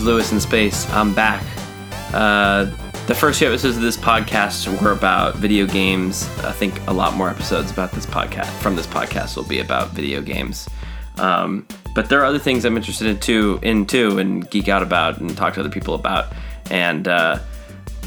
is 0.00 0.06
Lewis 0.06 0.32
in 0.32 0.40
Space. 0.40 0.88
I'm 0.90 1.14
back. 1.14 1.44
Uh, 2.14 2.64
the 3.06 3.14
first 3.14 3.38
few 3.38 3.48
episodes 3.48 3.76
of 3.76 3.82
this 3.82 3.96
podcast 3.96 4.80
were 4.80 4.92
about 4.92 5.36
video 5.36 5.66
games. 5.66 6.28
I 6.38 6.52
think 6.52 6.74
a 6.86 6.92
lot 6.92 7.14
more 7.14 7.28
episodes 7.28 7.70
about 7.70 7.92
this 7.92 8.06
podcast 8.06 8.50
from 8.60 8.76
this 8.76 8.86
podcast 8.86 9.36
will 9.36 9.44
be 9.44 9.60
about 9.60 9.90
video 9.90 10.22
games. 10.22 10.68
Um, 11.18 11.66
but 11.94 12.08
there 12.08 12.20
are 12.20 12.24
other 12.24 12.38
things 12.38 12.64
I'm 12.64 12.76
interested 12.76 13.08
in 13.08 13.18
too, 13.18 13.58
in 13.62 13.84
too, 13.84 14.18
and 14.18 14.48
geek 14.50 14.68
out 14.68 14.82
about 14.82 15.20
and 15.20 15.36
talk 15.36 15.54
to 15.54 15.60
other 15.60 15.68
people 15.68 15.94
about. 15.94 16.32
And 16.70 17.06
uh, 17.06 17.38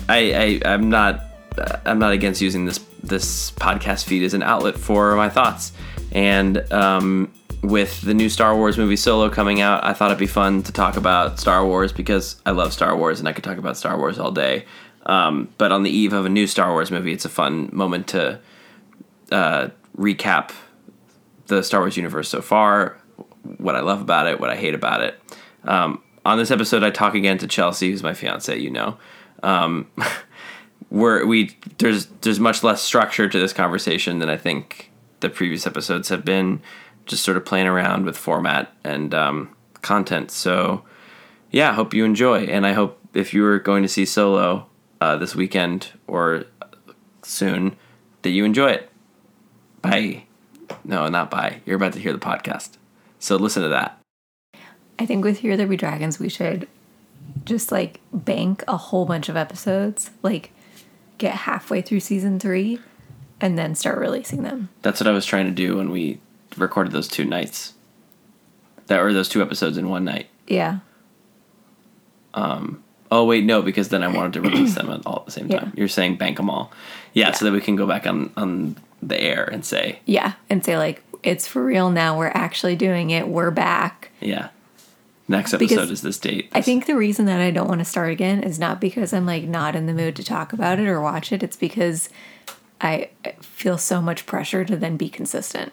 I, 0.10 0.62
I, 0.66 0.74
I'm 0.74 0.90
not, 0.90 1.22
I'm 1.86 2.00
not 2.00 2.12
against 2.12 2.42
using 2.42 2.66
this 2.66 2.80
this 3.04 3.52
podcast 3.52 4.06
feed 4.06 4.24
as 4.24 4.34
an 4.34 4.42
outlet 4.42 4.76
for 4.78 5.16
my 5.16 5.30
thoughts. 5.30 5.74
And 6.12 6.72
um, 6.72 7.32
with 7.64 8.02
the 8.02 8.14
new 8.14 8.30
Star 8.30 8.56
Wars 8.56 8.78
movie 8.78 8.98
Solo 8.98 9.30
coming 9.30 9.62
out, 9.62 9.84
I 9.84 9.94
thought 9.94 10.12
it'd 10.12 10.20
be 10.20 10.28
fun 10.28 10.64
to 10.64 10.72
talk 10.72 10.98
about 10.98 11.40
Star 11.40 11.66
Wars 11.66 11.94
because 11.94 12.36
I 12.46 12.52
love 12.52 12.74
Star 12.74 12.96
Wars 12.96 13.20
and 13.20 13.28
I 13.28 13.34
could 13.34 13.44
talk 13.44 13.58
about 13.58 13.78
Star 13.78 13.98
Wars 13.98 14.20
all 14.20 14.32
day. 14.32 14.66
Um, 15.06 15.50
but 15.58 15.72
on 15.72 15.84
the 15.84 15.90
eve 15.90 16.14
of 16.14 16.26
a 16.26 16.30
new 16.30 16.46
Star 16.46 16.72
Wars 16.72 16.92
movie, 16.92 17.14
it's 17.14 17.26
a 17.26 17.30
fun 17.30 17.70
moment 17.72 18.08
to 18.10 18.40
uh, 19.32 19.70
recap 19.98 20.52
the 21.48 21.64
Star 21.64 21.82
Wars 21.82 21.98
universe 21.98 22.30
so 22.30 22.42
far, 22.42 22.98
what 23.58 23.76
I 23.76 23.80
love 23.80 24.02
about 24.02 24.28
it, 24.28 24.40
what 24.40 24.50
I 24.50 24.56
hate 24.56 24.76
about 24.76 25.02
it. 25.02 25.20
Um, 25.64 26.02
on 26.26 26.38
this 26.38 26.52
episode, 26.52 26.84
I 26.84 26.90
talk 26.90 27.16
again 27.16 27.38
to 27.40 27.48
Chelsea, 27.48 27.92
who's 27.92 28.04
my 28.04 28.14
fiance, 28.14 28.58
you 28.58 28.70
know. 28.70 28.98
Um, 29.42 29.90
we're, 30.90 31.26
we 31.26 31.58
there's 31.78 32.08
there's 32.22 32.40
much 32.40 32.64
less 32.64 32.82
structure 32.82 33.28
to 33.28 33.40
this 33.40 33.54
conversation 33.54 34.20
than 34.20 34.30
I 34.30 34.38
think 34.38 34.92
the 35.20 35.30
previous 35.30 35.66
episodes 35.66 36.10
have 36.10 36.24
been. 36.24 36.62
Just 37.06 37.24
sort 37.24 37.38
of 37.38 37.46
playing 37.46 37.68
around 37.68 38.06
with 38.06 38.18
format 38.18 38.74
and 38.84 39.14
um, 39.14 39.56
content. 39.82 40.32
So 40.32 40.84
yeah, 41.52 41.74
hope 41.74 41.94
you 41.94 42.06
enjoy, 42.06 42.46
and 42.46 42.66
I 42.66 42.74
hope 42.74 43.00
if 43.14 43.34
you 43.34 43.46
are 43.46 43.60
going 43.60 43.84
to 43.84 43.90
see 43.90 44.06
Solo 44.06 44.68
uh, 45.02 45.18
this 45.18 45.36
weekend 45.36 45.92
or 46.08 46.46
soon, 47.22 47.76
that 48.24 48.32
you 48.32 48.46
enjoy 48.46 48.72
it. 48.72 48.90
Bye. 49.82 50.24
No, 50.84 51.08
not 51.10 51.30
bye. 51.30 51.62
You're 51.66 51.76
about 51.76 51.94
to 51.94 52.00
hear 52.00 52.14
the 52.14 52.20
podcast. 52.20 52.72
So 53.20 53.36
listen 53.36 53.64
to 53.64 53.70
that. 53.70 54.00
I 54.98 55.06
think 55.06 55.24
with 55.24 55.40
Here 55.40 55.58
There 55.58 55.68
Be 55.68 55.78
Dragons, 55.78 56.20
we 56.20 56.30
should 56.30 56.68
just 57.46 57.72
like 57.72 58.00
bank 58.12 58.64
a 58.68 58.78
whole 58.78 59.06
bunch 59.06 59.30
of 59.30 59.36
episodes, 59.36 60.12
like 60.22 60.52
get 61.18 61.34
halfway 61.36 61.82
through 61.82 62.00
season 62.00 62.40
three, 62.40 62.80
and 63.40 63.58
then 63.58 63.76
start 63.76 63.98
releasing 63.98 64.44
them. 64.44 64.70
That's 64.82 65.00
what 65.00 65.08
I 65.08 65.12
was 65.12 65.26
trying 65.26 65.46
to 65.46 65.52
do 65.52 65.78
when 65.78 65.92
we 65.92 66.20
recorded 66.58 66.94
those 66.94 67.08
two 67.08 67.26
nights. 67.26 67.74
That 68.88 69.02
were 69.02 69.14
those 69.14 69.30
two 69.30 69.42
episodes 69.42 69.78
in 69.78 69.90
one 69.90 70.04
night. 70.06 70.28
Yeah. 70.48 70.80
Um. 72.34 72.84
Oh 73.12 73.26
wait, 73.26 73.44
no, 73.44 73.62
because 73.62 73.90
then 73.90 74.02
I 74.04 74.08
wanted 74.08 74.34
to 74.34 74.42
release 74.42 74.74
them 74.76 74.90
all 75.06 75.18
at 75.20 75.26
the 75.26 75.32
same 75.32 75.48
time. 75.48 75.72
Yeah. 75.74 75.80
You're 75.82 75.88
saying 75.88 76.16
bank 76.18 76.38
them 76.38 76.50
all, 76.50 76.72
yeah, 77.14 77.28
Yeah. 77.28 77.34
so 77.34 77.46
that 77.46 77.52
we 77.52 77.62
can 77.62 77.76
go 77.76 77.86
back 77.86 78.08
on 78.08 78.32
on 78.36 78.76
the 79.02 79.20
air 79.22 79.44
and 79.44 79.64
say, 79.64 80.00
Yeah. 80.06 80.34
And 80.50 80.66
say, 80.66 80.78
like, 80.78 81.04
it's 81.22 81.48
for 81.48 81.64
real 81.64 81.92
now. 81.92 82.18
We're 82.18 82.28
actually 82.34 82.76
doing 82.76 83.12
it. 83.12 83.28
We're 83.28 83.52
back. 83.52 84.10
yeah, 84.20 84.50
next 85.28 85.54
episode 85.54 85.70
Because 85.76 85.92
is 85.92 86.02
this 86.02 86.18
date. 86.18 86.50
I 86.54 86.62
think 86.62 86.88
the 86.88 86.96
reason 86.98 87.26
that 87.28 87.40
I 87.40 87.52
don't 87.52 87.68
want 87.68 87.80
to 87.80 87.86
start 87.86 88.10
again 88.10 88.42
is 88.44 88.58
not 88.58 88.82
because 88.82 89.14
I'm 89.14 89.26
like 89.28 89.44
not 89.44 89.76
in 89.76 89.86
the 89.86 89.94
mood 89.94 90.16
to 90.16 90.24
talk 90.24 90.52
about 90.52 90.80
it 90.80 90.88
or 90.88 91.00
watch 91.00 91.32
it. 91.32 91.44
It's 91.44 91.58
because 91.58 92.10
I 92.82 93.10
feel 93.42 93.78
so 93.78 94.02
much 94.02 94.26
pressure 94.26 94.66
to 94.66 94.76
then 94.76 94.98
be 94.98 95.08
consistent 95.10 95.72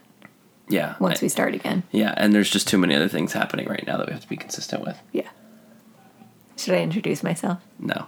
yeah, 0.71 0.95
once 0.99 1.21
I- 1.21 1.27
we 1.27 1.29
start 1.29 1.55
again. 1.55 1.83
yeah, 1.93 2.15
and 2.17 2.33
there's 2.35 2.49
just 2.51 2.67
too 2.67 2.79
many 2.79 2.95
other 2.95 3.09
things 3.09 3.33
happening 3.35 3.67
right 3.69 3.85
now 3.87 3.97
that 3.99 4.07
we 4.07 4.13
have 4.13 4.23
to 4.23 4.29
be 4.29 4.37
consistent 4.37 4.83
with. 4.85 4.99
Yeah. 5.13 5.29
Should 6.57 6.75
I 6.75 6.79
introduce 6.83 7.23
myself? 7.23 7.59
No, 7.79 8.07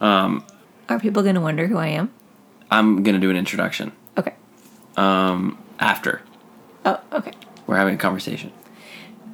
Are 0.00 0.98
people 1.00 1.22
going 1.22 1.34
to 1.36 1.40
wonder 1.40 1.66
who 1.66 1.76
I 1.78 1.88
am? 1.88 2.10
I'm 2.70 3.02
gonna 3.02 3.18
do 3.18 3.30
an 3.30 3.36
introduction 3.36 3.92
Okay. 4.18 4.34
Um, 4.96 5.58
after 5.78 6.22
Oh, 6.84 6.98
okay. 7.12 7.32
we're 7.66 7.76
having 7.76 7.94
a 7.94 7.98
conversation. 7.98 8.52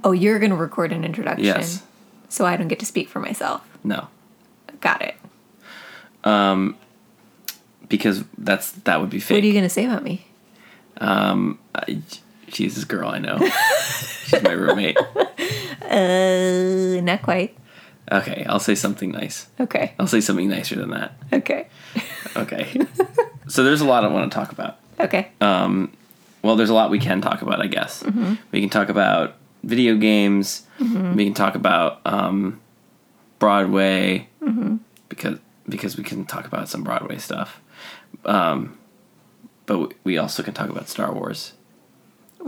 Oh, 0.05 0.13
you're 0.13 0.39
going 0.39 0.51
to 0.51 0.57
record 0.57 0.93
an 0.93 1.03
introduction. 1.05 1.45
Yes. 1.45 1.83
So 2.29 2.45
I 2.47 2.57
don't 2.57 2.69
get 2.69 2.79
to 2.81 2.87
speak 2.87 3.09
for 3.09 3.19
myself. 3.21 3.63
No, 3.83 4.09
Got 4.81 5.03
it. 5.03 5.17
Um, 6.25 6.77
because 7.89 8.23
that's 8.37 8.71
that 8.73 9.01
would 9.01 9.11
be 9.11 9.19
fake. 9.19 9.37
What 9.37 9.45
are 9.45 9.47
you 9.47 9.53
going 9.53 9.65
to 9.65 9.69
say 9.71 9.87
about 9.87 10.03
me? 10.05 10.27
I, 11.01 12.03
she's 12.55 12.75
this 12.75 12.85
girl 12.85 13.09
I 13.11 13.19
know. 13.19 13.39
she's 14.25 14.43
my 14.43 14.53
roommate. 14.53 14.97
Uh, 15.83 17.01
not 17.03 17.23
quite. 17.23 17.57
Okay, 18.11 18.45
I'll 18.49 18.61
say 18.61 18.75
something 18.75 19.11
nice. 19.11 19.49
Okay. 19.61 19.93
I'll 19.99 20.07
say 20.07 20.21
something 20.21 20.49
nicer 20.49 20.77
than 20.77 20.91
that. 20.91 21.13
Okay. 21.33 21.67
Okay. 22.37 22.87
so 23.49 23.65
there's 23.65 23.81
a 23.81 23.85
lot 23.85 24.05
I 24.05 24.09
want 24.09 24.31
to 24.31 24.35
talk 24.39 24.51
about. 24.53 24.79
Okay. 25.01 25.31
Um, 25.41 25.93
Well, 26.43 26.57
there's 26.57 26.71
a 26.71 26.75
lot 26.75 26.91
we 26.91 26.99
can 27.01 27.21
talk 27.21 27.43
about, 27.43 27.61
I 27.61 27.67
guess. 27.67 28.03
We 28.53 28.61
can 28.61 28.71
talk 28.71 28.89
about 28.89 29.35
video 29.65 29.97
games. 29.97 30.63
We 30.79 31.25
can 31.25 31.35
talk 31.35 31.55
about 31.55 32.01
um, 32.07 32.61
Broadway 33.39 34.29
because 35.09 35.39
because 35.69 35.97
we 35.99 36.05
can 36.05 36.25
talk 36.25 36.47
about 36.47 36.69
some 36.69 36.83
Broadway 36.83 37.19
stuff. 37.19 37.61
Um, 38.25 38.79
but 39.67 39.93
we 40.05 40.17
also 40.17 40.43
can 40.43 40.55
talk 40.55 40.71
about 40.71 40.89
Star 40.89 41.13
Wars. 41.13 41.53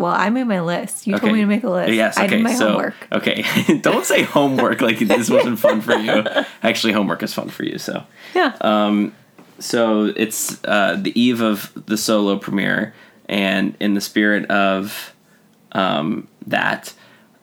Well, 0.01 0.13
I 0.13 0.31
made 0.31 0.45
my 0.45 0.61
list. 0.61 1.07
You 1.07 1.19
told 1.19 1.33
me 1.33 1.41
to 1.41 1.47
make 1.47 1.63
a 1.63 1.71
list. 1.71 1.93
Yes. 1.93 2.17
I 2.19 2.25
Okay. 2.25 2.37
did 2.37 2.43
my 2.45 2.55
so 2.55 2.69
homework. 2.73 2.95
okay, 3.13 3.45
don't 3.83 4.05
say 4.05 4.23
homework 4.23 4.81
like 4.81 4.99
this 4.99 5.31
wasn't 5.31 5.59
fun 5.59 5.81
for 5.81 5.95
you. 5.95 6.25
Actually, 6.63 6.93
homework 6.95 7.23
is 7.23 7.33
fun 7.35 7.49
for 7.49 7.65
you. 7.65 7.79
So. 7.79 8.03
Yeah. 8.35 8.57
Um, 8.61 9.15
so 9.59 10.07
it's 10.17 10.63
uh, 10.65 10.97
the 11.01 11.19
eve 11.21 11.41
of 11.43 11.71
the 11.87 11.97
solo 11.97 12.39
premiere, 12.39 12.95
and 13.29 13.77
in 13.79 13.95
the 13.95 14.01
spirit 14.01 14.51
of 14.51 15.15
um, 15.73 16.27
that, 16.47 16.95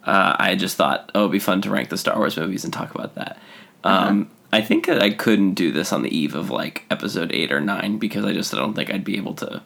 uh, 0.03 0.35
I 0.40 0.56
just 0.56 0.75
thought, 0.78 1.12
oh, 1.13 1.22
it'd 1.22 1.31
be 1.31 1.40
fun 1.40 1.62
to 1.62 1.69
rank 1.69 1.90
the 1.90 1.97
Star 1.97 2.17
Wars 2.17 2.35
movies 2.38 2.63
and 2.63 2.73
talk 2.73 2.94
about 2.96 3.16
that. 3.16 3.38
Um, 3.84 4.29
I 4.51 4.62
think 4.62 4.88
that 4.88 5.01
I 5.03 5.12
couldn't 5.12 5.53
do 5.53 5.72
this 5.72 5.94
on 5.94 6.01
the 6.01 6.16
eve 6.17 6.34
of 6.34 6.50
like 6.50 6.85
episode 6.90 7.31
eight 7.31 7.51
or 7.51 7.62
nine 7.62 7.97
because 8.00 8.25
I 8.25 8.34
just 8.34 8.53
I 8.53 8.57
don't 8.57 8.73
think 8.73 8.91
I'd 8.91 9.03
be 9.03 9.17
able 9.17 9.35
to. 9.35 9.62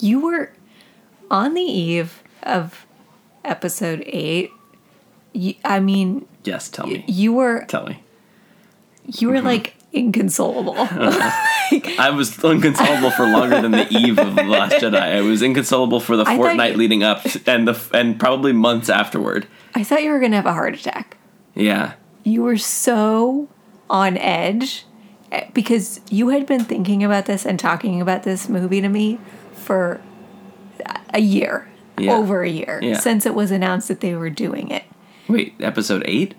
you 0.00 0.20
were 0.20 0.52
on 1.30 1.54
the 1.54 1.62
eve 1.62 2.21
of 2.44 2.86
episode 3.44 4.02
eight. 4.06 4.50
You, 5.32 5.54
I 5.64 5.80
mean, 5.80 6.26
Yes, 6.44 6.68
tell 6.68 6.86
me, 6.86 7.04
you 7.06 7.32
were 7.32 7.64
tell 7.66 7.86
me. 7.86 8.02
you 9.06 9.28
were 9.28 9.40
like 9.40 9.74
inconsolable. 9.92 10.74
I 10.78 12.10
was 12.14 12.36
inconsolable 12.44 13.10
for 13.12 13.26
longer 13.26 13.60
than 13.62 13.70
the 13.72 13.86
eve 13.90 14.18
of 14.18 14.34
the 14.36 14.42
Last 14.42 14.74
Jedi. 14.74 15.00
I 15.00 15.20
was 15.22 15.40
inconsolable 15.42 16.00
for 16.00 16.16
the 16.16 16.24
I 16.26 16.36
fortnight 16.36 16.72
you- 16.72 16.78
leading 16.78 17.02
up 17.02 17.22
and 17.46 17.66
the 17.68 17.80
and 17.94 18.18
probably 18.20 18.52
months 18.52 18.88
afterward. 18.90 19.46
I 19.74 19.84
thought 19.84 20.02
you 20.02 20.10
were 20.10 20.20
gonna 20.20 20.36
have 20.36 20.46
a 20.46 20.52
heart 20.52 20.74
attack. 20.74 21.16
Yeah. 21.54 21.94
You 22.24 22.42
were 22.42 22.58
so 22.58 23.48
on 23.88 24.16
edge 24.18 24.84
eh, 25.30 25.48
because 25.54 26.00
you 26.10 26.28
had 26.28 26.46
been 26.46 26.64
thinking 26.64 27.02
about 27.02 27.24
this 27.26 27.44
and 27.46 27.58
talking 27.58 28.00
about 28.00 28.22
this 28.22 28.48
movie 28.48 28.80
to 28.80 28.88
me 28.88 29.18
for 29.54 30.00
a 31.14 31.20
year, 31.20 31.68
Yeah. 31.98 32.14
over 32.14 32.42
a 32.42 32.48
year, 32.48 32.80
Yeah. 32.82 32.98
since 32.98 33.26
it 33.26 33.34
was 33.34 33.50
announced 33.50 33.88
that 33.88 34.00
they 34.00 34.14
were 34.14 34.30
doing 34.30 34.70
it. 34.70 34.84
Wait, 35.28 35.54
episode 35.60 36.02
eight? 36.06 36.34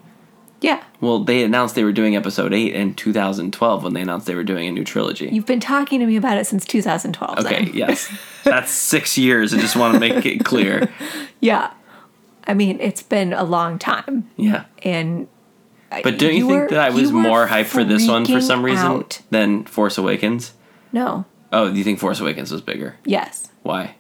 Yeah, 0.61 0.81
Well, 1.01 1.19
they 1.25 1.43
announced 1.43 1.75
they 1.75 1.83
were 1.83 1.91
doing 1.91 2.15
episode 2.15 2.53
eight 2.53 2.73
in 2.73 2.93
2012 2.95 3.83
when 3.83 3.93
they 3.93 3.99
announced 4.01 4.27
they 4.27 4.35
were 4.35 4.45
doing 4.45 4.65
a 4.67 4.71
new 4.71 4.85
trilogy. 4.85 5.27
you've 5.29 5.45
been 5.45 5.59
talking 5.59 5.99
to 5.99 6.05
me 6.05 6.15
about 6.15 6.37
it 6.37 6.47
since 6.47 6.63
2012. 6.65 7.39
okay, 7.39 7.65
then. 7.65 7.73
yes. 7.73 8.09
That's 8.45 8.71
six 8.71 9.17
years. 9.17 9.53
I 9.53 9.57
just 9.59 9.75
want 9.75 9.93
to 9.93 9.99
make 9.99 10.25
it 10.25 10.43
clear. 10.45 10.89
Yeah. 11.41 11.73
I 12.47 12.53
mean, 12.53 12.79
it's 12.79 13.03
been 13.03 13.33
a 13.33 13.43
long 13.43 13.77
time. 13.77 14.29
Yeah. 14.37 14.63
And 14.83 15.27
But 15.89 16.17
don't 16.17 16.33
you, 16.33 16.47
think 16.47 16.61
were- 16.61 16.67
that 16.69 16.79
I 16.79 16.89
was 16.91 17.11
more 17.11 17.47
hyped 17.47 17.65
for 17.65 17.83
this 17.83 18.07
one 18.07 18.25
for 18.25 18.39
some 18.39 18.63
reason 18.63 18.85
out. 18.87 19.21
than 19.29 19.65
Force 19.65 19.97
Awakens? 19.97 20.53
No. 20.93 21.25
Oh, 21.51 21.69
do 21.69 21.77
you 21.77 21.83
think 21.83 21.99
Force 21.99 22.21
Awakens 22.21 22.49
was 22.51 22.61
bigger? 22.61 22.95
Yes. 23.05 23.49
Why? 23.63 23.95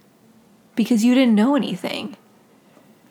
Because 0.75 1.03
you 1.03 1.13
didn't 1.13 1.35
know 1.35 1.55
anything. 1.55 2.17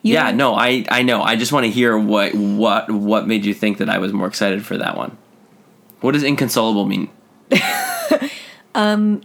You 0.01 0.15
yeah, 0.15 0.31
no, 0.31 0.53
I 0.53 0.85
I 0.89 1.01
know. 1.01 1.21
I 1.21 1.37
just 1.37 1.53
want 1.53 1.65
to 1.65 1.71
hear 1.71 1.97
what 1.97 2.35
what 2.35 2.91
what 2.91 3.25
made 3.27 3.45
you 3.45 3.53
think 3.53 3.77
that 3.77 3.89
I 3.89 3.99
was 3.99 4.11
more 4.11 4.27
excited 4.27 4.65
for 4.65 4.77
that 4.77 4.97
one. 4.97 5.17
What 6.01 6.11
does 6.11 6.23
inconsolable 6.23 6.85
mean? 6.85 7.09
Um, 8.75 9.21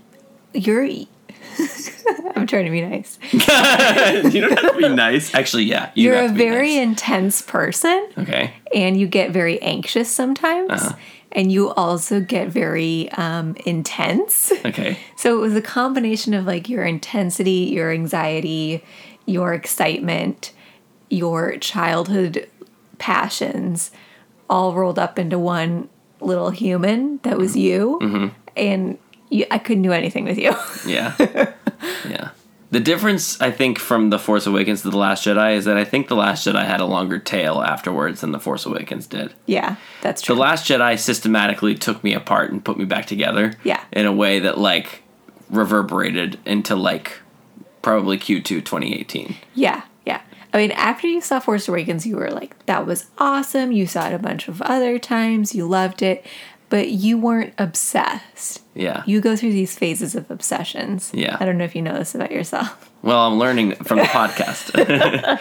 you're. 0.52 0.84
I'm 2.36 2.46
trying 2.46 2.66
to 2.66 2.70
be 2.70 2.80
nice. 2.80 3.18
you 3.32 4.40
don't 4.40 4.58
have 4.58 4.72
to 4.72 4.78
be 4.78 4.88
nice. 4.88 5.34
Actually, 5.34 5.64
yeah, 5.64 5.90
you 5.94 6.04
You're 6.10 6.24
a 6.24 6.28
very 6.28 6.76
nice. 6.76 6.86
intense 6.86 7.42
person 7.42 8.08
okay. 8.16 8.54
and 8.74 8.98
you 8.98 9.06
get 9.06 9.30
very 9.30 9.60
anxious 9.60 10.08
sometimes. 10.08 10.70
Uh-huh. 10.70 10.96
And 11.32 11.52
you 11.52 11.70
also 11.74 12.20
get 12.20 12.48
very 12.48 13.10
um, 13.12 13.56
intense. 13.66 14.52
Okay. 14.64 14.98
So 15.16 15.36
it 15.36 15.40
was 15.40 15.56
a 15.56 15.60
combination 15.60 16.32
of 16.32 16.46
like 16.46 16.68
your 16.68 16.84
intensity, 16.84 17.70
your 17.72 17.90
anxiety, 17.90 18.84
your 19.26 19.52
excitement, 19.52 20.52
your 21.10 21.56
childhood 21.58 22.48
passions 22.98 23.90
all 24.48 24.74
rolled 24.74 24.98
up 24.98 25.18
into 25.18 25.36
one 25.38 25.88
little 26.20 26.50
human 26.50 27.18
that 27.24 27.36
was 27.36 27.56
you, 27.56 27.98
and 28.56 28.98
you, 29.28 29.46
I 29.50 29.58
couldn't 29.58 29.82
do 29.82 29.92
anything 29.92 30.24
with 30.24 30.38
you. 30.38 30.54
Yeah. 30.86 31.14
yeah. 32.08 32.30
The 32.70 32.80
difference, 32.80 33.40
I 33.40 33.50
think, 33.50 33.78
from 33.78 34.10
The 34.10 34.18
Force 34.18 34.46
Awakens 34.46 34.82
to 34.82 34.90
The 34.90 34.98
Last 34.98 35.24
Jedi 35.24 35.56
is 35.56 35.64
that 35.64 35.78
I 35.78 35.84
think 35.84 36.08
The 36.08 36.16
Last 36.16 36.46
Jedi 36.46 36.66
had 36.66 36.80
a 36.80 36.84
longer 36.84 37.18
tail 37.18 37.62
afterwards 37.62 38.20
than 38.20 38.32
The 38.32 38.38
Force 38.40 38.66
Awakens 38.66 39.06
did. 39.06 39.32
yeah, 39.46 39.76
that's 40.02 40.20
true. 40.20 40.34
The 40.34 40.40
Last 40.42 40.68
Jedi 40.68 40.98
systematically 40.98 41.74
took 41.74 42.04
me 42.04 42.12
apart 42.12 42.50
and 42.52 42.62
put 42.62 42.76
me 42.76 42.84
back 42.84 43.06
together. 43.06 43.54
Yeah. 43.64 43.82
In 43.92 44.04
a 44.04 44.12
way 44.12 44.38
that, 44.40 44.58
like, 44.58 45.02
reverberated 45.48 46.38
into, 46.44 46.76
like, 46.76 47.20
probably 47.80 48.18
Q2 48.18 48.44
2018. 48.44 49.36
Yeah, 49.54 49.82
yeah. 50.04 50.20
I 50.52 50.58
mean, 50.58 50.72
after 50.72 51.06
you 51.06 51.22
saw 51.22 51.40
Force 51.40 51.68
Awakens, 51.68 52.06
you 52.06 52.16
were 52.16 52.30
like, 52.30 52.54
that 52.66 52.86
was 52.86 53.06
awesome. 53.16 53.72
You 53.72 53.86
saw 53.86 54.08
it 54.08 54.14
a 54.14 54.18
bunch 54.18 54.46
of 54.48 54.60
other 54.62 54.98
times. 54.98 55.54
You 55.54 55.66
loved 55.66 56.02
it, 56.02 56.24
but 56.68 56.90
you 56.90 57.18
weren't 57.18 57.54
obsessed. 57.58 58.62
Yeah. 58.74 59.02
You 59.06 59.20
go 59.20 59.36
through 59.36 59.52
these 59.52 59.76
phases 59.76 60.14
of 60.14 60.30
obsessions. 60.30 61.10
Yeah. 61.14 61.36
I 61.40 61.44
don't 61.44 61.58
know 61.58 61.64
if 61.64 61.74
you 61.74 61.82
know 61.82 61.94
this 61.94 62.14
about 62.14 62.30
yourself. 62.30 62.90
Well, 63.02 63.26
I'm 63.26 63.38
learning 63.38 63.76
from 63.76 63.98
the 63.98 64.04
podcast. 64.04 65.40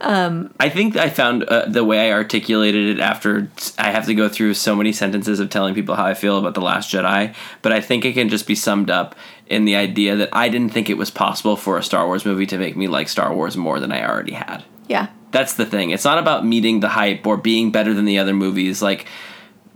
I 0.00 0.68
think 0.68 0.96
I 0.96 1.08
found 1.08 1.44
uh, 1.44 1.66
the 1.66 1.84
way 1.84 2.10
I 2.10 2.12
articulated 2.12 2.98
it 2.98 3.00
after 3.00 3.48
I 3.78 3.90
have 3.90 4.06
to 4.06 4.14
go 4.14 4.28
through 4.28 4.54
so 4.54 4.76
many 4.76 4.92
sentences 4.92 5.40
of 5.40 5.50
telling 5.50 5.74
people 5.74 5.94
how 5.94 6.04
I 6.04 6.14
feel 6.14 6.38
about 6.38 6.54
The 6.54 6.60
Last 6.60 6.92
Jedi, 6.92 7.34
but 7.62 7.72
I 7.72 7.80
think 7.80 8.04
it 8.04 8.12
can 8.12 8.28
just 8.28 8.46
be 8.46 8.54
summed 8.54 8.90
up 8.90 9.14
in 9.46 9.64
the 9.64 9.76
idea 9.76 10.16
that 10.16 10.28
I 10.32 10.48
didn't 10.48 10.72
think 10.72 10.90
it 10.90 10.98
was 10.98 11.10
possible 11.10 11.56
for 11.56 11.78
a 11.78 11.82
Star 11.82 12.06
Wars 12.06 12.24
movie 12.24 12.46
to 12.46 12.58
make 12.58 12.76
me 12.76 12.88
like 12.88 13.08
Star 13.08 13.34
Wars 13.34 13.56
more 13.56 13.80
than 13.80 13.92
I 13.92 14.06
already 14.06 14.32
had. 14.32 14.64
Yeah. 14.88 15.08
That's 15.30 15.54
the 15.54 15.66
thing. 15.66 15.90
It's 15.90 16.04
not 16.04 16.18
about 16.18 16.46
meeting 16.46 16.80
the 16.80 16.88
hype 16.88 17.26
or 17.26 17.36
being 17.36 17.70
better 17.70 17.92
than 17.92 18.04
the 18.04 18.18
other 18.18 18.34
movies. 18.34 18.80
Like, 18.82 19.06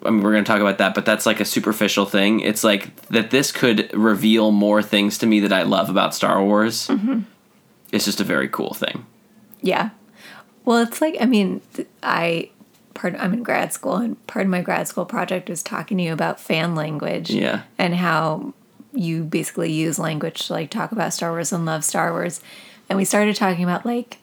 I 0.04 0.10
mean, 0.10 0.22
we're 0.22 0.32
going 0.32 0.44
to 0.44 0.48
talk 0.48 0.60
about 0.60 0.78
that, 0.78 0.94
but 0.94 1.04
that's 1.04 1.26
like 1.26 1.40
a 1.40 1.44
superficial 1.44 2.06
thing. 2.06 2.40
It's 2.40 2.62
like 2.62 2.94
that 3.08 3.30
this 3.30 3.50
could 3.50 3.92
reveal 3.92 4.52
more 4.52 4.82
things 4.82 5.18
to 5.18 5.26
me 5.26 5.40
that 5.40 5.52
I 5.52 5.62
love 5.62 5.90
about 5.90 6.14
Star 6.14 6.42
Wars. 6.42 6.86
Mm-hmm. 6.86 7.20
It's 7.90 8.04
just 8.04 8.20
a 8.20 8.24
very 8.24 8.48
cool 8.48 8.74
thing. 8.74 9.06
Yeah. 9.60 9.90
Well, 10.64 10.78
it's 10.78 11.00
like 11.00 11.16
I 11.20 11.26
mean, 11.26 11.62
I 12.02 12.50
part 12.94 13.16
I'm 13.18 13.32
in 13.32 13.42
grad 13.42 13.72
school, 13.72 13.96
and 13.96 14.24
part 14.26 14.44
of 14.44 14.50
my 14.50 14.60
grad 14.60 14.86
school 14.86 15.04
project 15.04 15.50
is 15.50 15.62
talking 15.62 15.98
to 15.98 16.04
you 16.04 16.12
about 16.12 16.38
fan 16.38 16.74
language. 16.74 17.30
Yeah. 17.30 17.62
And 17.78 17.94
how 17.94 18.54
you 18.92 19.24
basically 19.24 19.72
use 19.72 19.98
language 19.98 20.46
to 20.46 20.52
like 20.52 20.70
talk 20.70 20.92
about 20.92 21.12
Star 21.12 21.30
Wars 21.30 21.52
and 21.52 21.64
love 21.64 21.84
Star 21.84 22.12
Wars, 22.12 22.40
and 22.88 22.96
we 22.96 23.04
started 23.04 23.34
talking 23.34 23.64
about 23.64 23.84
like 23.84 24.18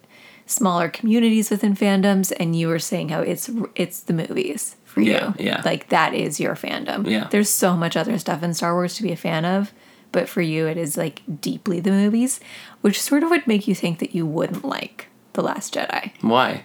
smaller 0.46 0.88
communities 0.88 1.50
within 1.50 1.76
fandoms, 1.76 2.32
and 2.40 2.56
you 2.56 2.68
were 2.68 2.80
saying 2.80 3.10
how 3.10 3.22
it's 3.22 3.50
it's 3.76 4.00
the 4.00 4.14
movies 4.14 4.76
for 4.96 5.02
Yeah, 5.02 5.34
you. 5.38 5.46
yeah. 5.46 5.62
Like 5.64 5.90
that 5.90 6.14
is 6.16 6.40
your 6.40 6.56
fandom. 6.56 7.08
Yeah. 7.10 7.28
There's 7.30 7.50
so 7.50 7.76
much 7.76 7.96
other 7.96 8.18
stuff 8.18 8.42
in 8.42 8.54
Star 8.56 8.74
Wars 8.74 8.96
to 8.96 9.04
be 9.04 9.12
a 9.12 9.16
fan 9.18 9.46
of. 9.46 9.72
But 10.12 10.28
for 10.30 10.42
you, 10.42 10.66
it 10.68 10.78
is 10.78 10.98
like 10.98 11.22
deeply 11.42 11.80
the 11.82 11.92
movies, 11.92 12.40
which 12.82 13.02
sort 13.02 13.22
of 13.22 13.30
would 13.30 13.46
make 13.46 13.68
you 13.68 13.76
think 13.76 14.00
that 14.00 14.16
you 14.16 14.26
wouldn't 14.26 14.66
like 14.66 15.08
The 15.34 15.44
Last 15.44 15.74
Jedi 15.76 16.12
Why? 16.22 16.64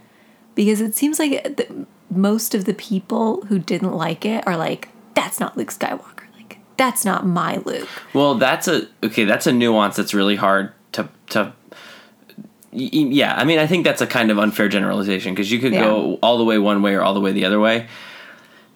because 0.54 0.80
it 0.80 0.94
seems 0.94 1.18
like 1.18 1.42
the, 1.56 1.86
most 2.10 2.54
of 2.54 2.64
the 2.64 2.74
people 2.74 3.42
who 3.46 3.58
didn't 3.58 3.92
like 3.92 4.24
it 4.24 4.46
are 4.46 4.56
like, 4.56 4.88
that's 5.14 5.40
not 5.40 5.56
Luke 5.56 5.70
Skywalker. 5.72 6.24
Like, 6.36 6.58
that's 6.76 7.04
not 7.04 7.26
my 7.26 7.56
Luke. 7.64 7.88
Well, 8.14 8.36
that's 8.36 8.68
a 8.68 8.86
okay. 9.02 9.24
That's 9.24 9.46
a 9.48 9.52
nuance 9.52 9.96
that's 9.96 10.14
really 10.14 10.36
hard 10.36 10.72
to 10.92 11.08
to. 11.30 11.52
Yeah, 12.72 13.34
I 13.34 13.42
mean, 13.44 13.58
I 13.58 13.66
think 13.66 13.84
that's 13.84 14.00
a 14.00 14.06
kind 14.06 14.30
of 14.30 14.38
unfair 14.38 14.68
generalization 14.68 15.34
because 15.34 15.50
you 15.50 15.58
could 15.58 15.72
go 15.72 16.20
all 16.22 16.38
the 16.38 16.44
way 16.44 16.56
one 16.58 16.82
way 16.82 16.94
or 16.94 17.02
all 17.02 17.14
the 17.14 17.20
way 17.20 17.32
the 17.32 17.44
other 17.44 17.58
way. 17.58 17.88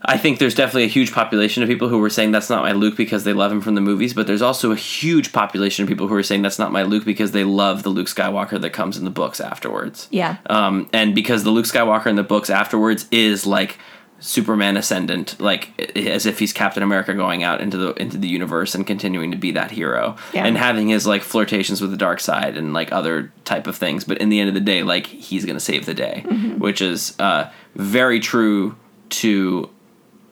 I 0.06 0.18
think 0.18 0.38
there's 0.38 0.54
definitely 0.54 0.84
a 0.84 0.88
huge 0.88 1.12
population 1.12 1.62
of 1.62 1.68
people 1.68 1.88
who 1.88 1.98
were 1.98 2.10
saying 2.10 2.32
that's 2.32 2.50
not 2.50 2.62
my 2.62 2.72
Luke 2.72 2.96
because 2.96 3.24
they 3.24 3.32
love 3.32 3.50
him 3.50 3.60
from 3.60 3.74
the 3.74 3.80
movies, 3.80 4.12
but 4.12 4.26
there's 4.26 4.42
also 4.42 4.70
a 4.70 4.76
huge 4.76 5.32
population 5.32 5.82
of 5.82 5.88
people 5.88 6.08
who 6.08 6.14
are 6.14 6.22
saying 6.22 6.42
that's 6.42 6.58
not 6.58 6.72
my 6.72 6.82
Luke 6.82 7.04
because 7.04 7.32
they 7.32 7.44
love 7.44 7.82
the 7.82 7.88
Luke 7.88 8.06
Skywalker 8.08 8.60
that 8.60 8.70
comes 8.70 8.98
in 8.98 9.04
the 9.04 9.10
books 9.10 9.40
afterwards. 9.40 10.06
Yeah. 10.10 10.36
Um, 10.46 10.88
and 10.92 11.14
because 11.14 11.42
the 11.44 11.50
Luke 11.50 11.64
Skywalker 11.66 12.06
in 12.06 12.16
the 12.16 12.22
books 12.22 12.50
afterwards 12.50 13.06
is 13.10 13.46
like 13.46 13.78
Superman 14.20 14.76
ascendant, 14.76 15.38
like 15.40 15.78
as 15.96 16.24
if 16.26 16.38
he's 16.38 16.52
Captain 16.52 16.82
America 16.82 17.12
going 17.14 17.42
out 17.42 17.60
into 17.60 17.76
the 17.76 17.92
into 17.94 18.16
the 18.16 18.28
universe 18.28 18.74
and 18.74 18.86
continuing 18.86 19.30
to 19.32 19.36
be 19.36 19.50
that 19.52 19.70
hero, 19.70 20.16
Yeah. 20.32 20.46
and 20.46 20.56
having 20.56 20.88
his 20.88 21.06
like 21.06 21.22
flirtations 21.22 21.80
with 21.80 21.90
the 21.90 21.96
dark 21.96 22.20
side 22.20 22.56
and 22.56 22.72
like 22.72 22.90
other 22.92 23.32
type 23.44 23.66
of 23.66 23.76
things. 23.76 24.04
But 24.04 24.18
in 24.18 24.28
the 24.28 24.40
end 24.40 24.48
of 24.48 24.54
the 24.54 24.60
day, 24.60 24.82
like 24.82 25.06
he's 25.06 25.44
gonna 25.44 25.60
save 25.60 25.84
the 25.86 25.94
day, 25.94 26.20
which 26.58 26.80
is 26.80 27.14
uh, 27.18 27.50
very 27.74 28.20
true 28.20 28.76
to 29.10 29.68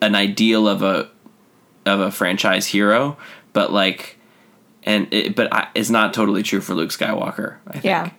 an 0.03 0.15
ideal 0.15 0.69
of 0.69 0.83
a 0.83 1.09
of 1.87 2.01
a 2.01 2.11
franchise 2.11 2.67
hero, 2.67 3.17
but 3.55 3.73
like. 3.73 4.19
And 4.85 5.07
it, 5.15 5.37
but 5.37 5.53
I, 5.55 5.69
it's 5.77 5.91
not 5.91 6.13
totally 6.13 6.43
true 6.43 6.61
for 6.61 6.75
Luke 6.75 6.91
Skywalker. 6.91 7.59
I 7.69 7.73
think 7.75 7.85
Yeah. 7.85 8.11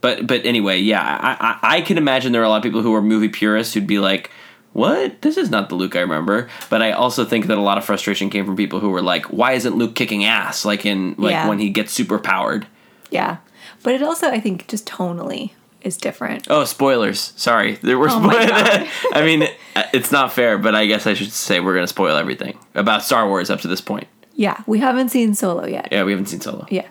but 0.00 0.26
but 0.26 0.46
anyway, 0.46 0.78
yeah, 0.78 1.02
I, 1.02 1.36
I 1.70 1.76
I 1.76 1.80
can 1.82 1.98
imagine 1.98 2.32
there 2.32 2.40
are 2.40 2.46
a 2.46 2.48
lot 2.48 2.56
of 2.56 2.62
people 2.62 2.80
who 2.80 2.94
are 2.94 3.02
movie 3.02 3.28
purists 3.28 3.74
who'd 3.74 3.86
be 3.86 3.98
like, 3.98 4.30
"What? 4.72 5.20
This 5.20 5.36
is 5.36 5.50
not 5.50 5.68
the 5.68 5.74
Luke 5.74 5.94
I 5.94 6.00
remember." 6.00 6.48
But 6.70 6.80
I 6.80 6.92
also 6.92 7.26
think 7.26 7.46
that 7.48 7.58
a 7.58 7.60
lot 7.60 7.76
of 7.76 7.84
frustration 7.84 8.30
came 8.30 8.46
from 8.46 8.56
people 8.56 8.80
who 8.80 8.88
were 8.88 9.02
like, 9.02 9.26
"Why 9.26 9.52
isn't 9.52 9.76
Luke 9.76 9.94
kicking 9.94 10.24
ass 10.24 10.64
like 10.64 10.86
in 10.86 11.14
like 11.18 11.32
Yeah. 11.32 11.46
when 11.46 11.58
he 11.58 11.68
gets 11.68 11.92
super 11.92 12.18
powered?" 12.18 12.66
Yeah. 13.10 13.36
But 13.82 13.92
it 13.94 14.02
also, 14.02 14.28
I 14.28 14.40
think, 14.40 14.68
just 14.68 14.86
tonally 14.86 15.50
is 15.84 15.96
different. 15.96 16.46
Oh, 16.50 16.64
spoilers! 16.64 17.32
Sorry, 17.36 17.74
there 17.76 17.98
were 17.98 18.08
Oh 18.10 18.18
spoilers. 18.28 18.88
I 19.12 19.22
mean, 19.24 19.48
it's 19.92 20.10
not 20.12 20.32
fair, 20.32 20.58
but 20.58 20.74
I 20.74 20.86
guess 20.86 21.06
I 21.06 21.14
should 21.14 21.32
say 21.32 21.60
we're 21.60 21.74
gonna 21.74 21.86
spoil 21.86 22.16
everything 22.16 22.58
about 22.74 23.02
Star 23.02 23.26
Wars 23.28 23.50
up 23.50 23.60
to 23.60 23.68
this 23.68 23.80
point. 23.80 24.06
Yeah. 24.34 24.62
We 24.66 24.78
haven't 24.78 25.10
seen 25.10 25.34
Solo 25.34 25.66
yet. 25.66 25.88
Yeah, 25.92 26.04
we 26.04 26.12
haven't 26.12 26.26
seen 26.26 26.40
Solo. 26.40 26.66
Yeah. 26.70 26.88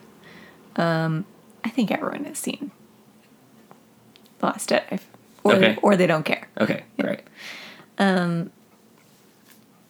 Um, 0.75 1.25
I 1.63 1.69
think 1.69 1.91
everyone 1.91 2.25
has 2.25 2.37
seen 2.37 2.71
Last 4.41 4.69
Jedi. 4.69 4.99
Or, 5.43 5.55
Okay. 5.55 5.77
or 5.81 5.97
they 5.97 6.05
don't 6.05 6.23
care. 6.23 6.47
Okay, 6.59 6.83
right. 6.99 7.23
Um, 7.97 8.51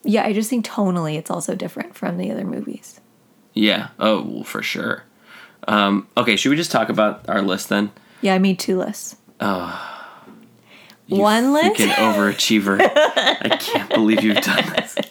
yeah, 0.02 0.24
I 0.24 0.32
just 0.32 0.48
think 0.48 0.64
tonally 0.66 1.16
it's 1.16 1.30
also 1.30 1.54
different 1.54 1.94
from 1.94 2.16
the 2.16 2.30
other 2.30 2.44
movies. 2.44 3.00
Yeah. 3.52 3.88
Oh, 3.98 4.42
for 4.44 4.62
sure. 4.62 5.04
Um, 5.68 6.08
okay, 6.16 6.36
should 6.36 6.48
we 6.50 6.56
just 6.56 6.70
talk 6.72 6.88
about 6.88 7.28
our 7.28 7.42
list 7.42 7.68
then? 7.68 7.90
Yeah, 8.22 8.34
I 8.34 8.38
made 8.38 8.58
two 8.58 8.78
lists. 8.78 9.16
Ah, 9.40 9.92
you 11.06 11.18
One 11.20 11.52
list? 11.52 11.80
Freaking 11.80 11.92
overachiever. 11.92 12.80
I 12.80 13.56
can't 13.60 13.90
believe 13.90 14.22
you've 14.22 14.36
done 14.42 14.72
this. 14.74 14.96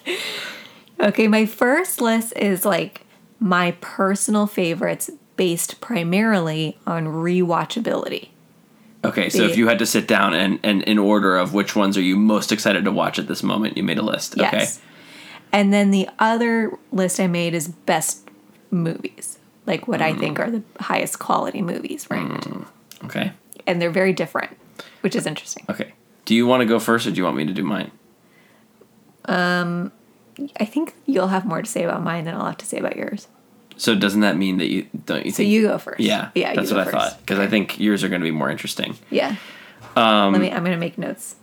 Okay, 1.00 1.26
my 1.26 1.46
first 1.46 2.00
list 2.00 2.32
is 2.36 2.64
like 2.64 3.00
my 3.40 3.72
personal 3.80 4.46
favorites 4.46 5.10
based 5.36 5.80
primarily 5.80 6.78
on 6.86 7.06
rewatchability. 7.06 8.28
Okay, 9.04 9.28
so 9.28 9.42
if 9.42 9.56
you 9.56 9.66
had 9.66 9.80
to 9.80 9.86
sit 9.86 10.06
down 10.06 10.32
and, 10.32 10.60
and 10.62 10.82
in 10.82 10.98
order 11.00 11.36
of 11.36 11.54
which 11.54 11.74
ones 11.74 11.98
are 11.98 12.02
you 12.02 12.14
most 12.14 12.52
excited 12.52 12.84
to 12.84 12.92
watch 12.92 13.18
at 13.18 13.26
this 13.26 13.42
moment, 13.42 13.76
you 13.76 13.82
made 13.82 13.98
a 13.98 14.02
list. 14.02 14.34
Okay. 14.38 14.58
Yes. 14.58 14.80
And 15.50 15.72
then 15.72 15.90
the 15.90 16.08
other 16.20 16.78
list 16.92 17.18
I 17.18 17.26
made 17.26 17.52
is 17.52 17.66
best 17.66 18.30
movies, 18.70 19.40
like 19.66 19.88
what 19.88 20.00
I 20.00 20.14
think 20.14 20.38
mm. 20.38 20.46
are 20.46 20.50
the 20.52 20.62
highest 20.78 21.18
quality 21.18 21.62
movies 21.62 22.08
ranked. 22.08 22.48
Mm. 22.48 22.64
Okay. 23.04 23.32
And 23.66 23.80
they're 23.80 23.90
very 23.90 24.12
different, 24.12 24.56
which 25.02 25.14
is 25.16 25.26
interesting. 25.26 25.64
Okay. 25.70 25.92
Do 26.24 26.34
you 26.34 26.46
want 26.46 26.60
to 26.60 26.66
go 26.66 26.78
first 26.78 27.06
or 27.06 27.10
do 27.10 27.16
you 27.16 27.24
want 27.24 27.36
me 27.36 27.46
to 27.46 27.52
do 27.52 27.62
mine? 27.62 27.90
Um, 29.26 29.92
I 30.58 30.64
think 30.64 30.94
you'll 31.06 31.28
have 31.28 31.44
more 31.44 31.62
to 31.62 31.68
say 31.68 31.84
about 31.84 32.02
mine 32.02 32.24
than 32.24 32.34
I'll 32.34 32.46
have 32.46 32.58
to 32.58 32.66
say 32.66 32.78
about 32.78 32.96
yours. 32.96 33.28
So 33.76 33.94
doesn't 33.94 34.20
that 34.20 34.36
mean 34.36 34.58
that 34.58 34.68
you 34.68 34.86
don't 35.06 35.24
you 35.24 35.32
So 35.32 35.38
think 35.38 35.50
you 35.50 35.62
go 35.62 35.78
first. 35.78 36.00
Yeah. 36.00 36.30
Yeah, 36.34 36.54
That's 36.54 36.70
what 36.70 36.86
I 36.86 36.90
thought 36.90 37.18
because 37.20 37.38
I 37.38 37.46
think 37.46 37.80
yours 37.80 38.04
are 38.04 38.08
going 38.08 38.20
to 38.20 38.24
be 38.24 38.30
more 38.30 38.50
interesting. 38.50 38.96
Yeah. 39.10 39.36
Um, 39.96 40.32
Let 40.32 40.40
me. 40.40 40.50
I'm 40.50 40.64
gonna 40.64 40.76
make 40.76 40.96
notes 40.96 41.36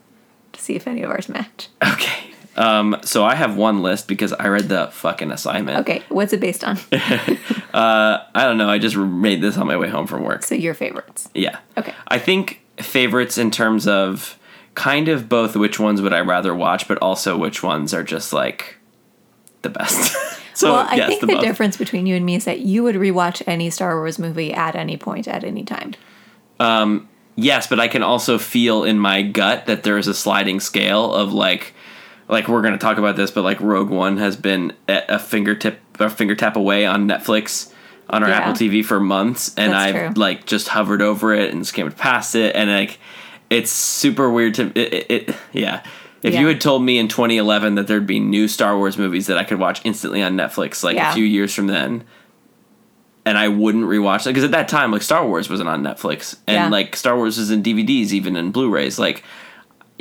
to 0.54 0.62
see 0.62 0.76
if 0.76 0.88
any 0.88 1.04
of 1.04 1.12
ours 1.12 1.30
match. 1.30 1.68
Okay. 1.94 2.29
Um, 2.56 2.98
so 3.04 3.24
I 3.24 3.36
have 3.36 3.56
one 3.56 3.82
list 3.82 4.08
because 4.08 4.34
I 4.34 4.48
read 4.48 4.70
the 4.70 4.88
fucking 4.88 5.32
assignment. 5.32 5.80
Okay, 5.80 6.04
what's 6.10 6.34
it 6.34 6.40
based 6.40 6.64
on? 6.64 6.78
uh, 6.92 8.20
I 8.36 8.44
don't 8.44 8.58
know. 8.58 8.70
I 8.70 8.80
just 8.80 8.98
made 8.98 9.42
this 9.42 9.58
on 9.58 9.68
my 9.68 9.78
way 9.78 9.90
home 9.90 10.08
from 10.08 10.24
work. 10.24 10.44
so 10.44 10.56
your 10.56 10.74
favorites. 10.74 11.30
Yeah. 11.34 11.60
Okay. 11.78 11.94
I 12.08 12.20
think 12.20 12.62
favorites 12.78 13.38
in 13.38 13.52
terms 13.52 13.88
of 13.88 14.38
kind 14.76 15.08
of 15.08 15.30
both 15.30 15.56
which 15.56 15.80
ones 15.80 16.02
would 16.02 16.14
I 16.14 16.20
rather 16.22 16.54
watch, 16.54 16.88
but 16.88 16.98
also 17.00 17.38
which 17.38 17.64
ones 17.64 17.94
are 17.94 18.04
just 18.04 18.34
like 18.34 18.78
the 19.62 19.70
best. 19.70 20.16
so 20.54 20.74
well, 20.74 20.88
I 20.90 20.96
yes, 20.96 21.08
think 21.08 21.22
the, 21.22 21.28
the, 21.28 21.40
difference 21.40 21.78
between 21.78 22.06
you 22.06 22.16
and 22.16 22.26
me 22.26 22.36
is 22.36 22.46
that 22.46 22.60
you 22.60 22.84
would 22.84 22.96
rewatch 22.96 23.42
any 23.48 23.70
Star 23.70 23.96
Wars 23.96 24.20
movie 24.20 24.54
at 24.54 24.76
any 24.76 24.98
point 24.98 25.28
at 25.28 25.44
any 25.44 25.64
time. 25.64 25.96
Um, 26.60 27.08
Yes, 27.42 27.68
but 27.68 27.80
I 27.80 27.88
can 27.88 28.04
also 28.04 28.38
feel 28.38 28.84
in 28.84 29.00
my 29.00 29.22
gut 29.22 29.66
that 29.68 29.84
there 29.84 29.98
is 29.98 30.08
a 30.08 30.14
sliding 30.14 30.60
scale 30.60 31.14
of 31.14 31.32
like 31.32 31.74
like 32.30 32.48
we're 32.48 32.62
going 32.62 32.74
to 32.74 32.80
talk 32.80 32.98
about 32.98 33.16
this, 33.16 33.32
but 33.32 33.44
like 33.44 33.60
Rogue 33.60 33.90
One 33.90 34.18
has 34.18 34.36
been 34.38 34.74
at 34.88 35.10
a 35.10 35.20
fingertip 35.20 35.80
a 36.00 36.10
finger 36.10 36.36
tap 36.36 36.56
away 36.56 36.86
on 36.86 37.08
Netflix 37.08 37.74
on 38.10 38.24
our 38.24 38.30
Yeah. 38.30 38.38
Apple 38.40 38.54
TV 38.54 38.84
for 38.86 39.00
months 39.00 39.54
and 39.58 39.74
That's 39.74 39.96
I've 39.96 40.14
true. 40.14 40.22
like 40.24 40.46
just 40.46 40.70
hovered 40.70 41.02
over 41.02 41.34
it 41.34 41.54
and 41.54 41.68
skimmed 41.68 41.98
past 41.98 42.36
it 42.36 42.56
and 42.56 42.70
like 42.70 42.98
it's 43.50 43.72
super 43.72 44.30
weird 44.32 44.54
to 44.56 44.68
it, 44.76 44.94
it, 44.94 45.12
it 45.30 45.36
yeah. 45.52 45.84
If 46.24 46.34
Yeah. 46.34 46.42
you 46.42 46.48
had 46.48 46.62
told 46.62 46.84
me 46.84 46.98
in 47.00 47.08
2011 47.08 47.76
that 47.76 47.88
there'd 47.88 48.08
be 48.08 48.20
new 48.20 48.48
Star 48.48 48.78
Wars 48.78 48.98
movies 48.98 49.28
that 49.28 49.38
I 49.38 49.44
could 49.44 49.60
watch 49.60 49.82
instantly 49.84 50.22
on 50.22 50.36
Netflix, 50.38 50.84
like 50.84 50.96
Yeah. 50.96 51.12
a 51.12 51.14
few 51.14 51.26
years 51.26 51.54
from 51.54 51.68
then, 51.68 52.04
and 53.26 53.38
I 53.38 53.48
wouldn't 53.48 53.86
rewatch 53.86 54.22
it 54.22 54.30
because 54.30 54.44
at 54.44 54.52
that 54.52 54.68
time, 54.68 54.92
like 54.92 55.02
Star 55.02 55.26
Wars 55.28 55.50
wasn't 55.50 55.70
on 55.70 55.84
Netflix, 55.84 56.36
and 56.48 56.72
like 56.72 56.96
Star 56.96 57.16
Wars 57.16 57.38
was 57.38 57.52
in 57.52 57.62
DVDs, 57.64 58.12
even 58.12 58.36
in 58.36 58.52
Blu-rays, 58.52 58.98
like. 59.00 59.24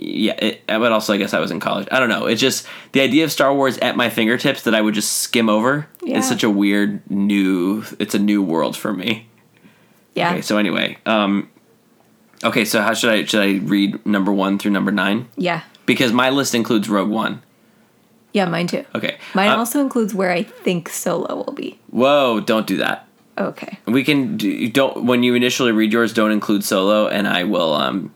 Yeah, 0.01 0.35
it, 0.35 0.63
but 0.67 0.93
also 0.93 1.13
I 1.13 1.17
guess 1.17 1.35
I 1.35 1.41
was 1.41 1.51
in 1.51 1.59
college. 1.61 1.89
I 1.91 1.99
don't 1.99 2.09
know. 2.09 2.27
It's 2.27 2.41
just 2.41 2.67
the 2.93 3.01
idea 3.01 3.25
of 3.25 3.33
Star 3.33 3.53
Wars 3.53 3.79
at 3.79 3.97
my 3.97 4.09
fingertips 4.11 4.63
that 4.63 4.75
I 4.75 4.81
would 4.81 4.95
just 4.95 5.13
skim 5.19 5.49
over 5.49 5.89
Yeah. 6.03 6.19
is 6.19 6.29
such 6.29 6.45
a 6.45 6.51
weird 6.51 7.09
new. 7.11 7.85
It's 7.99 8.15
a 8.15 8.19
new 8.19 8.41
world 8.43 8.77
for 8.77 8.93
me. 8.93 9.27
Yeah. 10.15 10.31
Okay, 10.33 10.43
so 10.43 10.57
anyway, 10.57 10.99
um, 11.07 11.49
okay, 12.45 12.65
so 12.65 12.81
how 12.83 12.95
should 12.95 13.11
I 13.11 13.25
should 13.25 13.43
I 13.43 13.59
read 13.65 14.05
number 14.07 14.33
one 14.33 14.59
through 14.59 14.71
number 14.73 14.93
nine? 14.93 15.29
yeah. 15.37 15.63
Because 15.87 16.13
my 16.13 16.29
list 16.29 16.55
includes 16.55 16.87
Rogue 16.89 17.09
One. 17.09 17.41
Yeah, 18.35 18.45
mine 18.45 18.67
too. 18.67 18.85
Okay. 18.95 19.17
Mine 19.35 19.49
Uh, 19.51 19.57
also 19.57 19.81
includes 19.81 20.15
where 20.15 20.31
I 20.31 20.43
think 20.43 20.91
Solo 20.91 21.35
will 21.43 21.55
be. 21.55 21.79
Whoa! 21.91 22.41
Don't 22.41 22.67
do 22.67 22.77
that. 22.77 23.07
Okay. 23.39 23.79
We 23.87 24.05
can 24.05 24.37
do, 24.37 24.69
don't 24.69 25.05
when 25.07 25.23
you 25.23 25.35
initially 25.35 25.73
read 25.73 25.93
yours. 25.93 26.13
Don't 26.13 26.31
include 26.31 26.63
Solo, 26.63 27.09
and 27.09 27.27
I 27.27 27.45
will. 27.45 27.73
Um, 27.75 28.13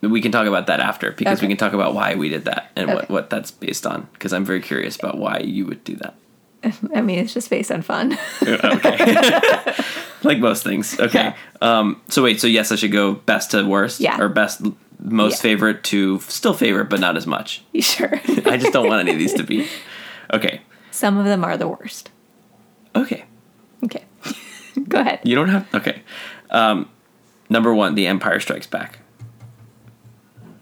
we 0.00 0.20
can 0.20 0.30
talk 0.32 0.46
about 0.46 0.66
that 0.68 0.80
after 0.80 1.12
because 1.12 1.42
we 1.42 1.48
can 1.48 1.56
talk 1.56 1.72
about 1.72 1.94
why 1.94 2.14
we 2.14 2.28
did 2.28 2.44
that 2.44 2.70
and 2.76 2.88
what 2.88 3.04
Okay. 3.04 3.12
what 3.14 3.30
that's 3.30 3.50
based 3.50 3.86
on. 3.86 4.08
Because 4.12 4.32
I'm 4.32 4.44
very 4.44 4.60
curious 4.60 4.96
about 4.96 5.18
why 5.18 5.38
you 5.38 5.66
would 5.66 5.82
do 5.84 5.96
that. 5.96 6.14
I 6.94 7.00
mean, 7.00 7.18
it's 7.18 7.34
just 7.34 7.50
based 7.50 7.70
on 7.72 7.82
fun. 7.82 8.16
okay. 8.42 9.26
like 10.22 10.38
most 10.38 10.62
things. 10.64 10.98
Okay. 10.98 11.34
Um, 11.60 12.00
so 12.08 12.22
wait. 12.22 12.40
So 12.40 12.46
yes, 12.46 12.70
I 12.72 12.76
should 12.76 12.92
go 12.92 13.14
best 13.14 13.50
to 13.52 13.64
worst. 13.66 14.00
Yeah. 14.00 14.20
Or 14.20 14.28
best 14.28 14.62
most 15.00 15.36
Yeah. 15.36 15.42
favorite 15.42 15.84
to 15.84 16.18
still 16.20 16.54
favorite, 16.54 16.86
but 16.90 17.00
not 17.00 17.16
as 17.16 17.26
much. 17.26 17.62
you 17.72 17.82
sure? 17.82 18.20
I 18.46 18.56
just 18.56 18.72
don't 18.72 18.88
want 18.88 19.00
any 19.00 19.12
of 19.12 19.18
these 19.18 19.34
to 19.34 19.42
be. 19.44 19.68
Okay. 20.32 20.60
Some 20.90 21.16
of 21.18 21.24
them 21.24 21.44
are 21.44 21.56
the 21.56 21.68
worst. 21.68 22.10
Okay. 22.96 23.24
Okay. 23.84 24.04
Go 24.88 24.98
ahead. 25.00 25.20
You 25.22 25.34
don't 25.36 25.48
have. 25.48 25.72
Okay. 25.74 26.02
Um, 26.50 26.88
number 27.48 27.72
one, 27.74 27.94
The 27.94 28.06
Empire 28.08 28.40
Strikes 28.40 28.66
Back. 28.66 28.98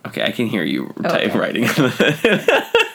Okay, 0.06 0.22
I 0.24 0.30
can 0.30 0.46
hear 0.46 0.62
you 0.64 0.92
oh, 0.98 1.08
Okay. 1.08 1.28
type 1.28 1.34
writing. 1.34 1.68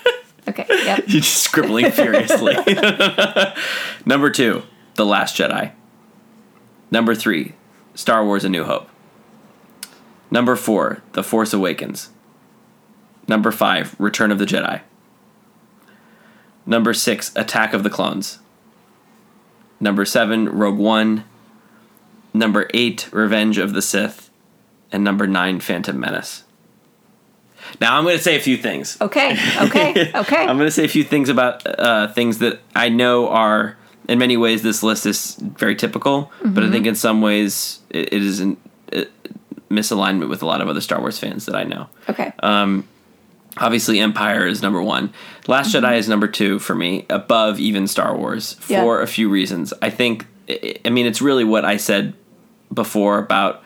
Okay. 0.47 0.65
Yep. 0.69 0.97
You're 1.07 1.21
just 1.21 1.43
scribbling 1.43 1.91
furiously. 1.91 2.55
number 4.05 4.29
two, 4.31 4.63
The 4.95 5.05
Last 5.05 5.37
Jedi. 5.37 5.71
Number 6.89 7.13
three, 7.15 7.53
Star 7.93 8.25
Wars: 8.25 8.43
A 8.43 8.49
New 8.49 8.63
Hope. 8.63 8.89
Number 10.31 10.55
four, 10.55 11.03
The 11.13 11.23
Force 11.23 11.53
Awakens. 11.53 12.09
Number 13.27 13.51
five, 13.51 13.95
Return 13.99 14.31
of 14.31 14.39
the 14.39 14.45
Jedi. 14.45 14.81
Number 16.65 16.93
six, 16.93 17.31
Attack 17.35 17.73
of 17.73 17.83
the 17.83 17.89
Clones. 17.89 18.39
Number 19.79 20.05
seven, 20.05 20.49
Rogue 20.49 20.77
One. 20.79 21.23
Number 22.33 22.67
eight, 22.73 23.07
Revenge 23.11 23.57
of 23.57 23.73
the 23.73 23.81
Sith. 23.81 24.29
And 24.91 25.03
number 25.03 25.27
nine, 25.27 25.59
Phantom 25.59 25.99
Menace. 25.99 26.43
Now 27.79 27.97
I'm 27.97 28.03
going 28.03 28.17
to 28.17 28.23
say 28.23 28.35
a 28.35 28.39
few 28.39 28.57
things. 28.57 28.97
Okay. 29.01 29.37
Okay. 29.63 30.11
Okay. 30.15 30.37
I'm 30.37 30.57
going 30.57 30.67
to 30.67 30.71
say 30.71 30.85
a 30.85 30.89
few 30.89 31.03
things 31.03 31.29
about 31.29 31.65
uh, 31.79 32.07
things 32.09 32.39
that 32.39 32.59
I 32.75 32.89
know 32.89 33.29
are, 33.29 33.77
in 34.09 34.19
many 34.19 34.37
ways, 34.37 34.61
this 34.63 34.83
list 34.83 35.05
is 35.05 35.35
very 35.35 35.75
typical, 35.75 36.31
but 36.43 36.63
I 36.63 36.69
think 36.71 36.85
in 36.85 36.95
some 36.95 37.21
ways 37.21 37.79
it, 37.89 38.13
it 38.13 38.21
is 38.23 38.39
in 38.39 38.57
uh 38.93 39.03
misalignment 39.69 40.27
with 40.27 40.41
a 40.43 40.45
lot 40.45 40.59
of 40.59 40.67
other 40.67 40.81
Star 40.81 40.99
Wars 40.99 41.17
fans 41.17 41.45
that 41.45 41.55
I 41.55 41.63
know. 41.63 41.87
okay. 42.09 42.33
Um, 42.43 42.87
Obviously, 43.57 43.99
Empire 43.99 44.45
is 44.47 44.61
number 44.61 44.81
one. 44.81 45.13
Last 45.47 45.73
Jedi 45.75 45.97
is 45.97 46.07
number 46.07 46.27
two 46.27 46.57
for 46.59 46.73
me, 46.73 47.05
above 47.09 47.59
even 47.59 47.85
Star 47.87 48.15
Wars 48.15 48.53
for 48.53 48.71
Yeah. 48.97 49.03
a 49.03 49.07
few 49.07 49.27
reasons. 49.29 49.73
I 49.81 49.89
think, 49.89 50.25
I 50.85 50.89
mean, 50.89 51.05
it's 51.05 51.21
really 51.21 51.43
what 51.43 51.65
I 51.65 51.75
said 51.77 52.13
before 52.73 53.19
about 53.19 53.61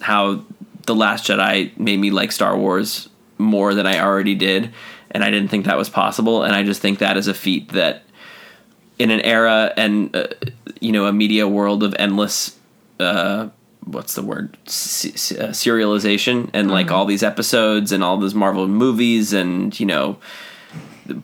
how 0.00 0.44
The 0.86 0.94
Last 0.94 1.26
Jedi 1.26 1.76
made 1.78 1.98
me 1.98 2.10
like 2.10 2.32
Star 2.32 2.56
Wars 2.56 3.08
more 3.38 3.74
than 3.74 3.86
I 3.86 4.00
already 4.00 4.34
did. 4.34 4.72
And 5.10 5.22
I 5.22 5.30
didn't 5.30 5.48
think 5.48 5.66
that 5.66 5.76
was 5.76 5.88
possible. 5.88 6.42
And 6.42 6.54
I 6.54 6.62
just 6.62 6.80
think 6.80 6.98
that 6.98 7.16
is 7.16 7.28
a 7.28 7.34
feat 7.34 7.70
that, 7.72 8.02
in 8.98 9.10
an 9.10 9.20
era 9.20 9.72
and, 9.76 10.14
uh, 10.14 10.28
you 10.80 10.92
know, 10.92 11.06
a 11.06 11.12
media 11.12 11.46
world 11.46 11.82
of 11.82 11.94
endless 11.98 12.58
uh, 12.98 13.48
what's 13.86 14.14
the 14.14 14.22
word 14.22 14.56
se- 14.66 15.38
uh, 15.38 15.48
serialization 15.48 16.50
and 16.52 16.70
like 16.70 16.90
all 16.90 17.04
these 17.04 17.22
episodes 17.22 17.92
and 17.92 18.02
all 18.02 18.16
those 18.16 18.34
Marvel 18.34 18.66
movies 18.66 19.32
and 19.32 19.78
you 19.78 19.86
know 19.86 20.18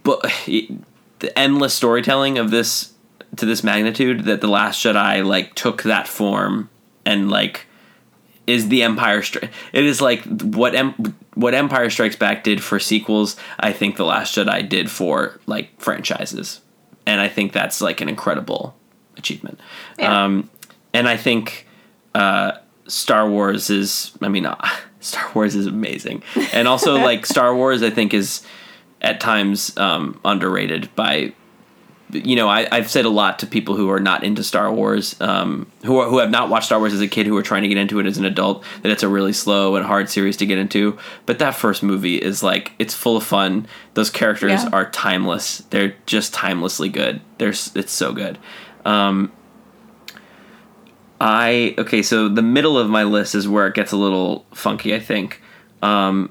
but 0.05 0.23
the 0.47 1.37
endless 1.37 1.75
storytelling 1.75 2.39
of 2.39 2.51
this 2.51 2.93
to 3.37 3.47
this 3.47 3.65
magnitude 3.65 4.25
that 4.25 4.41
the 4.41 4.47
last 4.47 4.83
Jedi 4.83 5.25
like 5.25 5.55
took 5.55 5.83
that 5.83 6.07
form 6.07 6.71
and 7.05 7.31
like 7.31 7.67
is 8.47 8.69
the 8.69 8.83
Empire 8.83 9.23
Stri- 9.23 9.51
it 9.73 9.85
is 9.85 10.01
like 10.01 10.23
what 10.43 10.75
em- 10.75 11.15
what 11.35 11.55
Empire 11.55 11.89
Strikes 11.91 12.17
Back 12.17 12.45
did 12.45 12.63
for 12.63 12.79
sequels 12.79 13.37
I 13.61 13.73
think 13.73 13.97
the 13.97 14.05
last 14.05 14.35
Jedi 14.37 14.69
did 14.69 14.91
for 14.91 15.39
like 15.47 15.81
franchises 15.81 16.61
and 17.07 17.21
I 17.21 17.29
think 17.29 17.53
that's 17.53 17.81
like 17.81 18.01
an 18.01 18.09
incredible 18.09 18.75
achievement 19.17 19.61
Yeah. 19.99 20.25
um 20.25 20.51
and 20.95 21.09
I 21.09 21.17
think 21.17 21.67
uh, 22.15 22.53
Star 22.87 23.27
Wars 23.31 23.71
is, 23.71 24.13
I 24.21 24.29
mean, 24.29 24.45
uh, 24.45 24.57
Star 25.01 25.31
Wars 25.35 25.55
is 25.55 25.67
amazing. 25.67 26.23
And 26.53 26.69
also, 26.69 26.97
like, 26.97 27.25
Star 27.35 27.57
Wars, 27.57 27.83
I 27.83 27.89
think, 27.89 28.13
is 28.13 28.43
at 29.01 29.19
times 29.19 29.75
um, 29.79 30.21
underrated 30.23 30.95
by, 30.95 31.33
you 32.13 32.37
know, 32.37 32.49
I, 32.49 32.69
I've 32.71 32.91
said 32.91 33.05
a 33.05 33.09
lot 33.11 33.39
to 33.41 33.47
people 33.47 33.75
who 33.77 33.91
are 33.91 34.01
not 34.01 34.23
into 34.25 34.43
Star 34.45 34.73
Wars, 34.73 35.17
um, 35.21 35.67
who, 35.85 35.99
are, 35.99 36.09
who 36.09 36.19
have 36.19 36.31
not 36.31 36.49
watched 36.51 36.67
Star 36.67 36.79
Wars 36.79 36.93
as 36.93 37.01
a 37.01 37.09
kid, 37.09 37.27
who 37.27 37.37
are 37.37 37.43
trying 37.43 37.63
to 37.63 37.69
get 37.69 37.77
into 37.79 37.99
it 38.01 38.07
as 38.07 38.19
an 38.19 38.25
adult, 38.25 38.65
that 38.83 38.93
it's 38.93 39.03
a 39.03 39.09
really 39.09 39.33
slow 39.33 39.77
and 39.77 39.85
hard 39.87 40.09
series 40.11 40.37
to 40.39 40.47
get 40.47 40.59
into. 40.59 40.99
But 41.27 41.39
that 41.39 41.55
first 41.55 41.83
movie 41.83 42.17
is 42.17 42.43
like, 42.43 42.73
it's 42.79 42.95
full 42.95 43.17
of 43.17 43.25
fun. 43.25 43.67
Those 43.95 44.11
characters 44.11 44.63
Yeah. 44.65 44.71
are 44.73 44.91
timeless. 44.91 45.59
They're 45.71 45.95
just 46.07 46.35
timelessly 46.35 46.91
good. 46.91 47.21
There's, 47.39 47.75
it's 47.75 47.93
so 47.93 48.13
good. 48.13 48.39
Um, 48.85 49.33
I 51.21 51.75
okay, 51.79 52.03
so 52.03 52.29
the 52.29 52.43
middle 52.43 52.77
of 52.77 52.91
my 52.91 53.05
list 53.05 53.35
is 53.37 53.47
where 53.47 53.69
it 53.69 53.75
gets 53.75 53.93
a 53.93 53.97
little 53.97 54.45
funky. 54.53 54.93
I 54.93 54.99
think. 54.99 55.41
Um, 55.81 56.31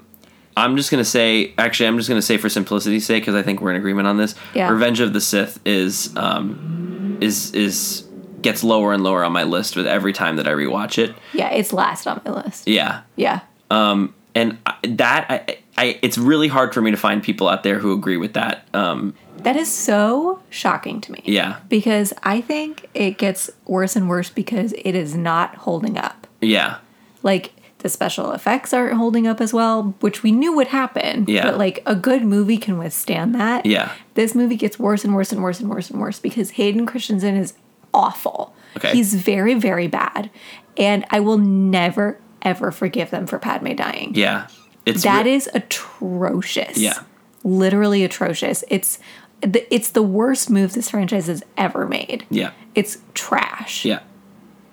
I'm 0.56 0.76
just 0.76 0.90
gonna 0.90 1.04
say, 1.04 1.54
actually, 1.58 1.86
I'm 1.86 1.96
just 1.96 2.08
gonna 2.08 2.22
say 2.22 2.36
for 2.36 2.48
simplicity's 2.48 3.06
sake, 3.06 3.22
because 3.22 3.34
I 3.34 3.42
think 3.42 3.60
we're 3.60 3.70
in 3.70 3.76
agreement 3.76 4.06
on 4.08 4.16
this. 4.18 4.34
Yeah. 4.54 4.68
Revenge 4.70 5.00
of 5.00 5.12
the 5.12 5.20
Sith 5.20 5.58
is 5.64 6.14
um, 6.16 7.18
is 7.20 7.52
is 7.54 8.06
gets 8.42 8.64
lower 8.64 8.92
and 8.92 9.04
lower 9.04 9.24
on 9.24 9.32
my 9.32 9.44
list 9.44 9.76
with 9.76 9.86
every 9.86 10.12
time 10.12 10.36
that 10.36 10.48
I 10.48 10.50
rewatch 10.50 10.98
it. 10.98 11.14
yeah, 11.32 11.50
it's 11.50 11.72
last 11.72 12.06
on 12.08 12.20
my 12.24 12.32
list. 12.42 12.66
Yeah, 12.66 13.02
Yeah. 13.16 13.40
um, 13.70 14.14
and 14.34 14.58
I- 14.66 14.74
that 14.88 15.26
I, 15.30 15.58
I, 15.78 15.98
it's 16.02 16.18
really 16.18 16.48
hard 16.48 16.74
for 16.74 16.82
me 16.82 16.90
to 16.90 16.96
find 16.96 17.22
people 17.22 17.48
out 17.48 17.62
there 17.62 17.78
who 17.78 17.92
agree 17.92 18.16
with 18.16 18.32
that. 18.32 18.66
Um, 18.74 19.14
That 19.38 19.54
is 19.56 19.70
so 19.72 20.40
shocking 20.50 21.00
to 21.02 21.12
me. 21.12 21.22
yeah, 21.24 21.58
Because 21.68 22.12
I 22.24 22.40
think 22.40 22.88
it 22.94 23.16
gets 23.16 23.48
worse 23.66 23.94
and 23.94 24.08
worse 24.08 24.28
because 24.28 24.72
it 24.84 24.96
is 24.96 25.14
not 25.14 25.54
holding 25.54 25.96
up. 25.96 26.26
yeah, 26.40 26.78
Like 27.22 27.52
the 27.82 27.88
special 27.88 28.32
effects 28.32 28.72
aren't 28.72 28.94
holding 28.96 29.26
up 29.26 29.40
as 29.40 29.52
well, 29.52 29.94
which 30.00 30.22
we 30.22 30.32
knew 30.32 30.54
would 30.54 30.68
happen. 30.68 31.24
Yeah. 31.28 31.44
But 31.44 31.58
like 31.58 31.82
a 31.86 31.94
good 31.94 32.24
movie 32.24 32.56
can 32.58 32.78
withstand 32.78 33.34
that. 33.34 33.66
yeah. 33.66 33.92
This 34.14 34.34
movie 34.34 34.56
gets 34.56 34.78
worse 34.78 35.04
and 35.04 35.14
worse 35.14 35.32
and 35.32 35.42
worse 35.42 35.60
and 35.60 35.68
worse 35.70 35.90
and 35.90 36.00
worse 36.00 36.18
because 36.20 36.50
Hayden 36.52 36.86
Christensen 36.86 37.36
is 37.36 37.54
awful. 37.94 38.54
Okay. 38.76 38.92
He's 38.92 39.14
very, 39.14 39.54
very 39.54 39.86
bad. 39.88 40.30
And 40.76 41.04
I 41.10 41.20
will 41.20 41.38
never, 41.38 42.18
ever 42.42 42.70
forgive 42.70 43.10
them 43.10 43.26
for 43.26 43.38
Padme 43.38 43.74
dying. 43.74 44.12
Yeah, 44.14 44.46
it's 44.86 45.02
That 45.02 45.24
re- 45.26 45.34
is 45.34 45.48
atrocious. 45.54 46.78
Yeah. 46.78 46.98
Literally 47.44 48.04
atrocious. 48.04 48.64
It's 48.68 48.98
the, 49.40 49.66
it's 49.74 49.90
the 49.90 50.02
worst 50.02 50.48
move 50.50 50.72
this 50.74 50.90
franchise 50.90 51.26
has 51.26 51.42
ever 51.56 51.86
made. 51.86 52.24
yeah, 52.30 52.52
It's 52.76 52.98
trash. 53.14 53.84
yeah, 53.84 54.00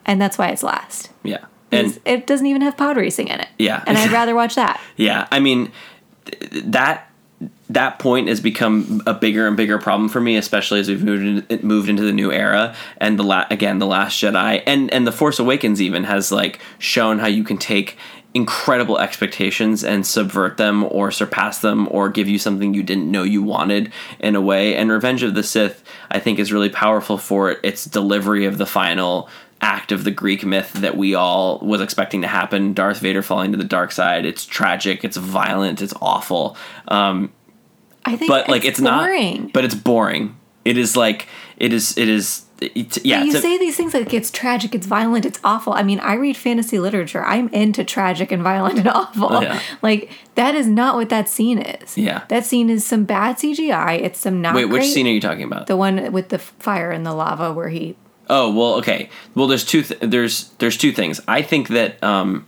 And 0.06 0.22
that's 0.22 0.38
why 0.38 0.50
it's 0.50 0.62
last. 0.64 1.10
yeah, 1.24 1.46
and 1.72 2.00
it 2.06 2.28
doesn't 2.28 2.48
even 2.48 2.62
have 2.62 2.78
pod 2.78 2.98
racing 2.98 3.28
in 3.28 3.40
it. 3.40 3.48
Yeah. 3.58 3.84
And 3.86 3.98
I'd 3.98 4.12
rather 4.12 4.36
watch 4.36 4.56
that. 4.56 4.80
Yeah, 4.98 5.28
I 5.32 5.40
mean 5.40 5.72
th- 6.26 6.64
that 6.66 7.10
that 7.70 8.00
point 8.00 8.28
has 8.28 8.42
become 8.42 9.02
a 9.06 9.14
bigger 9.14 9.48
and 9.48 9.56
bigger 9.56 9.78
problem 9.78 10.10
for 10.10 10.20
me, 10.20 10.36
especially 10.36 10.80
as 10.80 10.90
we've 10.90 11.04
moved 11.04 11.52
in, 11.52 11.66
moved 11.66 11.88
into 11.88 12.04
the 12.04 12.12
new 12.12 12.32
era. 12.32 12.76
And 12.98 13.18
the 13.18 13.24
la- 13.24 13.46
again, 13.50 13.80
the 13.80 13.86
Last 13.86 14.22
Jedi 14.22 14.62
and 14.66 14.92
and 14.92 15.08
the 15.08 15.12
Force 15.12 15.40
Awakens 15.40 15.82
even 15.82 16.04
has 16.06 16.32
like 16.32 16.60
shown 16.80 17.20
how 17.20 17.28
you 17.28 17.44
can 17.44 17.58
take 17.58 17.98
incredible 18.34 19.00
expectations 19.00 19.84
and 19.84 20.06
subvert 20.06 20.58
them 20.58 20.84
or 20.84 21.10
surpass 21.10 21.60
them 21.60 21.88
or 21.90 22.10
give 22.10 22.28
you 22.28 22.38
something 22.38 22.74
you 22.76 22.84
didn't 22.84 23.10
know 23.10 23.24
you 23.24 23.42
wanted 23.42 23.92
in 24.20 24.36
a 24.36 24.42
way 24.42 24.76
and 24.76 24.92
revenge 24.92 25.24
of 25.24 25.34
the 25.34 25.42
sith 25.42 25.84
i 26.12 26.20
think 26.20 26.38
is 26.38 26.54
really 26.54 26.70
powerful 26.70 27.18
for 27.18 27.50
it 27.50 27.60
its 27.64 27.86
delivery 27.86 28.46
of 28.46 28.60
the 28.60 28.68
final 28.68 29.28
act 29.62 29.92
of 29.92 30.04
the 30.04 30.12
Greek 30.12 30.46
myth 30.46 30.72
that 30.74 30.96
we 30.96 31.16
all 31.16 31.60
was 31.60 31.82
expecting 31.82 32.22
to 32.22 32.28
happen. 32.28 32.74
Darth 32.74 33.00
Vader 33.00 33.22
falling 33.22 33.52
to 33.52 33.58
the 33.58 33.64
dark 33.64 33.92
side. 33.92 34.26
It's 34.26 34.46
tragic. 34.46 35.04
It's 35.04 35.18
violent. 35.18 35.82
It's 35.82 35.94
awful. 36.02 36.56
Um, 36.88 37.32
I 38.06 38.16
think, 38.16 38.30
but 38.30 38.48
like 38.48 38.64
it's, 38.66 38.80
boring. 38.80 39.44
not. 39.44 39.54
But 39.54 39.66
it's 39.66 39.76
boring. 39.76 40.38
It 40.66 40.78
is 40.78 40.96
like 40.96 41.28
it 41.58 41.74
is. 41.74 41.98
It 41.98 42.08
is. 42.08 42.46
It, 42.62 43.06
yeah. 43.06 43.20
But 43.20 43.28
you 43.28 43.32
it's 43.34 43.42
say 43.42 43.58
these 43.58 43.78
things 43.78 43.94
like 43.94 44.14
it's 44.14 44.30
tragic, 44.32 44.76
it's 44.76 44.86
violent, 44.86 45.26
it's 45.26 45.40
awful. 45.46 45.72
I 45.74 45.82
mean, 45.82 46.00
I 46.02 46.16
read 46.16 46.36
fantasy 46.36 46.78
literature. 46.78 47.24
I'm 47.24 47.48
into 47.50 47.86
tragic 47.86 48.32
and 48.34 48.44
violent 48.44 48.80
and 48.80 48.88
awful. 48.90 49.42
Yeah. 49.42 49.62
Like 49.82 50.12
that 50.36 50.56
is 50.56 50.68
not 50.68 50.96
what 50.96 51.10
that 51.10 51.30
scene 51.30 51.60
is. 51.60 51.98
Yeah. 51.98 52.26
that 52.28 52.46
scene 52.46 52.70
is 52.70 52.86
some 52.86 53.06
bad 53.06 53.38
CGI. 53.38 54.02
It's 54.02 54.20
some 54.20 54.42
not 54.42 54.56
wait, 54.56 54.66
which 54.66 54.82
great- 54.82 54.94
scene 54.94 55.08
are 55.08 55.12
you 55.12 55.22
talking 55.22 55.44
about? 55.44 55.68
The 55.68 55.78
one 55.78 56.12
with 56.12 56.30
the 56.30 56.40
fire 56.40 56.92
and 56.92 57.06
the 57.06 57.14
lava 57.14 57.54
where 57.54 57.70
he. 57.70 57.96
Oh 58.30 58.52
well, 58.54 58.76
okay. 58.76 59.10
Well, 59.36 59.48
there's 59.48 59.66
two. 59.66 59.82
Th- 59.84 60.00
there's 60.02 60.50
there's 60.60 60.78
two 60.78 60.92
things. 60.92 61.20
I 61.28 61.42
think 61.42 61.70
that 61.70 62.02
um, 62.04 62.46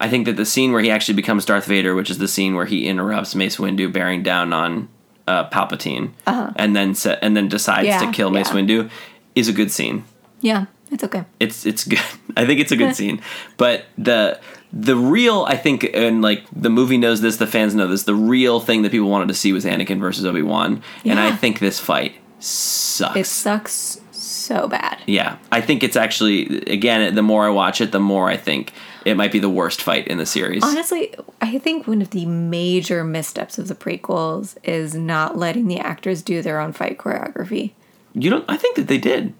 I 0.00 0.08
think 0.08 0.26
that 0.26 0.36
the 0.36 0.44
scene 0.46 0.72
where 0.72 0.82
he 0.82 0.90
actually 0.90 1.14
becomes 1.14 1.44
Darth 1.44 1.66
Vader, 1.66 1.94
which 1.94 2.10
is 2.10 2.18
the 2.18 2.28
scene 2.28 2.54
where 2.54 2.66
he 2.66 2.86
interrupts 2.86 3.34
Mace 3.34 3.56
Windu 3.56 3.92
bearing 3.92 4.22
down 4.22 4.52
on 4.52 4.88
uh, 5.26 5.48
Palpatine, 5.50 6.12
and 6.26 6.76
then 6.76 6.94
se- 6.94 7.18
and 7.22 7.36
then 7.36 7.48
decides 7.48 7.88
Uh-huh. 7.88 8.00
Yeah, 8.04 8.10
to 8.10 8.16
kill 8.16 8.30
Mace 8.30 8.48
yeah. 8.50 8.54
Windu, 8.60 8.90
is 9.34 9.48
a 9.48 9.52
good 9.52 9.70
scene. 9.72 10.04
Yeah, 10.40 10.66
it's 10.90 11.02
okay. 11.02 11.24
It's 11.40 11.66
it's 11.66 11.84
good. 11.84 11.98
I 12.36 12.46
think 12.46 12.60
it's 12.60 12.70
a 12.72 12.76
good 12.76 12.94
scene. 13.00 13.20
But 13.56 13.86
the 13.98 14.38
the 14.72 14.94
real 14.96 15.44
I 15.48 15.56
think 15.56 15.90
and 15.94 16.22
like 16.22 16.44
the 16.54 16.70
movie 16.70 16.98
knows 16.98 17.20
this, 17.20 17.38
the 17.38 17.46
fans 17.46 17.74
know 17.74 17.88
this. 17.88 18.04
The 18.04 18.14
real 18.14 18.60
thing 18.60 18.82
that 18.82 18.92
people 18.92 19.08
wanted 19.10 19.28
to 19.28 19.34
see 19.34 19.52
was 19.52 19.64
Anakin 19.64 19.98
versus 19.98 20.24
Obi 20.24 20.42
Wan, 20.42 20.82
and 21.04 21.18
I 21.18 21.34
think 21.34 21.58
this 21.58 21.80
fight 21.80 22.14
sucks. 22.38 23.16
It 23.16 23.26
sucks 23.26 24.00
so 24.46 24.68
bad. 24.68 24.98
Yeah, 25.06 25.38
I 25.50 25.60
think 25.60 25.82
it's 25.82 25.96
actually 25.96 26.60
again. 26.62 27.14
The 27.14 27.22
more 27.22 27.46
I 27.46 27.50
watch 27.50 27.80
it, 27.80 27.92
the 27.92 28.00
more 28.00 28.28
I 28.28 28.36
think 28.36 28.72
it 29.04 29.16
might 29.16 29.32
be 29.32 29.38
the 29.38 29.50
worst 29.50 29.82
fight 29.82 30.06
in 30.08 30.18
the 30.18 30.26
series. 30.26 30.62
Honestly, 30.62 31.14
I 31.40 31.58
think 31.58 31.86
one 31.86 32.00
of 32.00 32.10
the 32.10 32.26
major 32.26 33.04
missteps 33.04 33.58
of 33.58 33.68
the 33.68 33.74
prequels 33.74 34.56
is 34.64 34.94
not 34.94 35.36
letting 35.36 35.66
the 35.68 35.78
actors 35.78 36.22
do 36.22 36.42
their 36.42 36.60
own 36.60 36.72
fight 36.72 36.98
choreography. 36.98 37.72
You 38.14 38.30
don't? 38.30 38.44
I 38.48 38.56
think 38.56 38.76
that 38.76 38.88
they 38.88 38.98
did. 38.98 39.34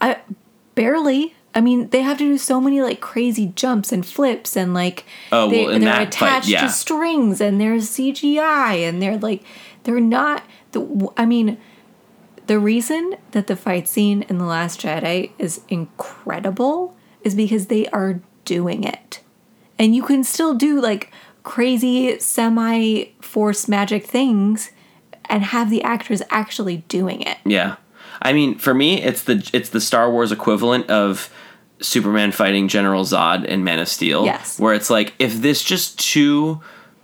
I 0.00 0.18
barely. 0.74 1.34
I 1.54 1.60
mean, 1.60 1.90
they 1.90 2.00
have 2.00 2.16
to 2.16 2.24
do 2.24 2.38
so 2.38 2.62
many 2.62 2.80
like 2.80 3.00
crazy 3.02 3.52
jumps 3.54 3.92
and 3.92 4.06
flips 4.06 4.56
and 4.56 4.72
like 4.72 5.04
Oh, 5.30 5.50
they, 5.50 5.66
well, 5.66 5.70
they're 5.72 5.80
that 5.80 6.14
fight, 6.14 6.28
attached 6.28 6.48
yeah. 6.48 6.62
to 6.62 6.70
strings 6.70 7.42
and 7.42 7.60
there's 7.60 7.90
CGI 7.90 8.88
and 8.88 9.02
they're 9.02 9.18
like 9.18 9.42
they're 9.84 10.00
not 10.00 10.44
the. 10.72 11.08
I 11.16 11.26
mean, 11.26 11.58
the 12.46 12.58
reason 12.58 13.16
that 13.32 13.46
the 13.46 13.56
fight 13.56 13.88
scene 13.88 14.22
in 14.22 14.38
the 14.38 14.44
Last 14.44 14.80
Jedi 14.80 15.30
is 15.38 15.60
incredible 15.68 16.96
is 17.22 17.34
because 17.34 17.66
they 17.66 17.86
are 17.88 18.20
doing 18.44 18.84
it, 18.84 19.20
and 19.78 19.94
you 19.94 20.02
can 20.02 20.24
still 20.24 20.54
do 20.54 20.80
like 20.80 21.12
crazy 21.42 22.18
semi 22.18 23.04
force 23.20 23.68
magic 23.68 24.06
things 24.06 24.70
and 25.26 25.44
have 25.44 25.70
the 25.70 25.82
actors 25.82 26.22
actually 26.30 26.78
doing 26.88 27.22
it. 27.22 27.38
Yeah, 27.44 27.76
I 28.20 28.32
mean, 28.32 28.58
for 28.58 28.74
me, 28.74 29.02
it's 29.02 29.24
the 29.24 29.48
it's 29.52 29.70
the 29.70 29.80
Star 29.80 30.10
Wars 30.10 30.32
equivalent 30.32 30.90
of 30.90 31.32
Superman 31.80 32.32
fighting 32.32 32.68
General 32.68 33.04
Zod 33.04 33.44
in 33.44 33.64
Man 33.64 33.78
of 33.78 33.88
Steel. 33.88 34.24
Yes. 34.24 34.58
where 34.58 34.74
it's 34.74 34.90
like 34.90 35.14
if 35.18 35.34
this 35.34 35.62
just 35.62 35.98
two 35.98 36.60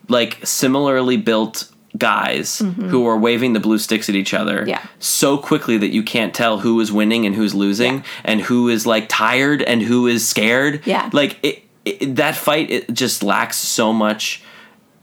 like 0.09 0.39
similarly 0.45 1.17
built 1.17 1.71
guys 1.99 2.59
who 2.59 3.07
are 3.07 3.19
waving 3.19 3.53
the 3.53 3.61
blue 3.61 3.79
sticks 3.79 4.09
at 4.09 4.15
each 4.15 4.33
other 4.35 4.59
Mm-hmm. 4.61 4.69
Yeah. 4.69 4.87
so 4.99 5.37
quickly 5.39 5.77
that 5.79 5.89
you 5.89 6.03
can't 6.03 6.33
tell 6.35 6.59
who 6.61 6.81
is 6.81 6.91
winning 6.93 7.27
and 7.27 7.35
who's 7.35 7.55
losing 7.55 7.95
Yeah. 7.97 8.03
and 8.25 8.41
who 8.43 8.69
is 8.69 8.87
like 8.87 9.09
tired 9.09 9.63
and 9.63 9.83
who 9.83 10.07
is 10.07 10.27
scared 10.27 10.83
Yeah. 10.87 11.11
like 11.13 11.39
it, 11.43 11.63
it, 11.85 12.17
that 12.17 12.35
fight 12.37 12.71
it 12.71 12.93
just 12.93 13.23
lacks 13.23 13.57
so 13.57 13.93
much 13.93 14.43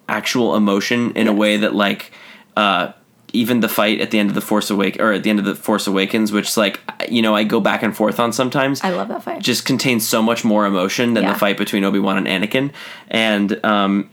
actual 0.07 0.55
emotion 0.55 1.11
in 1.15 1.27
a 1.27 1.33
way 1.33 1.57
that 1.57 1.73
like 1.75 2.11
uh 2.55 2.91
even 3.33 3.59
the 3.59 3.67
fight 3.67 3.99
at 3.99 4.11
the 4.11 4.19
end 4.19 4.29
of 4.29 4.35
the 4.35 4.39
Force 4.39 4.69
Awake 4.69 4.97
or 5.01 5.11
at 5.11 5.23
the 5.23 5.29
end 5.29 5.39
of 5.39 5.45
the 5.45 5.55
Force 5.55 5.87
Awakens, 5.87 6.31
which 6.31 6.55
like 6.55 6.79
you 7.09 7.21
know 7.21 7.35
I 7.35 7.43
go 7.43 7.59
back 7.59 7.83
and 7.83 7.93
forth 7.93 8.17
on 8.17 8.31
sometimes, 8.31 8.81
I 8.81 8.91
love 8.91 9.09
that 9.09 9.23
fight. 9.23 9.41
just 9.41 9.65
contains 9.65 10.07
so 10.07 10.21
much 10.21 10.45
more 10.45 10.65
emotion 10.65 11.15
than 11.15 11.23
Yeah. 11.23 11.33
the 11.33 11.39
fight 11.39 11.57
between 11.57 11.83
Obi 11.83 11.99
Wan 11.99 12.17
and 12.17 12.27
Anakin, 12.27 12.71
and 13.09 13.59
um, 13.65 14.09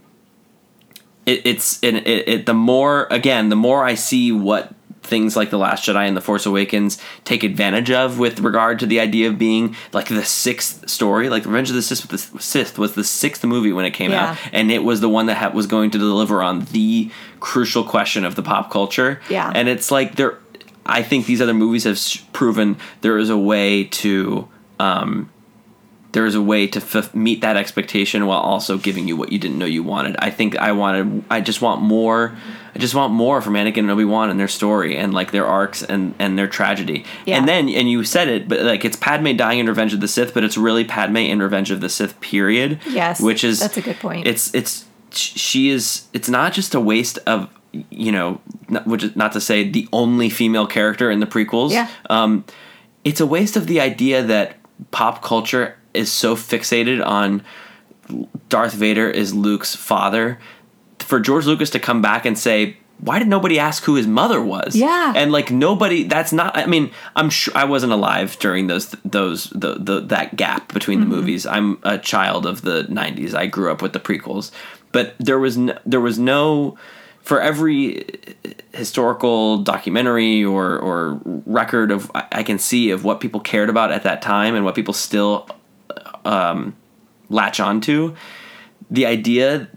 it, 1.25 1.41
it's 1.45 1.79
it, 1.83 1.95
it, 2.07 2.45
the 2.45 2.53
more 2.53 3.07
again 3.09 3.49
the 3.49 3.55
more 3.55 3.83
I 3.85 3.95
see 3.95 4.31
what 4.31 4.73
things 5.01 5.35
like 5.35 5.49
the 5.49 5.57
Last 5.57 5.85
Jedi 5.85 6.07
and 6.07 6.15
the 6.15 6.21
Force 6.21 6.45
Awakens 6.45 6.97
take 7.25 7.43
advantage 7.43 7.91
of 7.91 8.19
with 8.19 8.39
regard 8.39 8.79
to 8.79 8.85
the 8.85 9.01
idea 9.01 9.27
of 9.27 9.37
being 9.37 9.75
like 9.91 10.07
the 10.07 10.23
sixth 10.23 10.89
story, 10.89 11.27
like 11.27 11.45
Revenge 11.45 11.69
of 11.69 11.75
the 11.75 11.81
Sith, 11.81 12.07
the 12.07 12.17
Sith 12.41 12.77
was 12.77 12.95
the 12.95 13.03
sixth 13.03 13.43
movie 13.43 13.73
when 13.73 13.83
it 13.83 13.91
came 13.91 14.11
Yeah. 14.11 14.31
out, 14.31 14.37
and 14.53 14.71
it 14.71 14.81
was 14.83 15.01
the 15.01 15.09
one 15.09 15.25
that 15.25 15.35
ha- 15.35 15.49
was 15.49 15.67
going 15.67 15.91
to 15.91 15.97
deliver 15.97 16.41
on 16.41 16.65
the 16.71 17.11
crucial 17.41 17.83
question 17.83 18.23
of 18.23 18.35
the 18.35 18.43
pop 18.43 18.71
culture. 18.71 19.19
Yeah. 19.29 19.51
and 19.53 19.67
it's 19.67 19.91
like 19.91 20.15
there. 20.15 20.37
I 20.85 21.01
think 21.03 21.25
these 21.25 21.41
other 21.41 21.53
movies 21.53 21.83
have 21.83 21.95
s- 21.95 22.17
proven 22.31 22.77
there 23.01 23.17
is 23.17 23.29
a 23.29 23.37
way 23.37 23.83
to 23.85 24.47
um, 24.79 25.29
there 26.13 26.25
is 26.25 26.35
a 26.35 26.41
way 26.41 26.67
to 26.67 26.79
f- 26.79 27.13
meet 27.13 27.41
that 27.41 27.57
expectation 27.57 28.25
while 28.25 28.39
also 28.39 28.77
giving 28.77 29.07
you 29.07 29.17
what 29.17 29.31
you 29.31 29.39
didn't 29.39 29.57
know 29.57 29.65
you 29.65 29.83
wanted. 29.83 30.15
I 30.19 30.29
think 30.29 30.55
I 30.57 30.71
wanted. 30.71 31.23
I 31.29 31.41
just 31.41 31.61
want 31.61 31.81
more. 31.81 32.35
I 32.75 32.79
just 32.79 32.95
want 32.95 33.13
more 33.13 33.41
from 33.41 33.55
Anakin 33.55 33.79
and 33.79 33.91
Obi 33.91 34.05
Wan 34.05 34.29
and 34.29 34.39
their 34.39 34.47
story 34.47 34.95
and 34.95 35.13
like 35.13 35.31
their 35.31 35.45
arcs 35.45 35.83
and 35.83 36.13
and 36.19 36.37
their 36.37 36.47
tragedy. 36.47 37.05
Yeah. 37.25 37.37
And 37.37 37.47
then 37.47 37.67
and 37.67 37.89
you 37.89 38.03
said 38.03 38.27
it, 38.27 38.47
but 38.47 38.61
like 38.61 38.85
it's 38.85 38.95
Padme 38.95 39.35
dying 39.35 39.59
in 39.59 39.67
Revenge 39.67 39.93
of 39.93 40.01
the 40.01 40.07
Sith, 40.07 40.33
but 40.33 40.43
it's 40.43 40.57
really 40.57 40.85
Padme 40.85 41.17
in 41.17 41.39
Revenge 41.39 41.71
of 41.71 41.81
the 41.81 41.89
Sith. 41.89 42.19
Period. 42.21 42.79
Yes, 42.87 43.19
which 43.19 43.43
is 43.43 43.59
that's 43.59 43.77
a 43.77 43.81
good 43.81 43.99
point. 43.99 44.27
It's 44.27 44.53
it's 44.53 44.85
she 45.11 45.69
is. 45.69 46.05
It's 46.13 46.29
not 46.29 46.53
just 46.53 46.75
a 46.75 46.79
waste 46.79 47.17
of 47.25 47.49
you 47.89 48.11
know, 48.11 48.39
not, 48.69 48.85
which 48.85 49.03
is 49.03 49.15
not 49.15 49.31
to 49.31 49.41
say 49.41 49.67
the 49.67 49.87
only 49.91 50.29
female 50.29 50.67
character 50.67 51.09
in 51.09 51.19
the 51.19 51.25
prequels. 51.25 51.71
Yeah. 51.71 51.89
Um, 52.09 52.45
it's 53.03 53.19
a 53.19 53.25
waste 53.25 53.57
of 53.57 53.65
the 53.65 53.81
idea 53.81 54.21
that 54.21 54.57
pop 54.91 55.23
culture 55.23 55.75
is 55.93 56.11
so 56.11 56.35
fixated 56.35 57.05
on 57.05 57.43
Darth 58.49 58.73
Vader 58.73 59.09
is 59.09 59.33
Luke's 59.33 59.75
father. 59.75 60.39
For 60.99 61.19
George 61.19 61.45
Lucas 61.45 61.69
to 61.71 61.79
come 61.79 62.01
back 62.01 62.25
and 62.25 62.37
say, 62.37 62.77
why 62.99 63.19
did 63.19 63.27
nobody 63.27 63.59
ask 63.59 63.83
who 63.83 63.95
his 63.95 64.07
mother 64.07 64.41
was? 64.41 64.75
Yeah. 64.75 65.11
and 65.15 65.31
like 65.31 65.51
nobody. 65.51 66.03
That's 66.03 66.31
not. 66.31 66.55
I 66.57 66.65
mean, 66.67 66.91
I'm 67.17 67.29
sure 67.29 67.53
I 67.57 67.65
wasn't 67.65 67.91
alive 67.91 68.37
during 68.39 68.67
those 68.67 68.91
those 69.03 69.45
the, 69.49 69.75
the 69.75 69.99
that 70.01 70.37
gap 70.37 70.71
between 70.73 70.99
Mm-hmm. 71.01 71.09
the 71.09 71.15
movies. 71.15 71.45
I'm 71.45 71.79
a 71.83 71.97
child 71.97 72.45
of 72.45 72.61
the 72.61 72.83
'90s. 72.83 73.33
I 73.33 73.47
grew 73.47 73.71
up 73.71 73.81
with 73.81 73.91
the 73.91 73.99
prequels, 73.99 74.51
but 74.93 75.15
there 75.19 75.39
was 75.39 75.57
no, 75.57 75.77
there 75.85 75.99
was 75.99 76.17
no 76.17 76.77
for 77.21 77.41
every 77.41 78.05
historical 78.73 79.57
documentary 79.57 80.43
or 80.45 80.77
or 80.79 81.19
record 81.25 81.91
of 81.91 82.09
I 82.13 82.43
can 82.43 82.57
see 82.59 82.89
of 82.91 83.03
what 83.03 83.19
people 83.19 83.39
cared 83.41 83.69
about 83.69 83.91
at 83.91 84.03
that 84.03 84.21
time 84.21 84.55
and 84.55 84.63
what 84.63 84.75
people 84.75 84.93
still 84.93 85.47
um, 86.25 86.75
latch 87.29 87.59
onto. 87.59 88.15
The 88.91 89.05
idea 89.05 89.67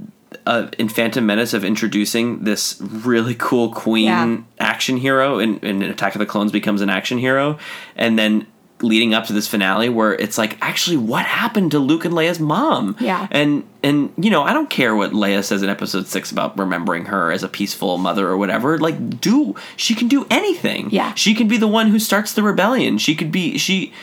of 0.45 0.73
in 0.79 0.89
Phantom 0.89 1.25
Menace 1.25 1.55
of 1.55 1.65
introducing 1.65 2.45
this 2.45 2.81
really 2.81 3.35
cool 3.39 3.73
Queen 3.73 4.05
Yeah. 4.07 4.39
action 4.59 4.97
hero 4.97 5.39
and, 5.39 5.63
and 5.65 5.83
Attack 5.83 6.15
of 6.15 6.19
the 6.19 6.27
Clones 6.27 6.53
becomes 6.53 6.81
an 6.83 6.91
action 6.91 7.19
hero, 7.19 7.59
and 7.95 8.19
then 8.19 8.47
leading 8.83 9.15
up 9.15 9.25
to 9.25 9.33
this 9.33 9.49
finale 9.49 9.89
where 9.89 10.13
it's 10.15 10.37
like 10.37 10.59
actually 10.61 10.99
what 10.99 11.25
happened 11.25 11.71
to 11.71 11.79
Luke 11.79 12.05
and 12.05 12.13
Leia's 12.13 12.39
mom 12.39 12.95
Yeah. 13.01 13.27
and 13.31 13.65
and 13.83 14.13
you 14.19 14.29
know 14.31 14.43
I 14.43 14.53
don't 14.53 14.69
care 14.69 14.95
what 14.95 15.13
Leia 15.13 15.43
says 15.43 15.63
in 15.63 15.71
episode 15.71 16.07
6 16.07 16.31
about 16.31 16.59
remembering 16.59 17.07
her 17.07 17.33
as 17.33 17.43
a 17.43 17.49
peaceful 17.49 17.97
mother 17.97 18.29
or 18.29 18.37
whatever 18.37 18.77
like 18.79 19.19
do 19.19 19.55
she 19.79 19.95
can 19.95 20.09
do 20.09 20.27
anything 20.31 20.91
Yeah. 20.91 21.15
she 21.15 21.35
could 21.35 21.49
be 21.49 21.57
the 21.57 21.67
one 21.67 21.87
who 21.89 21.99
starts 21.99 22.35
the 22.35 22.43
rebellion 22.43 22.99
she 22.99 23.15
could 23.15 23.33
be 23.33 23.57
she 23.57 23.95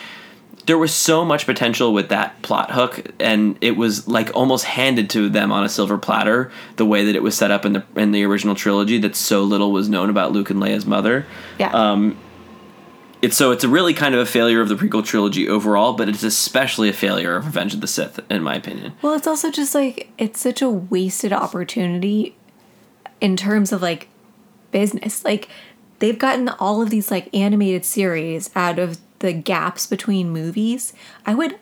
there 0.66 0.78
was 0.78 0.94
so 0.94 1.26
much 1.26 1.46
potential 1.46 1.94
with 1.94 2.10
that 2.10 2.42
plot 2.42 2.72
hook 2.72 3.12
and 3.20 3.58
it 3.62 3.76
was 3.76 4.08
like 4.08 4.32
almost 4.34 4.64
handed 4.66 5.10
to 5.10 5.28
them 5.30 5.52
on 5.52 5.64
a 5.64 5.70
silver 5.70 5.98
platter 5.98 6.52
the 6.78 6.86
way 6.86 7.04
that 7.06 7.16
it 7.16 7.24
was 7.24 7.36
set 7.36 7.52
up 7.52 7.66
in 7.66 7.74
the 7.74 7.84
in 7.96 8.12
the 8.12 8.24
original 8.24 8.56
trilogy 8.56 8.98
that 8.98 9.16
so 9.16 9.44
little 9.44 9.72
was 9.72 9.90
known 9.90 10.10
about 10.10 10.32
Luke 10.32 10.50
and 10.50 10.60
Leia's 10.62 10.86
mother 10.86 11.26
Yeah. 11.60 11.72
um, 11.74 12.18
it's 13.22 13.38
so 13.38 13.52
it's 13.52 13.64
a 13.64 13.70
really 13.70 13.94
kind 13.94 14.14
of 14.16 14.22
a 14.22 14.26
failure 14.26 14.60
of 14.62 14.70
the 14.70 14.76
prequel 14.76 15.04
trilogy 15.06 15.48
overall 15.50 15.94
but 15.94 16.08
it's 16.10 16.24
especially 16.24 16.90
a 16.90 16.94
failure 16.94 17.36
of 17.36 17.46
Revenge 17.46 17.74
of 17.74 17.82
the 17.82 17.88
Sith 17.88 18.20
in 18.30 18.44
my 18.44 18.56
opinion 18.56 18.94
Well, 19.02 19.14
it's 19.14 19.28
also 19.28 19.52
just 19.52 19.74
like 19.76 20.10
it's 20.18 20.40
such 20.40 20.62
a 20.62 20.70
wasted 20.70 21.34
opportunity 21.34 22.36
in 23.22 23.36
terms 23.38 23.72
of 23.72 23.82
like 23.82 24.08
business. 24.72 25.24
Like 25.24 25.48
they've 26.00 26.18
gotten 26.20 26.50
all 26.50 26.82
of 26.82 26.90
these 26.90 27.12
like 27.12 27.30
animated 27.34 27.86
series 27.86 28.50
out 28.56 28.80
of 28.80 28.98
the 29.24 29.32
gaps 29.34 29.88
between 29.88 30.30
movies. 30.30 30.92
I 31.26 31.34
would 31.34 31.58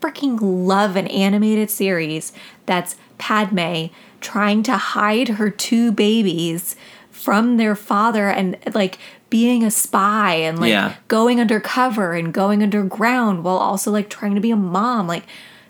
freaking 0.00 0.38
love 0.40 0.94
an 0.94 1.08
animated 1.08 1.68
series 1.70 2.32
that's 2.66 2.94
Padme 3.18 3.86
trying 4.20 4.62
to 4.62 4.76
hide 4.76 5.28
her 5.30 5.50
two 5.50 5.90
babies 5.90 6.76
from 7.10 7.56
their 7.56 7.74
father 7.74 8.28
and 8.28 8.56
like 8.74 8.98
being 9.28 9.64
a 9.64 9.70
spy 9.72 10.34
and 10.34 10.60
like 10.60 10.70
Yeah. 10.70 10.94
going 11.08 11.40
undercover 11.40 12.12
and 12.12 12.32
going 12.32 12.62
underground 12.62 13.42
while 13.42 13.56
also 13.56 13.90
like 13.90 14.08
trying 14.08 14.36
to 14.36 14.40
be 14.40 14.52
a 14.52 14.56
mom. 14.56 15.08
Like 15.08 15.24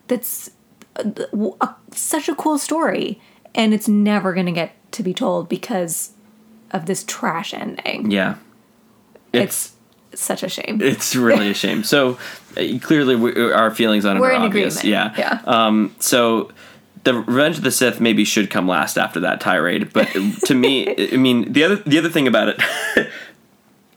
that's 0.08 0.50
uh, 0.96 1.10
a, 1.32 1.64
a- 1.64 1.76
such 1.92 2.28
a 2.28 2.34
cool 2.34 2.58
story. 2.58 3.18
And 3.54 3.72
it's 3.72 3.88
never 3.88 4.34
going 4.34 4.46
to 4.46 4.52
get 4.52 4.72
to 4.92 5.02
be 5.02 5.14
told 5.14 5.48
because 5.48 6.10
of 6.70 6.84
this 6.86 7.02
trash 7.04 7.54
ending. 7.54 8.10
Yeah. 8.10 8.34
It's 9.32 9.66
It's 9.66 9.73
such 10.20 10.42
a 10.42 10.48
shame. 10.48 10.80
it's 10.80 11.14
really 11.16 11.50
a 11.50 11.54
shame. 11.54 11.84
So 11.84 12.18
uh, 12.56 12.78
clearly, 12.80 13.16
we, 13.16 13.52
our 13.52 13.74
feelings 13.74 14.04
on 14.04 14.16
it 14.16 14.20
We're 14.20 14.32
are 14.32 14.36
in 14.36 14.42
obvious. 14.42 14.78
agreement. 14.78 15.16
Yeah. 15.16 15.40
Yeah. 15.44 15.66
Um. 15.66 15.94
So. 15.98 16.50
The 17.02 17.12
Revenge 17.12 17.58
of 17.58 17.64
the 17.64 17.70
Sith 17.70 18.00
maybe 18.00 18.24
should 18.24 18.48
come 18.48 18.66
last 18.66 18.96
after 18.96 19.20
that 19.20 19.38
tirade, 19.38 19.92
but 19.92 20.08
to 20.46 20.54
me, 20.54 20.88
I 21.12 21.18
mean, 21.18 21.52
the 21.52 21.62
other 21.62 21.76
the 21.76 21.98
other 21.98 22.08
thing 22.08 22.26
about 22.26 22.48
it, 22.48 22.60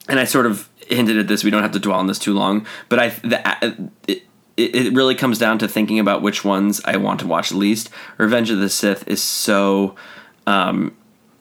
and 0.10 0.20
I 0.20 0.26
sort 0.26 0.46
of 0.46 0.68
hinted 0.90 1.18
at 1.18 1.30
this. 1.30 1.42
We 1.42 1.50
don't 1.50 1.62
have 1.62 1.72
to 1.72 1.80
dwell 1.80 2.00
on 2.00 2.08
this 2.08 2.20
too 2.20 2.34
long, 2.34 2.68
but 2.90 3.00
I 3.00 3.10
the, 3.10 3.90
it, 4.08 4.24
it 4.58 4.94
really 4.94 5.16
comes 5.16 5.38
down 5.40 5.58
to 5.60 5.70
thinking 5.70 6.00
about 6.00 6.22
which 6.22 6.44
ones 6.44 6.82
I 6.84 6.98
want 6.98 7.22
to 7.22 7.28
watch 7.28 7.54
least. 7.54 7.90
Revenge 8.18 8.50
of 8.50 8.58
the 8.60 8.68
Sith 8.68 9.08
is 9.08 9.24
so 9.24 9.96
um, 10.46 10.94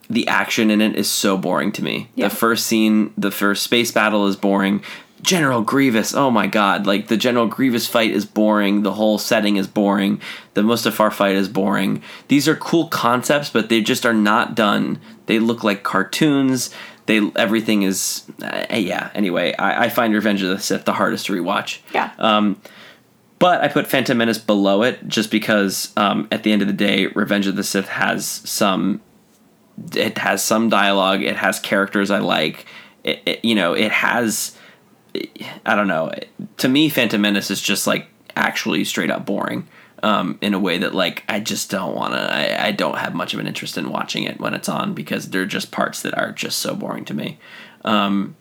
the 0.08 0.28
action 0.28 0.70
in 0.70 0.80
it 0.80 0.96
is 0.96 1.10
so 1.10 1.36
boring 1.36 1.72
to 1.72 1.82
me. 1.82 2.10
Yeah. 2.14 2.28
The 2.28 2.34
first 2.34 2.66
scene, 2.66 3.12
the 3.18 3.30
first 3.30 3.62
space 3.62 3.90
battle 3.92 4.26
is 4.26 4.36
boring. 4.36 4.82
General 5.22 5.62
Grievous, 5.62 6.14
oh 6.14 6.30
my 6.30 6.46
god, 6.46 6.86
like 6.86 7.08
the 7.08 7.16
General 7.16 7.46
Grievous 7.46 7.88
fight 7.88 8.10
is 8.12 8.24
boring. 8.24 8.82
The 8.82 8.92
whole 8.92 9.18
setting 9.18 9.56
is 9.56 9.66
boring. 9.66 10.20
The 10.54 10.62
Mustafar 10.62 11.12
fight 11.12 11.34
is 11.34 11.48
boring. 11.48 12.02
These 12.28 12.46
are 12.46 12.54
cool 12.54 12.86
concepts, 12.88 13.50
but 13.50 13.68
they 13.68 13.80
just 13.80 14.06
are 14.06 14.14
not 14.14 14.54
done. 14.54 15.00
They 15.24 15.38
look 15.40 15.64
like 15.64 15.82
cartoons. 15.82 16.70
They 17.06 17.30
everything 17.34 17.82
is 17.82 18.24
uh, 18.42 18.66
yeah. 18.70 19.10
Anyway, 19.14 19.54
I, 19.56 19.86
I 19.86 19.88
find 19.88 20.14
Revenge 20.14 20.42
of 20.42 20.50
the 20.50 20.58
Sith 20.60 20.84
the 20.84 20.92
hardest 20.92 21.26
to 21.26 21.32
rewatch. 21.32 21.80
yeah. 21.92 22.12
Um, 22.18 22.60
But 23.38 23.62
I 23.62 23.68
put 23.68 23.86
Phantom 23.86 24.16
Menace 24.16 24.38
below 24.38 24.82
it 24.82 25.08
just 25.08 25.30
because 25.30 25.92
um, 25.96 26.28
at 26.30 26.42
the 26.42 26.52
end 26.52 26.62
of 26.62 26.68
the 26.68 26.74
day, 26.74 27.06
Revenge 27.08 27.46
of 27.46 27.56
the 27.56 27.64
Sith 27.64 27.88
has 27.88 28.24
some. 28.26 29.00
It 29.94 30.18
has 30.18 30.42
some 30.44 30.68
dialogue. 30.68 31.22
It 31.22 31.36
has 31.36 31.58
characters 31.60 32.10
I 32.10 32.18
like. 32.18 32.66
It, 33.04 33.20
it, 33.26 33.44
you 33.44 33.54
know, 33.54 33.72
it 33.74 33.92
has. 33.92 34.56
I 35.64 35.74
don't 35.74 35.88
know. 35.88 36.12
To 36.58 36.68
me, 36.68 36.88
Phantom 36.88 37.20
Menace 37.20 37.50
is 37.50 37.60
just 37.62 37.86
like 37.86 38.06
actually 38.34 38.84
straight 38.84 39.10
up 39.10 39.26
boring. 39.26 39.66
Um, 40.02 40.38
in 40.42 40.52
a 40.52 40.58
way 40.58 40.76
that 40.78 40.94
like 40.94 41.24
I 41.28 41.40
just 41.40 41.70
don't 41.70 41.94
want 41.96 42.12
to. 42.12 42.18
I, 42.20 42.66
I 42.68 42.70
don't 42.70 42.98
have 42.98 43.14
much 43.14 43.32
of 43.34 43.40
an 43.40 43.46
interest 43.46 43.78
in 43.78 43.88
watching 43.90 44.24
it 44.24 44.38
when 44.38 44.52
it's 44.54 44.68
on 44.68 44.92
because 44.92 45.30
there 45.30 45.40
are 45.42 45.46
just 45.46 45.70
parts 45.72 46.02
that 46.02 46.16
are 46.16 46.32
just 46.32 46.58
so 46.58 46.74
boring 46.74 47.04
to 47.06 47.14
me. 47.14 47.38
Um, 47.84 48.36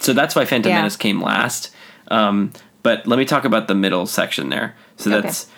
so 0.00 0.12
that's 0.12 0.34
why 0.36 0.44
Phantom 0.44 0.70
Yeah. 0.70 0.78
Menace 0.78 0.96
came 0.96 1.20
last. 1.20 1.74
Um, 2.08 2.52
but 2.82 3.06
let 3.06 3.18
me 3.18 3.24
talk 3.24 3.44
about 3.44 3.66
the 3.68 3.74
middle 3.74 4.06
section 4.06 4.50
there. 4.50 4.74
So 4.96 5.10
Okay. 5.10 5.20
that's 5.22 5.48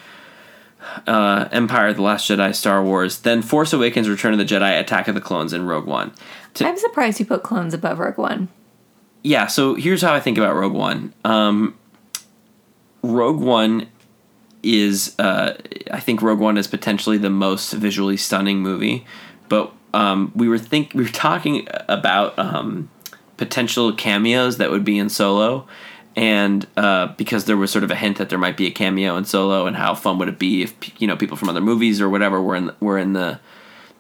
uh, 1.07 1.49
Empire, 1.53 1.93
The 1.93 2.03
Last 2.03 2.29
Jedi, 2.29 2.55
Star 2.55 2.83
Wars, 2.83 3.21
then 3.21 3.43
Force 3.43 3.73
Awakens, 3.73 4.09
Return 4.09 4.33
of 4.33 4.39
the 4.39 4.45
Jedi, 4.45 4.79
Attack 4.81 5.09
of 5.09 5.15
the 5.15 5.21
Clones, 5.21 5.53
and 5.53 5.69
Rogue 5.69 5.87
One. 5.87 6.13
To- 6.55 6.67
I'm 6.67 6.77
surprised 6.79 7.19
you 7.21 7.27
put 7.27 7.43
clones 7.43 7.75
above 7.75 7.99
Rogue 7.99 8.19
One. 8.19 8.49
yeah, 9.23 9.47
so 9.47 9.75
here's 9.75 10.03
how 10.03 10.13
I 10.15 10.21
think 10.21 10.39
about 10.39 10.55
Rogue 10.55 10.75
One. 10.75 11.13
Um, 11.25 11.77
Rogue 13.03 13.41
One 13.41 13.89
is, 14.63 15.15
uh, 15.19 15.55
I 15.91 16.01
think 16.01 16.23
Rogue 16.23 16.39
One 16.41 16.57
is 16.57 16.67
potentially 16.67 17.19
the 17.19 17.31
most 17.31 17.73
visually 17.73 18.17
stunning 18.17 18.61
movie, 18.61 19.05
but 19.49 19.73
um, 19.93 20.33
we 20.35 20.49
were 20.49 20.59
think 20.59 20.93
we 20.95 21.03
were 21.05 21.09
talking 21.11 21.69
about 21.89 22.39
um, 22.39 22.91
potential 23.37 23.93
cameos 23.93 24.57
that 24.59 24.71
would 24.71 24.85
be 24.85 24.99
in 24.99 25.09
Solo, 25.09 25.67
and 26.17 26.67
uh, 26.77 27.09
because 27.17 27.45
there 27.47 27.57
was 27.57 27.71
sort 27.71 27.85
of 27.85 27.91
a 27.91 27.97
hint 27.97 28.19
that 28.19 28.29
there 28.29 28.39
might 28.39 28.57
be 28.57 28.67
a 28.67 28.71
cameo 28.71 29.17
in 29.17 29.25
Solo, 29.25 29.67
and 29.67 29.77
how 29.77 29.95
fun 29.95 30.19
would 30.19 30.29
it 30.29 30.39
be 30.39 30.63
if 30.63 31.01
you 31.01 31.07
know 31.07 31.17
people 31.17 31.37
from 31.37 31.49
other 31.49 31.61
movies 31.61 32.01
or 32.01 32.09
whatever 32.09 32.41
were 32.41 32.55
in 32.57 32.71
were 32.81 32.99
in 32.99 33.13
the 33.15 33.41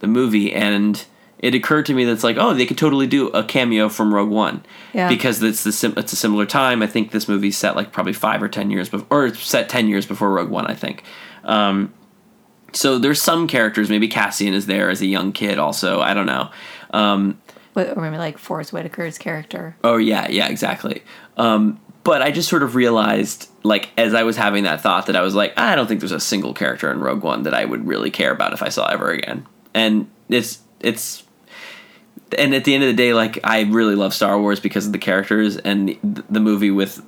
the 0.01 0.07
movie. 0.07 0.53
And 0.53 1.05
it 1.39 1.55
occurred 1.55 1.87
to 1.87 1.95
me 1.95 2.05
that 2.05 2.13
it's 2.13 2.25
like 2.25 2.37
oh 2.39 2.55
they 2.55 2.67
could 2.67 2.79
totally 2.79 3.07
do 3.07 3.29
a 3.29 3.43
cameo 3.45 3.89
from 3.89 4.15
Rogue 4.15 4.31
One. 4.31 4.65
Yeah. 4.93 5.09
because 5.09 5.43
it's 5.43 5.65
the 5.65 5.73
sim- 5.73 5.95
it's 5.97 6.13
a 6.13 6.17
similar 6.17 6.47
time. 6.47 6.83
I 6.83 6.87
think 6.87 7.11
this 7.11 7.29
movie 7.29 7.51
set 7.51 7.75
like 7.77 7.93
probably 7.93 8.13
five 8.13 8.43
or 8.43 8.49
ten 8.49 8.71
years 8.71 8.89
before 8.89 9.07
or 9.11 9.27
it's 9.27 9.43
set 9.43 9.69
ten 9.69 9.89
years 9.89 10.07
before 10.07 10.31
Rogue 10.33 10.51
One 10.51 10.67
I 10.67 10.75
think. 10.75 11.03
Um, 11.43 11.93
so 12.73 12.99
there's 12.99 13.21
some 13.23 13.47
characters. 13.47 13.89
Maybe 13.91 14.09
Cassian 14.09 14.55
is 14.55 14.67
there 14.67 14.91
as 14.91 15.01
a 15.01 15.07
young 15.07 15.33
kid 15.33 15.59
also. 15.59 16.01
I 16.01 16.13
don't 16.15 16.27
know. 16.27 16.51
Um, 16.93 17.41
Or 17.77 17.95
maybe 17.97 18.19
like 18.19 18.39
Forest 18.39 18.73
Whitaker's 18.73 19.19
character. 19.19 19.77
Oh 19.85 19.97
yeah, 19.97 20.29
yeah, 20.29 20.49
exactly. 20.49 21.03
Um, 21.37 21.81
but 22.05 22.23
I 22.23 22.31
just 22.31 22.49
sort 22.49 22.63
of 22.63 22.75
realized, 22.75 23.49
like, 23.63 23.89
as 23.97 24.15
I 24.15 24.23
was 24.23 24.37
having 24.37 24.65
that 24.65 24.83
thought, 24.83 25.07
that 25.07 25.17
I 25.17 25.23
was 25.23 25.35
like, 25.35 25.59
I 25.59 25.75
don't 25.75 25.87
think 25.87 26.01
there's 26.01 26.13
a 26.13 26.21
single 26.21 26.55
character 26.55 26.91
in 26.91 27.01
Rogue 27.01 27.23
One 27.23 27.43
that 27.45 27.55
I 27.55 27.65
would 27.65 27.87
really 27.87 28.11
care 28.11 28.31
about 28.31 28.53
if 28.53 28.63
I 28.63 28.69
saw 28.69 28.87
ever 28.87 29.11
again. 29.11 29.47
And 29.73 30.11
it's 30.29 30.61
it's, 30.81 31.25
and 32.39 32.55
at 32.55 32.65
the 32.65 32.75
end 32.75 32.85
of 32.85 32.89
the 32.89 32.95
day, 32.97 33.15
like, 33.15 33.41
I 33.43 33.63
really 33.63 33.95
love 33.95 34.13
Star 34.13 34.39
Wars 34.39 34.61
because 34.61 34.87
of 34.87 34.93
the 34.93 34.99
characters 34.99 35.57
and 35.57 35.89
the, 35.89 36.25
the 36.31 36.41
movie 36.41 36.71
with. 36.71 37.03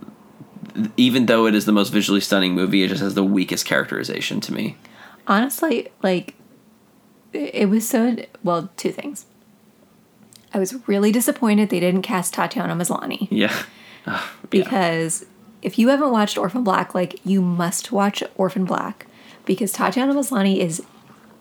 Even 0.98 1.24
though 1.24 1.46
it 1.46 1.54
is 1.54 1.64
the 1.64 1.72
most 1.72 1.90
visually 1.90 2.20
stunning 2.20 2.54
movie, 2.54 2.82
it 2.82 2.88
just 2.88 3.02
has 3.02 3.14
the 3.14 3.24
weakest 3.24 3.64
characterization 3.64 4.42
to 4.42 4.52
me. 4.52 4.76
Honestly, 5.26 5.88
like 6.02 6.34
it 7.32 7.54
it 7.54 7.68
was 7.70 7.88
so 7.88 8.16
well, 8.42 8.68
two 8.76 8.92
things. 8.92 9.26
I 10.52 10.58
was 10.58 10.86
really 10.86 11.12
disappointed 11.12 11.70
they 11.70 11.80
didn't 11.80 12.02
cast 12.02 12.34
Tatiana 12.34 12.74
Maslany 12.74 13.28
Yeah, 13.30 13.54
Ah, 14.06 14.32
because 14.50 15.26
if 15.62 15.78
you 15.78 15.88
haven't 15.88 16.10
watched 16.12 16.38
Orphan 16.38 16.62
Black, 16.64 16.94
like 16.94 17.20
you 17.24 17.40
must 17.42 17.90
watch 17.92 18.22
Orphan 18.36 18.64
Black 18.64 19.06
because 19.44 19.72
Tatiana 19.72 20.14
Maslany 20.14 20.58
is 20.58 20.82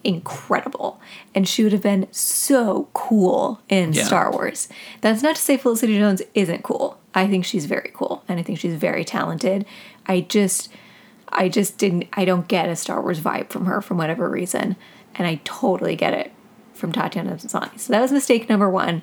incredible 0.04 1.00
and 1.34 1.48
she 1.48 1.64
would 1.64 1.72
have 1.74 1.82
been 1.82 2.08
so 2.12 2.88
cool 2.94 3.60
in 3.70 3.94
Yeah. 3.94 4.04
Star 4.04 4.32
Wars. 4.32 4.70
That's 5.02 5.24
not 5.24 5.36
to 5.36 5.42
say 5.42 5.58
Felicity 5.58 5.98
Jones 5.98 6.22
isn't 6.34 6.64
cool. 6.64 7.00
I 7.14 7.28
think 7.28 7.44
she's 7.46 7.66
very 7.66 7.92
cool 7.94 8.24
and 8.28 8.40
I 8.40 8.44
think 8.44 8.60
she's 8.60 8.76
very 8.76 9.04
talented. 9.04 9.66
I 10.06 10.22
just 10.22 10.70
I 11.30 11.50
just 11.50 11.78
didn't 11.78 12.06
I 12.14 12.24
don't 12.26 12.48
get 12.48 12.70
a 12.70 12.76
Star 12.76 13.02
Wars 13.02 13.20
vibe 13.20 13.50
from 13.50 13.66
her 13.66 13.82
for 13.82 13.96
whatever 13.96 14.30
reason. 14.30 14.76
And 15.16 15.28
I 15.28 15.42
totally 15.44 15.96
get 15.96 16.14
it 16.14 16.32
from 16.74 16.92
Tatiana 16.92 17.32
Maslany. 17.36 17.80
So 17.80 17.92
that 17.94 18.02
was 18.02 18.12
mistake 18.12 18.48
number 18.50 18.70
one. 18.70 19.02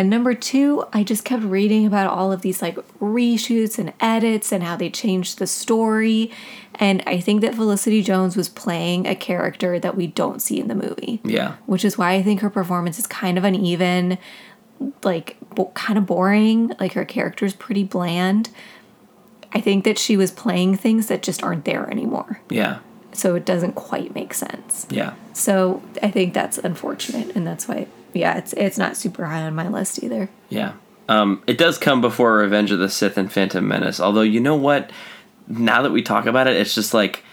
And 0.00 0.08
number 0.08 0.32
two, 0.32 0.84
I 0.94 1.04
just 1.04 1.26
kept 1.26 1.42
reading 1.42 1.84
about 1.86 2.10
all 2.10 2.32
of 2.32 2.40
these 2.40 2.62
like 2.62 2.76
reshoots 3.00 3.78
and 3.78 3.92
edits 4.00 4.50
and 4.50 4.62
how 4.64 4.74
they 4.76 4.88
changed 4.88 5.38
the 5.38 5.46
story. 5.46 6.30
And 6.76 7.02
I 7.06 7.20
think 7.20 7.42
that 7.42 7.54
Felicity 7.54 8.02
Jones 8.02 8.34
was 8.34 8.48
playing 8.48 9.06
a 9.06 9.14
character 9.14 9.78
that 9.78 9.96
we 9.98 10.06
don't 10.06 10.40
see 10.40 10.58
in 10.58 10.68
the 10.68 10.74
movie. 10.74 11.20
yeah, 11.22 11.56
Which 11.66 11.84
is 11.84 11.98
why 11.98 12.14
I 12.14 12.22
think 12.22 12.40
her 12.40 12.48
performance 12.48 12.98
is 12.98 13.06
kind 13.06 13.36
of 13.36 13.44
uneven, 13.44 14.16
like 15.02 15.36
bo- 15.54 15.72
kind 15.74 15.98
of 15.98 16.06
boring. 16.06 16.72
Like 16.80 16.94
her 16.94 17.04
character 17.04 17.44
is 17.44 17.52
pretty 17.52 17.84
bland. 17.84 18.48
I 19.52 19.60
think 19.60 19.84
that 19.84 19.98
she 19.98 20.16
was 20.16 20.30
playing 20.30 20.78
things 20.78 21.08
that 21.08 21.22
just 21.22 21.42
aren't 21.42 21.66
there 21.66 21.90
anymore. 21.90 22.40
yeah, 22.48 22.78
So 23.12 23.34
it 23.34 23.44
doesn't 23.44 23.74
quite 23.74 24.14
make 24.14 24.32
sense. 24.32 24.86
yeah. 24.88 25.12
So 25.34 25.82
I 26.02 26.10
think 26.10 26.32
that's 26.32 26.56
unfortunate, 26.56 27.36
and 27.36 27.46
that's 27.46 27.68
why, 27.68 27.86
yeah, 28.14 28.36
it's 28.38 28.52
it's 28.54 28.78
not 28.78 28.96
super 28.96 29.26
high 29.26 29.42
on 29.42 29.54
my 29.54 29.68
list 29.68 30.02
either. 30.02 30.28
Yeah. 30.48 30.72
Um, 31.08 31.42
it 31.48 31.58
does 31.58 31.76
come 31.76 32.00
before 32.00 32.36
Revenge 32.36 32.70
of 32.70 32.78
the 32.78 32.88
Sith 32.88 33.18
and 33.18 33.32
Phantom 33.32 33.66
Menace. 33.66 33.98
Although, 33.98 34.22
you 34.22 34.38
know 34.38 34.54
what? 34.54 34.92
Now 35.48 35.82
that 35.82 35.90
we 35.90 36.02
talk 36.02 36.26
about 36.26 36.46
it, 36.46 36.56
it's 36.56 36.72
just 36.72 36.94
like, 36.94 37.24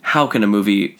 how 0.00 0.26
can 0.26 0.42
a 0.42 0.46
movie, 0.46 0.96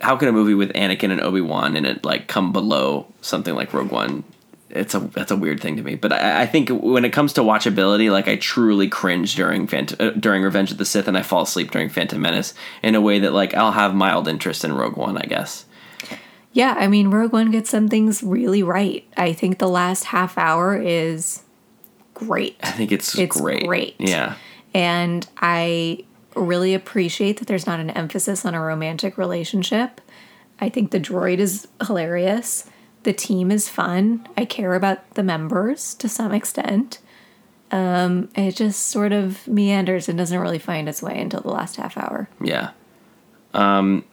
how 0.00 0.16
can 0.16 0.28
a 0.28 0.32
movie 0.32 0.54
with 0.54 0.72
Anakin 0.74 1.10
and 1.10 1.20
Obi 1.20 1.40
Wan 1.40 1.76
in 1.76 1.84
it 1.84 2.04
like 2.04 2.28
come 2.28 2.52
below 2.52 3.06
something 3.20 3.52
like 3.54 3.74
Rogue 3.74 3.90
One? 3.90 4.22
It's 4.70 4.94
a 4.94 5.00
that's 5.00 5.32
a 5.32 5.36
weird 5.36 5.60
thing 5.60 5.76
to 5.76 5.82
me. 5.82 5.96
But 5.96 6.12
I, 6.12 6.42
I 6.42 6.46
think 6.46 6.68
when 6.68 7.04
it 7.04 7.12
comes 7.12 7.32
to 7.32 7.40
watchability, 7.40 8.12
like 8.12 8.28
I 8.28 8.36
truly 8.36 8.88
cringe 8.88 9.34
during 9.34 9.66
Phant- 9.66 10.00
uh, 10.00 10.10
during 10.10 10.42
Revenge 10.44 10.70
of 10.70 10.78
the 10.78 10.84
Sith, 10.84 11.08
and 11.08 11.16
I 11.16 11.22
fall 11.22 11.42
asleep 11.42 11.72
during 11.72 11.88
Phantom 11.88 12.20
Menace 12.20 12.54
in 12.82 12.94
a 12.94 13.00
way 13.00 13.18
that 13.18 13.32
like 13.32 13.54
I'll 13.54 13.72
have 13.72 13.94
mild 13.94 14.28
interest 14.28 14.64
in 14.64 14.72
Rogue 14.72 14.96
One. 14.96 15.18
I 15.18 15.26
guess. 15.26 15.64
Yeah, 16.54 16.74
I 16.78 16.86
mean, 16.86 17.10
Rogue 17.10 17.32
One 17.32 17.50
gets 17.50 17.68
some 17.68 17.88
things 17.88 18.22
really 18.22 18.62
right. 18.62 19.04
I 19.16 19.32
think 19.32 19.58
the 19.58 19.68
last 19.68 20.04
half 20.04 20.38
hour 20.38 20.80
is 20.80 21.42
great. 22.14 22.56
I 22.62 22.70
think 22.70 22.92
it's, 22.92 23.18
It's 23.18 23.38
great. 23.38 23.66
great. 23.66 23.96
Yeah. 23.98 24.36
And 24.72 25.26
I 25.38 26.04
really 26.36 26.72
appreciate 26.72 27.38
that 27.38 27.48
there's 27.48 27.66
not 27.66 27.80
an 27.80 27.90
emphasis 27.90 28.44
on 28.44 28.54
a 28.54 28.60
romantic 28.60 29.18
relationship. 29.18 30.00
I 30.60 30.68
think 30.68 30.92
the 30.92 31.00
droid 31.00 31.38
is 31.38 31.66
hilarious. 31.86 32.70
The 33.02 33.12
team 33.12 33.50
is 33.50 33.68
fun. 33.68 34.26
I 34.36 34.44
care 34.44 34.74
about 34.74 35.14
the 35.14 35.24
members 35.24 35.94
to 35.96 36.08
some 36.08 36.32
extent. 36.32 37.00
Um, 37.72 38.28
it 38.36 38.54
just 38.54 38.86
sort 38.88 39.12
of 39.12 39.46
meanders 39.48 40.08
and 40.08 40.16
doesn't 40.16 40.38
really 40.38 40.60
find 40.60 40.88
its 40.88 41.02
way 41.02 41.20
until 41.20 41.40
the 41.40 41.50
last 41.50 41.76
half 41.76 41.98
hour. 41.98 42.28
Yeah. 42.40 42.70
Um, 43.52 44.04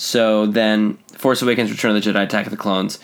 so 0.00 0.46
then, 0.46 0.96
Force 1.12 1.42
Awakens, 1.42 1.70
Return 1.70 1.94
of 1.94 2.02
the 2.02 2.10
Jedi, 2.10 2.22
Attack 2.22 2.46
of 2.46 2.50
the 2.52 2.56
Clones. 2.56 2.98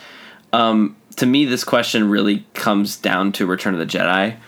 Um, 0.54 0.96
to 1.16 1.26
me, 1.26 1.44
this 1.44 1.62
question 1.62 2.08
really 2.08 2.46
comes 2.54 2.96
down 2.96 3.32
to 3.32 3.44
Return 3.44 3.74
of 3.74 3.80
the 3.80 3.98
Jedi. 3.98 4.38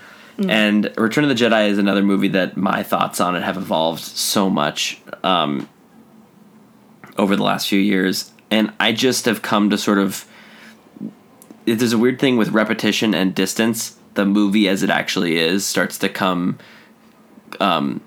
And 0.49 0.91
Return 0.97 1.25
of 1.25 1.29
the 1.29 1.35
Jedi 1.35 1.69
is 1.69 1.77
another 1.77 2.03
movie 2.03 2.29
that 2.29 2.57
my 2.57 2.83
thoughts 2.83 3.21
on 3.21 3.37
it 3.37 3.43
have 3.43 3.59
evolved 3.59 4.01
so 4.01 4.49
much 4.49 4.99
um, 5.23 5.69
over 7.19 7.37
the 7.37 7.43
last 7.43 7.69
few 7.69 7.81
years. 7.81 8.33
And 8.51 8.73
I 8.81 8.93
just 8.93 9.27
have 9.27 9.43
come 9.43 9.69
to 9.69 9.77
sort 9.77 9.99
of. 9.99 10.25
There's 11.67 11.93
a 11.93 11.99
weird 11.99 12.19
thing 12.19 12.39
with 12.39 12.49
repetition 12.49 13.13
and 13.13 13.35
distance. 13.35 13.99
The 14.15 14.25
movie, 14.25 14.69
as 14.69 14.83
it 14.83 14.89
actually 14.89 15.37
is, 15.37 15.67
starts 15.67 15.99
to 15.99 16.09
come 16.09 16.57
um, 17.61 18.01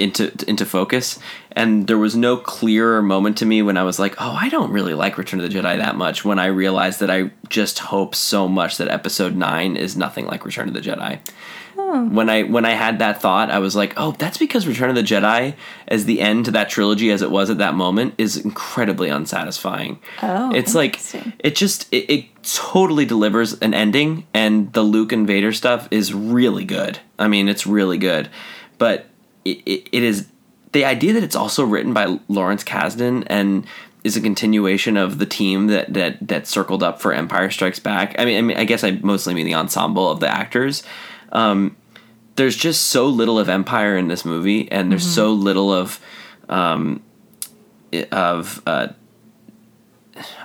into 0.00 0.32
into 0.48 0.64
focus. 0.64 1.18
And 1.52 1.86
there 1.86 1.98
was 1.98 2.14
no 2.14 2.36
clearer 2.36 3.02
moment 3.02 3.36
to 3.38 3.46
me 3.46 3.62
when 3.62 3.76
I 3.76 3.82
was 3.82 3.98
like, 3.98 4.14
"Oh, 4.18 4.36
I 4.40 4.48
don't 4.48 4.70
really 4.70 4.94
like 4.94 5.18
Return 5.18 5.40
of 5.40 5.50
the 5.50 5.56
Jedi 5.56 5.76
that 5.76 5.96
much." 5.96 6.24
When 6.24 6.38
I 6.38 6.46
realized 6.46 7.00
that 7.00 7.10
I 7.10 7.30
just 7.48 7.78
hope 7.80 8.14
so 8.14 8.48
much 8.48 8.76
that 8.76 8.88
Episode 8.88 9.36
Nine 9.36 9.76
is 9.76 9.96
nothing 9.96 10.26
like 10.26 10.44
Return 10.44 10.68
of 10.68 10.74
the 10.74 10.80
Jedi. 10.80 11.18
Hmm. 11.76 12.14
When 12.14 12.28
I 12.28 12.42
when 12.42 12.64
I 12.64 12.72
had 12.72 12.98
that 12.98 13.20
thought, 13.20 13.50
I 13.50 13.58
was 13.58 13.74
like, 13.74 13.94
"Oh, 13.96 14.12
that's 14.12 14.38
because 14.38 14.66
Return 14.66 14.90
of 14.90 14.96
the 14.96 15.02
Jedi, 15.02 15.54
as 15.88 16.04
the 16.04 16.20
end 16.20 16.44
to 16.44 16.50
that 16.52 16.68
trilogy 16.68 17.10
as 17.10 17.22
it 17.22 17.30
was 17.30 17.50
at 17.50 17.58
that 17.58 17.74
moment, 17.74 18.14
is 18.18 18.36
incredibly 18.36 19.08
unsatisfying." 19.08 19.98
Oh, 20.22 20.54
it's 20.54 20.74
like 20.74 21.00
it 21.38 21.54
just 21.56 21.92
it, 21.92 22.10
it 22.10 22.42
totally 22.42 23.04
delivers 23.04 23.54
an 23.60 23.74
ending, 23.74 24.26
and 24.34 24.72
the 24.72 24.82
Luke 24.82 25.12
and 25.12 25.26
Vader 25.26 25.52
stuff 25.52 25.88
is 25.90 26.14
really 26.14 26.64
good. 26.64 26.98
I 27.18 27.28
mean, 27.28 27.48
it's 27.48 27.66
really 27.66 27.98
good, 27.98 28.28
but 28.78 29.09
it, 29.44 29.58
it, 29.66 29.88
it 29.92 30.02
is 30.02 30.28
the 30.72 30.84
idea 30.84 31.12
that 31.14 31.22
it's 31.22 31.36
also 31.36 31.64
written 31.64 31.92
by 31.92 32.18
Lawrence 32.28 32.62
Kasdan 32.64 33.24
and 33.28 33.66
is 34.04 34.16
a 34.16 34.20
continuation 34.20 34.96
of 34.96 35.18
the 35.18 35.26
team 35.26 35.66
that 35.66 35.92
that 35.92 36.26
that 36.28 36.46
circled 36.46 36.82
up 36.82 37.00
for 37.02 37.12
Empire 37.12 37.50
Strikes 37.50 37.78
Back. 37.78 38.14
I 38.18 38.24
mean, 38.24 38.38
I 38.38 38.40
mean, 38.42 38.56
I 38.56 38.64
guess 38.64 38.82
I 38.84 38.92
mostly 39.02 39.34
mean 39.34 39.46
the 39.46 39.54
ensemble 39.54 40.08
of 40.10 40.20
the 40.20 40.28
actors. 40.28 40.82
Um, 41.32 41.76
there's 42.36 42.56
just 42.56 42.86
so 42.88 43.06
little 43.06 43.38
of 43.38 43.48
Empire 43.48 43.96
in 43.98 44.08
this 44.08 44.24
movie, 44.24 44.70
and 44.72 44.90
there's 44.90 45.04
so 45.06 45.32
little 45.32 45.72
of 45.72 46.00
um, 46.48 47.02
i- 47.92 48.08
of 48.10 48.62
uh, 48.66 48.88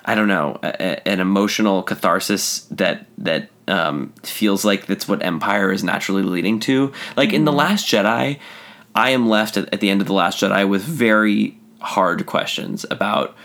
I 0.04 0.16
don't 0.16 0.28
know 0.28 0.60
a, 0.64 0.68
a- 0.80 1.08
an 1.08 1.20
emotional 1.20 1.84
catharsis 1.84 2.62
that 2.72 3.06
that 3.18 3.50
um, 3.68 4.14
feels 4.24 4.64
like 4.66 4.86
that's 4.86 5.08
what 5.08 5.24
Empire 5.24 5.72
is 5.72 5.84
naturally 5.84 6.24
leading 6.24 6.60
to. 6.62 6.92
Like 7.18 7.34
in 7.34 7.46
the 7.46 7.52
Last 7.54 7.88
Jedi, 7.88 8.40
I 8.96 9.10
am 9.12 9.28
left 9.28 9.58
at, 9.58 9.72
at 9.74 9.82
the 9.82 9.90
end 9.90 10.02
of 10.02 10.08
the 10.08 10.14
Last 10.14 10.40
Jedi 10.40 10.68
with 10.68 10.84
very 10.84 11.58
hard 11.82 12.26
questions 12.26 12.86
about 12.90 13.36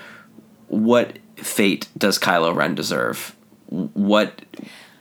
what 0.68 1.18
fate 1.36 1.88
does 1.98 2.18
Kylo 2.18 2.54
Ren 2.54 2.74
deserve. 2.74 3.34
What 3.68 4.42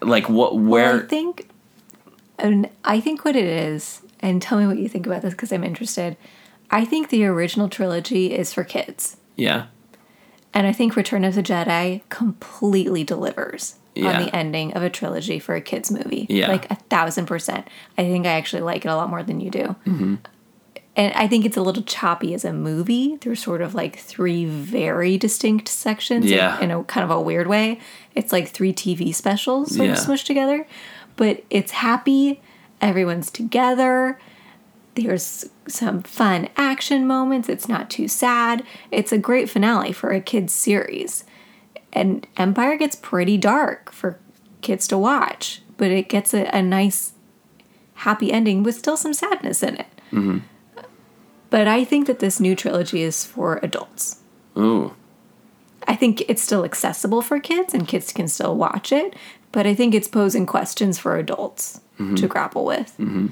like 0.01 0.29
what 0.29 0.57
where 0.57 0.93
Well, 0.95 1.03
I 1.03 1.07
think, 1.07 1.49
and 2.37 2.69
I 2.83 2.99
think 2.99 3.25
what 3.25 3.35
it 3.35 3.45
is, 3.45 4.01
and 4.19 4.41
tell 4.41 4.59
me 4.59 4.67
what 4.67 4.77
you 4.77 4.89
think 4.89 5.05
about 5.05 5.21
this 5.21 5.33
because 5.33 5.51
I'm 5.51 5.63
interested. 5.63 6.17
I 6.71 6.85
think 6.85 7.09
the 7.09 7.25
original 7.25 7.67
trilogy 7.69 8.33
is 8.33 8.53
for 8.53 8.63
kids, 8.63 9.17
yeah 9.35 9.67
and 10.53 10.65
I 10.67 10.71
think 10.73 10.95
Return 10.95 11.23
of 11.23 11.35
the 11.35 11.43
Jedi 11.43 12.01
completely 12.09 13.03
delivers 13.03 13.75
Yeah. 13.95 14.17
on 14.17 14.23
the 14.25 14.35
ending 14.35 14.73
of 14.73 14.81
a 14.83 14.89
trilogy 14.89 15.39
for 15.39 15.55
a 15.55 15.61
kids 15.61 15.91
movie. 15.91 16.25
Yeah. 16.29 16.47
like 16.47 16.69
a 16.71 16.75
thousand 16.75 17.27
percent. 17.27 17.67
I 17.97 18.03
think 18.03 18.25
I 18.25 18.31
actually 18.31 18.63
like 18.63 18.85
it 18.85 18.89
a 18.89 18.95
lot 18.95 19.09
more 19.09 19.23
than 19.23 19.39
you 19.39 19.49
do. 19.51 19.75
Mm-hmm. 19.85 20.15
And 20.99 21.13
I 21.13 21.27
think 21.29 21.45
it's 21.45 21.55
a 21.55 21.61
little 21.61 21.83
choppy 21.83 22.33
as 22.33 22.43
a 22.43 22.51
movie. 22.51 23.15
There's 23.21 23.41
sort 23.41 23.61
of 23.61 23.73
like 23.73 23.95
three 23.97 24.43
very 24.43 25.17
distinct 25.17 25.69
sections 25.69 26.25
in- 26.25 26.31
Yeah. 26.37 26.59
in, 26.59 26.71
a 26.71 26.83
kind 26.83 27.05
of 27.05 27.09
a 27.09 27.21
weird 27.21 27.47
way. 27.47 27.79
It's 28.15 28.33
like 28.33 28.49
three 28.49 28.73
TV 28.73 29.13
specials 29.15 29.73
sort 29.77 29.87
Yeah. 29.87 29.93
of 29.93 29.99
smushed 29.99 30.25
together. 30.25 30.67
But 31.15 31.45
it's 31.49 31.71
happy. 31.71 32.41
Everyone's 32.81 33.31
together. 33.31 34.19
There's 34.95 35.45
some 35.69 36.01
fun 36.01 36.49
action 36.57 37.07
moments. 37.07 37.47
It's 37.47 37.69
not 37.69 37.89
too 37.89 38.09
sad. 38.09 38.63
It's 38.91 39.13
a 39.13 39.17
great 39.17 39.49
finale 39.49 39.93
for 39.93 40.11
a 40.11 40.19
kids 40.19 40.51
series. 40.51 41.23
And 41.93 42.27
Empire 42.35 42.75
gets 42.75 42.97
pretty 42.97 43.37
dark 43.37 43.93
for 43.93 44.19
kids 44.59 44.85
to 44.89 44.97
watch, 44.97 45.61
but 45.77 45.91
it 45.91 46.09
gets 46.09 46.33
a, 46.33 46.43
a 46.53 46.61
nice 46.61 47.13
happy 47.93 48.33
ending 48.33 48.63
with 48.63 48.75
still 48.75 48.97
some 48.97 49.13
sadness 49.13 49.63
in 49.63 49.75
it. 49.77 49.87
Mm-hmm. 50.11 50.39
But 51.49 51.67
I 51.67 51.83
think 51.83 52.07
that 52.07 52.19
this 52.19 52.39
new 52.39 52.55
trilogy 52.55 53.01
is 53.01 53.25
for 53.25 53.59
adults. 53.63 54.21
ooh 54.57 54.93
I 55.87 55.95
think 55.95 56.21
it's 56.29 56.43
still 56.43 56.63
accessible 56.65 57.23
for 57.23 57.39
kids 57.39 57.73
and 57.73 57.87
kids 57.87 58.13
can 58.13 58.27
still 58.27 58.55
watch 58.55 58.91
it, 58.91 59.15
but 59.51 59.65
I 59.65 59.73
think 59.73 59.95
it's 59.95 60.07
posing 60.07 60.45
questions 60.45 60.99
for 60.99 61.17
adults 61.17 61.81
mm-hmm. 61.99 62.13
to 62.13 62.27
grapple 62.27 62.63
with. 62.63 62.95
Mm-hmm. 62.99 63.27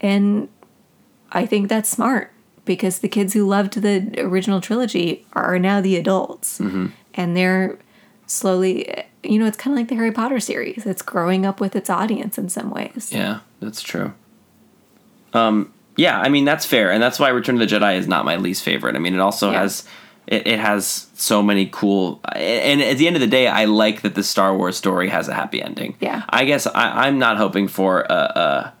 And 0.00 0.48
I 1.30 1.46
think 1.46 1.70
that's 1.70 1.88
smart 1.88 2.30
because 2.66 2.98
the 2.98 3.08
kids 3.08 3.32
who 3.32 3.46
loved 3.46 3.80
the 3.80 4.12
original 4.18 4.60
trilogy 4.60 5.24
are 5.32 5.58
now 5.58 5.80
the 5.80 5.96
adults. 5.96 6.58
Mm-hmm. 6.58 6.88
And 7.14 7.34
they're 7.34 7.78
slowly, 8.26 9.04
you 9.22 9.38
know, 9.38 9.46
it's 9.46 9.56
kind 9.56 9.74
of 9.74 9.78
like 9.78 9.88
the 9.88 9.94
Harry 9.94 10.12
Potter 10.12 10.38
series. 10.38 10.84
It's 10.84 11.02
growing 11.02 11.46
up 11.46 11.60
with 11.60 11.74
its 11.74 11.88
audience 11.88 12.36
in 12.36 12.50
some 12.50 12.70
ways. 12.70 13.10
Yeah, 13.10 13.40
that's 13.60 13.80
true. 13.80 14.12
Um, 15.32 15.72
yeah, 15.96 16.18
I 16.20 16.28
mean 16.28 16.44
that's 16.44 16.64
fair, 16.66 16.90
and 16.90 17.02
that's 17.02 17.18
why 17.18 17.28
Return 17.28 17.60
of 17.60 17.68
the 17.68 17.74
Jedi 17.74 17.96
is 17.98 18.06
not 18.08 18.24
my 18.24 18.36
least 18.36 18.62
favorite. 18.62 18.96
I 18.96 18.98
mean, 18.98 19.14
it 19.14 19.20
also 19.20 19.50
Yeah. 19.50 19.60
has 19.60 19.86
it, 20.26 20.46
it 20.46 20.58
has 20.60 21.08
so 21.14 21.42
many 21.42 21.68
cool, 21.72 22.20
and 22.34 22.80
at 22.80 22.96
the 22.98 23.06
end 23.06 23.16
of 23.16 23.20
the 23.20 23.26
day, 23.26 23.48
I 23.48 23.64
like 23.64 24.02
that 24.02 24.14
the 24.14 24.22
Star 24.22 24.56
Wars 24.56 24.76
story 24.76 25.08
has 25.08 25.26
a 25.28 25.34
happy 25.34 25.60
ending. 25.60 25.96
Yeah. 26.00 26.22
I 26.28 26.44
guess 26.44 26.66
I, 26.66 27.06
I'm 27.06 27.18
not 27.18 27.36
hoping 27.38 27.66
for 27.68 28.02
a, 28.08 28.14
a 28.14 28.74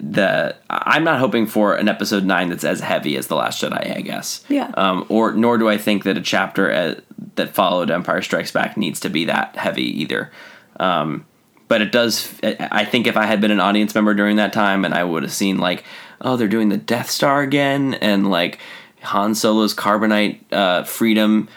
the 0.00 0.54
I'm 0.70 1.02
not 1.04 1.18
hoping 1.18 1.46
for 1.46 1.74
an 1.74 1.88
episode 1.88 2.24
nine 2.24 2.50
that's 2.50 2.64
as 2.64 2.80
heavy 2.80 3.16
as 3.16 3.26
the 3.28 3.34
Last 3.34 3.62
Jedi. 3.62 3.96
I 3.96 4.00
guess. 4.02 4.44
Yeah. 4.48 4.70
Um, 4.76 5.06
or 5.08 5.32
nor 5.32 5.58
do 5.58 5.68
I 5.68 5.78
think 5.78 6.04
that 6.04 6.16
a 6.18 6.20
chapter 6.20 6.70
uh, 6.70 6.94
that 7.36 7.54
followed 7.54 7.90
Empire 7.90 8.22
Strikes 8.22 8.52
Back 8.52 8.76
needs 8.76 9.00
to 9.00 9.08
be 9.08 9.24
that 9.24 9.56
heavy 9.56 10.02
either. 10.02 10.30
Um, 10.78 11.24
but 11.68 11.80
it 11.82 11.92
does. 11.92 12.34
I 12.42 12.84
think 12.84 13.06
if 13.06 13.16
I 13.16 13.26
had 13.26 13.40
been 13.40 13.50
an 13.50 13.60
audience 13.60 13.94
member 13.94 14.14
during 14.14 14.36
that 14.36 14.52
time, 14.52 14.84
and 14.84 14.94
I 14.94 15.04
would 15.04 15.22
have 15.22 15.32
seen 15.32 15.58
like, 15.58 15.84
oh, 16.20 16.36
they're 16.36 16.48
doing 16.48 16.70
the 16.70 16.76
Death 16.76 17.10
Star 17.10 17.42
again, 17.42 17.94
and 17.94 18.30
like 18.30 18.58
Han 19.02 19.34
Solo's 19.34 19.74
carbonite 19.74 20.40
uh, 20.52 20.82
freedom 20.84 21.48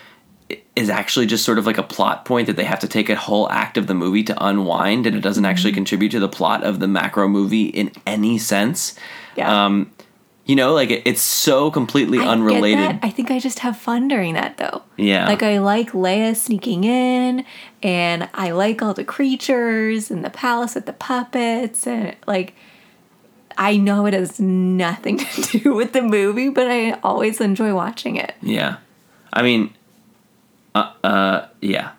is 0.76 0.89
actually 0.89 1.26
just 1.26 1.45
sort 1.45 1.58
of 1.58 1.65
like 1.65 1.78
a 1.78 1.84
plot 1.84 2.26
point 2.26 2.47
that 2.47 2.56
they 2.56 2.63
have 2.63 2.80
to 2.80 2.88
take 2.88 3.10
a 3.10 3.15
whole 3.15 3.50
act 3.50 3.78
of 3.78 3.88
the 3.88 3.93
movie 3.93 4.24
to 4.24 4.45
unwind, 4.45 5.08
and 5.08 5.15
it 5.15 5.21
doesn't 5.21 5.45
actually 5.45 5.74
contribute 5.74 6.10
to 6.10 6.19
the 6.19 6.30
plot 6.30 6.63
of 6.63 6.80
the 6.80 6.88
macro 6.88 7.28
movie 7.28 7.65
in 7.65 7.91
any 8.06 8.38
sense. 8.38 8.95
Yeah. 9.36 9.65
Um, 9.65 9.91
you 10.45 10.56
know, 10.56 10.73
like 10.73 10.89
it, 10.89 11.04
it's 11.06 11.21
so 11.21 11.69
completely 11.71 12.19
I 12.19 12.27
unrelated. 12.27 12.99
I 13.01 13.10
think 13.10 13.32
I 13.32 13.39
just 13.39 13.60
have 13.60 13.77
fun 13.77 14.08
during 14.08 14.34
that 14.34 14.58
though. 14.58 14.82
Yeah. 14.97 15.27
Like 15.27 15.43
I 15.43 15.60
like 15.60 15.91
Leia 15.91 16.36
sneaking 16.36 16.84
in 16.84 17.45
and 17.84 18.30
I 18.34 18.51
like 18.51 18.82
all 18.82 18.93
the 18.93 19.04
creatures 19.04 20.10
and 20.10 20.25
the 20.25 20.30
palace 20.30 20.75
with 20.75 20.88
the 20.88 20.93
puppets 20.93 21.86
and 21.86 22.15
like 22.27 22.56
I 23.58 23.77
know 23.77 24.06
it 24.08 24.13
has 24.13 24.39
nothing 24.39 25.17
to 25.34 25.60
do 25.60 25.73
with 25.73 25.93
the 25.93 26.01
movie, 26.01 26.49
but 26.49 26.69
I 26.69 26.93
always 27.04 27.39
enjoy 27.39 27.75
watching 27.75 28.15
it. 28.15 28.34
Yeah, 28.41 28.77
I 29.32 29.43
mean, 29.43 29.73
uh, 30.73 30.91
uh 31.04 31.47
yeah, 31.60 31.91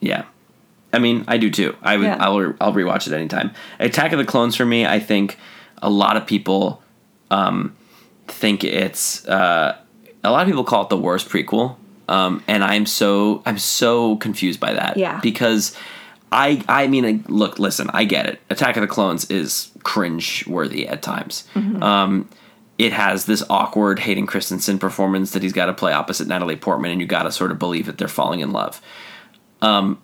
yeah. 0.00 0.24
I 0.92 0.98
mean, 0.98 1.24
I 1.28 1.36
do 1.36 1.50
too. 1.50 1.76
I 1.82 1.96
would, 1.96 2.04
Yeah. 2.04 2.16
I'll, 2.18 2.40
re- 2.40 2.56
I'll 2.60 2.72
rewatch 2.72 3.06
it 3.06 3.12
anytime. 3.12 3.50
Attack 3.78 4.12
of 4.12 4.18
the 4.18 4.24
Clones 4.24 4.56
for 4.56 4.64
me, 4.64 4.86
I 4.86 4.98
think 4.98 5.36
a 5.82 5.90
lot 5.90 6.16
of 6.16 6.26
people 6.26 6.82
um, 7.30 7.76
think 8.28 8.64
it's 8.64 9.26
uh, 9.28 9.76
a 10.24 10.30
lot 10.30 10.42
of 10.42 10.48
people 10.48 10.64
call 10.64 10.82
it 10.82 10.88
the 10.88 10.96
worst 10.96 11.28
prequel, 11.28 11.76
um, 12.08 12.42
and 12.46 12.64
I'm 12.64 12.86
so 12.86 13.42
I'm 13.46 13.58
so 13.58 14.16
confused 14.16 14.60
by 14.60 14.74
that. 14.74 14.96
Yeah. 14.96 15.20
because 15.22 15.76
I 16.32 16.62
I 16.68 16.86
mean, 16.86 17.24
look, 17.28 17.58
listen, 17.58 17.90
I 17.92 18.04
get 18.04 18.26
it. 18.26 18.40
Attack 18.50 18.76
of 18.76 18.82
the 18.82 18.88
Clones 18.88 19.30
is 19.30 19.70
cringe 19.82 20.46
worthy 20.46 20.88
at 20.88 21.02
times. 21.02 21.46
Um, 21.82 22.28
it 22.78 22.92
has 22.92 23.24
this 23.24 23.42
awkward 23.48 24.00
Hayden 24.00 24.26
Christensen 24.26 24.78
performance 24.78 25.30
that 25.30 25.42
he's 25.42 25.52
got 25.52 25.66
to 25.66 25.72
play 25.72 25.92
opposite 25.92 26.26
Natalie 26.28 26.56
Portman, 26.56 26.90
and 26.90 27.00
you 27.00 27.06
got 27.06 27.22
to 27.22 27.32
sort 27.32 27.50
of 27.50 27.58
believe 27.58 27.86
that 27.86 27.96
they're 27.96 28.08
falling 28.08 28.40
in 28.40 28.52
love. 28.52 28.82
Um, 29.62 30.02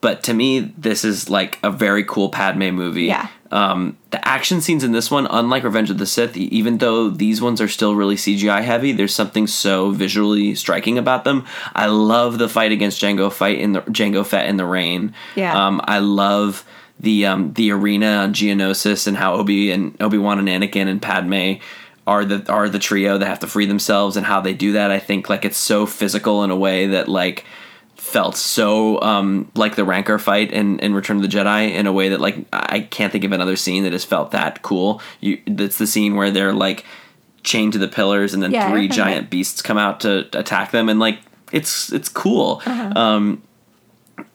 but 0.00 0.22
to 0.24 0.34
me, 0.34 0.72
this 0.78 1.04
is 1.04 1.28
like 1.28 1.58
a 1.62 1.70
very 1.70 2.04
cool 2.04 2.28
Padme 2.28 2.70
movie. 2.70 3.04
Yeah. 3.04 3.28
Um, 3.52 3.98
the 4.10 4.26
action 4.26 4.62
scenes 4.62 4.82
in 4.82 4.92
this 4.92 5.10
one, 5.10 5.26
unlike 5.26 5.62
Revenge 5.62 5.90
of 5.90 5.98
the 5.98 6.06
Sith, 6.06 6.36
even 6.36 6.78
though 6.78 7.10
these 7.10 7.42
ones 7.42 7.60
are 7.60 7.68
still 7.68 7.94
really 7.94 8.16
CGI 8.16 8.62
heavy, 8.62 8.92
there's 8.92 9.14
something 9.14 9.46
so 9.46 9.90
visually 9.90 10.54
striking 10.54 10.96
about 10.96 11.24
them. 11.24 11.44
I 11.74 11.86
love 11.86 12.38
the 12.38 12.48
fight 12.48 12.72
against 12.72 13.00
Jango 13.00 13.30
fight 13.30 13.58
in 13.58 13.72
the 13.72 13.82
Jango 13.82 14.24
Fett 14.24 14.46
in 14.46 14.56
the 14.56 14.64
rain. 14.64 15.14
Yeah. 15.36 15.66
Um, 15.66 15.82
I 15.84 15.98
love 15.98 16.64
the 16.98 17.26
um, 17.26 17.52
the 17.52 17.72
arena 17.72 18.06
on 18.06 18.32
Geonosis 18.32 19.06
and 19.06 19.16
how 19.16 19.34
Obi 19.34 19.70
and 19.70 20.00
Obi 20.00 20.16
Wan 20.18 20.38
and 20.38 20.48
Anakin 20.48 20.86
and 20.88 21.02
Padme 21.02 21.60
are 22.06 22.24
the 22.24 22.50
are 22.50 22.68
the 22.68 22.78
trio 22.78 23.18
that 23.18 23.26
have 23.26 23.40
to 23.40 23.46
free 23.46 23.66
themselves 23.66 24.16
and 24.16 24.24
how 24.24 24.40
they 24.40 24.54
do 24.54 24.72
that. 24.72 24.90
I 24.90 24.98
think 24.98 25.28
like 25.28 25.44
it's 25.44 25.58
so 25.58 25.84
physical 25.84 26.42
in 26.42 26.50
a 26.50 26.56
way 26.56 26.86
that 26.86 27.08
like 27.08 27.44
felt 28.12 28.36
so 28.36 29.00
um, 29.00 29.50
like 29.54 29.74
the 29.74 29.84
Rancor 29.84 30.18
fight 30.18 30.52
in, 30.52 30.78
in 30.80 30.94
Return 30.94 31.16
of 31.16 31.22
the 31.22 31.28
Jedi 31.28 31.72
in 31.72 31.86
a 31.86 31.92
way 31.92 32.10
that 32.10 32.20
like 32.20 32.44
I 32.52 32.80
can't 32.80 33.10
think 33.10 33.24
of 33.24 33.32
another 33.32 33.56
scene 33.56 33.84
that 33.84 33.92
has 33.92 34.04
felt 34.04 34.32
that 34.32 34.62
cool. 34.62 35.00
You 35.20 35.40
that's 35.46 35.78
the 35.78 35.86
scene 35.86 36.14
where 36.14 36.30
they're 36.30 36.52
like 36.52 36.84
chained 37.42 37.72
to 37.72 37.78
the 37.78 37.88
pillars 37.88 38.34
and 38.34 38.42
then 38.42 38.52
Yeah, 38.52 38.70
three 38.70 38.86
giant 38.88 39.30
beasts 39.30 39.62
come 39.62 39.78
out 39.78 40.00
to 40.00 40.28
attack 40.38 40.70
them 40.70 40.88
and 40.88 41.00
like 41.00 41.20
it's 41.52 41.90
it's 41.92 42.08
cool. 42.10 42.62
Uh-huh. 42.66 42.92
Um, 42.94 43.42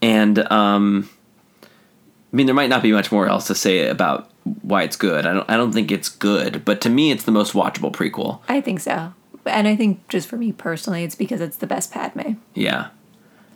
and 0.01 0.39
um, 0.51 1.07
I 1.63 2.35
mean 2.35 2.47
there 2.47 2.55
might 2.55 2.69
not 2.69 2.81
be 2.81 2.91
much 2.91 3.11
more 3.11 3.27
else 3.29 3.47
to 3.47 3.55
say 3.55 3.87
about 3.87 4.31
why 4.63 4.83
it's 4.83 4.95
good. 4.95 5.27
I 5.27 5.33
don't 5.33 5.49
I 5.49 5.55
don't 5.55 5.71
think 5.71 5.91
it's 5.91 6.09
good, 6.09 6.65
but 6.65 6.81
to 6.81 6.89
me 6.89 7.11
it's 7.11 7.25
the 7.25 7.31
most 7.31 7.53
watchable 7.53 7.91
prequel. 7.91 8.39
I 8.49 8.59
think 8.59 8.79
so. 8.79 9.13
And 9.45 9.67
I 9.67 9.75
think 9.75 10.07
just 10.09 10.27
for 10.27 10.35
me 10.35 10.51
personally, 10.51 11.03
it's 11.03 11.15
because 11.15 11.41
it's 11.41 11.57
the 11.57 11.67
best 11.67 11.91
Padme. 11.91 12.33
Yeah. 12.53 12.89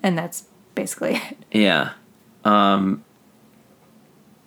And 0.04 0.18
that's 0.18 0.46
basically 0.76 1.16
it. 1.30 1.38
Yeah. 1.52 1.92
Um 2.44 3.04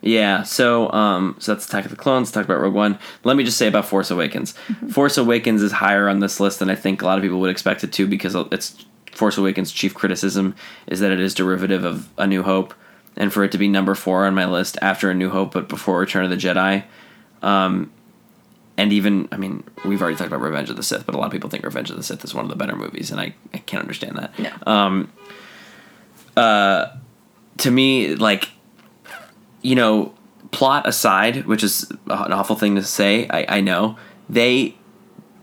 Yeah, 0.01 0.43
so 0.43 0.91
um 0.91 1.35
so 1.39 1.53
that's 1.53 1.67
Attack 1.67 1.85
of 1.85 1.91
the 1.91 1.97
Clones, 1.97 2.31
talk 2.31 2.45
about 2.45 2.59
Rogue 2.59 2.73
One. 2.73 2.99
Let 3.23 3.37
me 3.37 3.43
just 3.43 3.57
say 3.57 3.67
about 3.67 3.85
Force 3.85 4.11
Awakens. 4.11 4.53
Force 4.91 5.17
Awakens 5.17 5.61
is 5.61 5.71
higher 5.71 6.07
on 6.09 6.19
this 6.19 6.39
list 6.39 6.59
than 6.59 6.69
I 6.69 6.75
think 6.75 7.01
a 7.01 7.05
lot 7.05 7.17
of 7.17 7.23
people 7.23 7.39
would 7.39 7.49
expect 7.51 7.83
it 7.83 7.93
to 7.93 8.07
because 8.07 8.35
it's 8.51 8.85
Force 9.11 9.37
Awakens 9.37 9.71
chief 9.71 9.93
criticism 9.93 10.55
is 10.87 10.99
that 10.99 11.11
it 11.11 11.19
is 11.19 11.33
derivative 11.33 11.85
of 11.85 12.09
A 12.17 12.27
New 12.27 12.43
Hope 12.43 12.73
and 13.15 13.31
for 13.31 13.45
it 13.45 13.51
to 13.53 13.57
be 13.57 13.69
number 13.69 13.95
4 13.95 14.25
on 14.25 14.35
my 14.35 14.45
list 14.45 14.77
after 14.81 15.09
A 15.09 15.13
New 15.13 15.29
Hope 15.29 15.53
but 15.53 15.69
before 15.69 15.99
Return 15.99 16.25
of 16.25 16.29
the 16.29 16.35
Jedi. 16.35 16.83
Um 17.41 17.91
and 18.77 18.91
even 18.91 19.29
I 19.31 19.37
mean, 19.37 19.63
we've 19.85 20.01
already 20.01 20.17
talked 20.17 20.27
about 20.27 20.41
Revenge 20.41 20.69
of 20.69 20.75
the 20.75 20.83
Sith, 20.83 21.05
but 21.05 21.15
a 21.15 21.17
lot 21.17 21.27
of 21.27 21.31
people 21.31 21.49
think 21.49 21.63
Revenge 21.63 21.89
of 21.89 21.95
the 21.95 22.03
Sith 22.03 22.25
is 22.25 22.33
one 22.35 22.43
of 22.43 22.49
the 22.49 22.57
better 22.57 22.75
movies 22.75 23.09
and 23.09 23.21
I, 23.21 23.33
I 23.53 23.59
can't 23.59 23.81
understand 23.81 24.17
that 24.17 24.37
No. 24.37 24.51
Uh, 26.35 26.87
to 27.57 27.71
me, 27.71 28.15
like, 28.15 28.49
you 29.61 29.75
know, 29.75 30.13
plot 30.51 30.87
aside, 30.87 31.45
which 31.45 31.63
is 31.63 31.89
an 32.07 32.33
awful 32.33 32.55
thing 32.55 32.75
to 32.75 32.83
say, 32.83 33.27
I, 33.29 33.57
I 33.57 33.61
know 33.61 33.97
they 34.29 34.75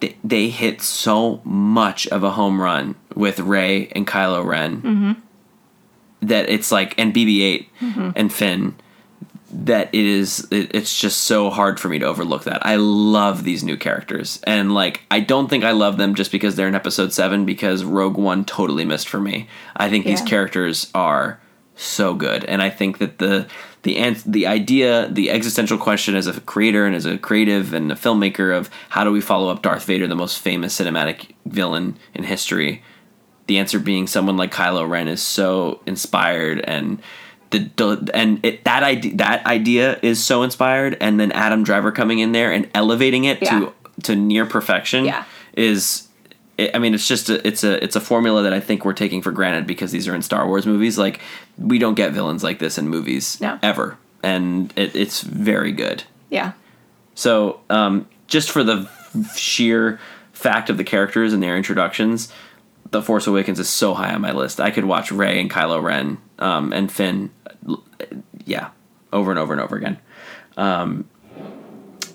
they- 0.00 0.16
they 0.24 0.48
hit 0.48 0.82
so 0.82 1.40
much 1.44 2.06
of 2.08 2.24
a 2.24 2.32
home 2.32 2.60
run 2.60 2.96
with 3.14 3.38
Rey 3.38 3.86
and 3.92 4.06
Kylo 4.06 4.44
Ren 4.44 4.82
mm-hmm. 4.82 5.12
that 6.22 6.48
it's 6.48 6.72
like, 6.72 6.98
and 6.98 7.14
BB-8 7.14 7.66
mm-hmm. 7.80 8.10
and 8.16 8.32
Finn. 8.32 8.74
That 9.52 9.94
it 9.94 10.04
is, 10.04 10.48
it, 10.50 10.74
it's 10.74 10.98
just 10.98 11.24
so 11.24 11.50
hard 11.50 11.78
for 11.78 11.88
me 11.88 11.98
to 11.98 12.06
overlook 12.06 12.44
that. 12.44 12.64
I 12.64 12.76
love 12.76 13.44
these 13.44 13.62
new 13.62 13.76
characters, 13.76 14.40
and 14.44 14.72
like, 14.72 15.02
I 15.10 15.20
don't 15.20 15.48
think 15.48 15.62
I 15.62 15.72
love 15.72 15.98
them 15.98 16.14
just 16.14 16.32
because 16.32 16.56
they're 16.56 16.68
in 16.68 16.74
Episode 16.74 17.12
Seven. 17.12 17.44
Because 17.44 17.84
Rogue 17.84 18.16
One 18.16 18.44
totally 18.44 18.84
missed 18.84 19.08
for 19.08 19.20
me. 19.20 19.48
I 19.76 19.90
think 19.90 20.06
these 20.06 20.22
characters 20.22 20.90
are 20.94 21.40
so 21.74 22.14
good 22.14 22.44
and 22.44 22.60
i 22.60 22.68
think 22.68 22.98
that 22.98 23.18
the 23.18 23.46
the 23.82 23.96
ans- 23.96 24.22
the 24.24 24.46
idea 24.46 25.08
the 25.10 25.30
existential 25.30 25.78
question 25.78 26.14
as 26.14 26.26
a 26.26 26.40
creator 26.42 26.86
and 26.86 26.94
as 26.94 27.06
a 27.06 27.18
creative 27.18 27.72
and 27.72 27.90
a 27.90 27.94
filmmaker 27.94 28.56
of 28.56 28.68
how 28.90 29.02
do 29.02 29.10
we 29.10 29.20
follow 29.20 29.48
up 29.50 29.62
darth 29.62 29.84
vader 29.84 30.06
the 30.06 30.14
most 30.14 30.38
famous 30.38 30.78
cinematic 30.78 31.34
villain 31.46 31.96
in 32.14 32.24
history 32.24 32.82
the 33.46 33.58
answer 33.58 33.78
being 33.78 34.06
someone 34.06 34.36
like 34.36 34.52
kylo 34.52 34.88
ren 34.88 35.08
is 35.08 35.22
so 35.22 35.80
inspired 35.86 36.60
and 36.60 37.00
the, 37.58 38.10
and 38.14 38.44
it, 38.44 38.64
that 38.64 38.82
idea 38.82 39.14
that 39.16 39.46
idea 39.46 39.98
is 40.02 40.22
so 40.24 40.42
inspired 40.42 40.96
and 41.00 41.18
then 41.20 41.30
adam 41.32 41.62
driver 41.64 41.92
coming 41.92 42.18
in 42.18 42.32
there 42.32 42.50
and 42.52 42.68
elevating 42.74 43.24
it 43.24 43.40
Yeah. 43.42 43.60
to 43.60 43.72
to 44.04 44.16
near 44.16 44.46
perfection 44.46 45.04
Yeah. 45.04 45.24
is 45.54 46.08
I 46.74 46.78
mean, 46.78 46.94
it's 46.94 47.08
just 47.08 47.28
a, 47.30 47.44
it's 47.46 47.64
a 47.64 47.82
it's 47.82 47.96
a 47.96 48.00
formula 48.00 48.42
that 48.42 48.52
I 48.52 48.60
think 48.60 48.84
we're 48.84 48.92
taking 48.92 49.20
for 49.22 49.32
granted 49.32 49.66
because 49.66 49.90
these 49.90 50.06
are 50.06 50.14
in 50.14 50.22
Star 50.22 50.46
Wars 50.46 50.66
movies. 50.66 50.96
Like 50.98 51.20
we 51.58 51.78
don't 51.78 51.94
get 51.94 52.12
villains 52.12 52.44
like 52.44 52.58
this 52.58 52.76
in 52.78 52.88
movies 52.88 53.40
No. 53.40 53.58
ever, 53.62 53.96
and 54.22 54.72
it, 54.76 54.94
it's 54.94 55.22
very 55.22 55.72
good. 55.72 56.04
Yeah. 56.30 56.52
So 57.14 57.60
um, 57.70 58.06
just 58.28 58.50
for 58.50 58.62
the 58.62 58.88
sheer 59.34 59.98
fact 60.32 60.70
of 60.70 60.76
the 60.76 60.84
characters 60.84 61.32
and 61.32 61.42
their 61.42 61.56
introductions, 61.56 62.30
The 62.90 63.02
Force 63.02 63.26
Awakens 63.26 63.58
is 63.58 63.68
so 63.68 63.94
high 63.94 64.14
on 64.14 64.20
my 64.20 64.32
list. 64.32 64.60
I 64.60 64.70
could 64.70 64.84
watch 64.84 65.10
Rey 65.10 65.40
and 65.40 65.50
Kylo 65.50 65.82
Ren 65.82 66.18
um, 66.42 66.72
and 66.72 66.90
Finn, 66.90 67.30
yeah, 68.44 68.70
over 69.12 69.30
and 69.30 69.38
over 69.38 69.52
and 69.52 69.62
over 69.62 69.76
again. 69.76 69.98
Um, 70.56 71.08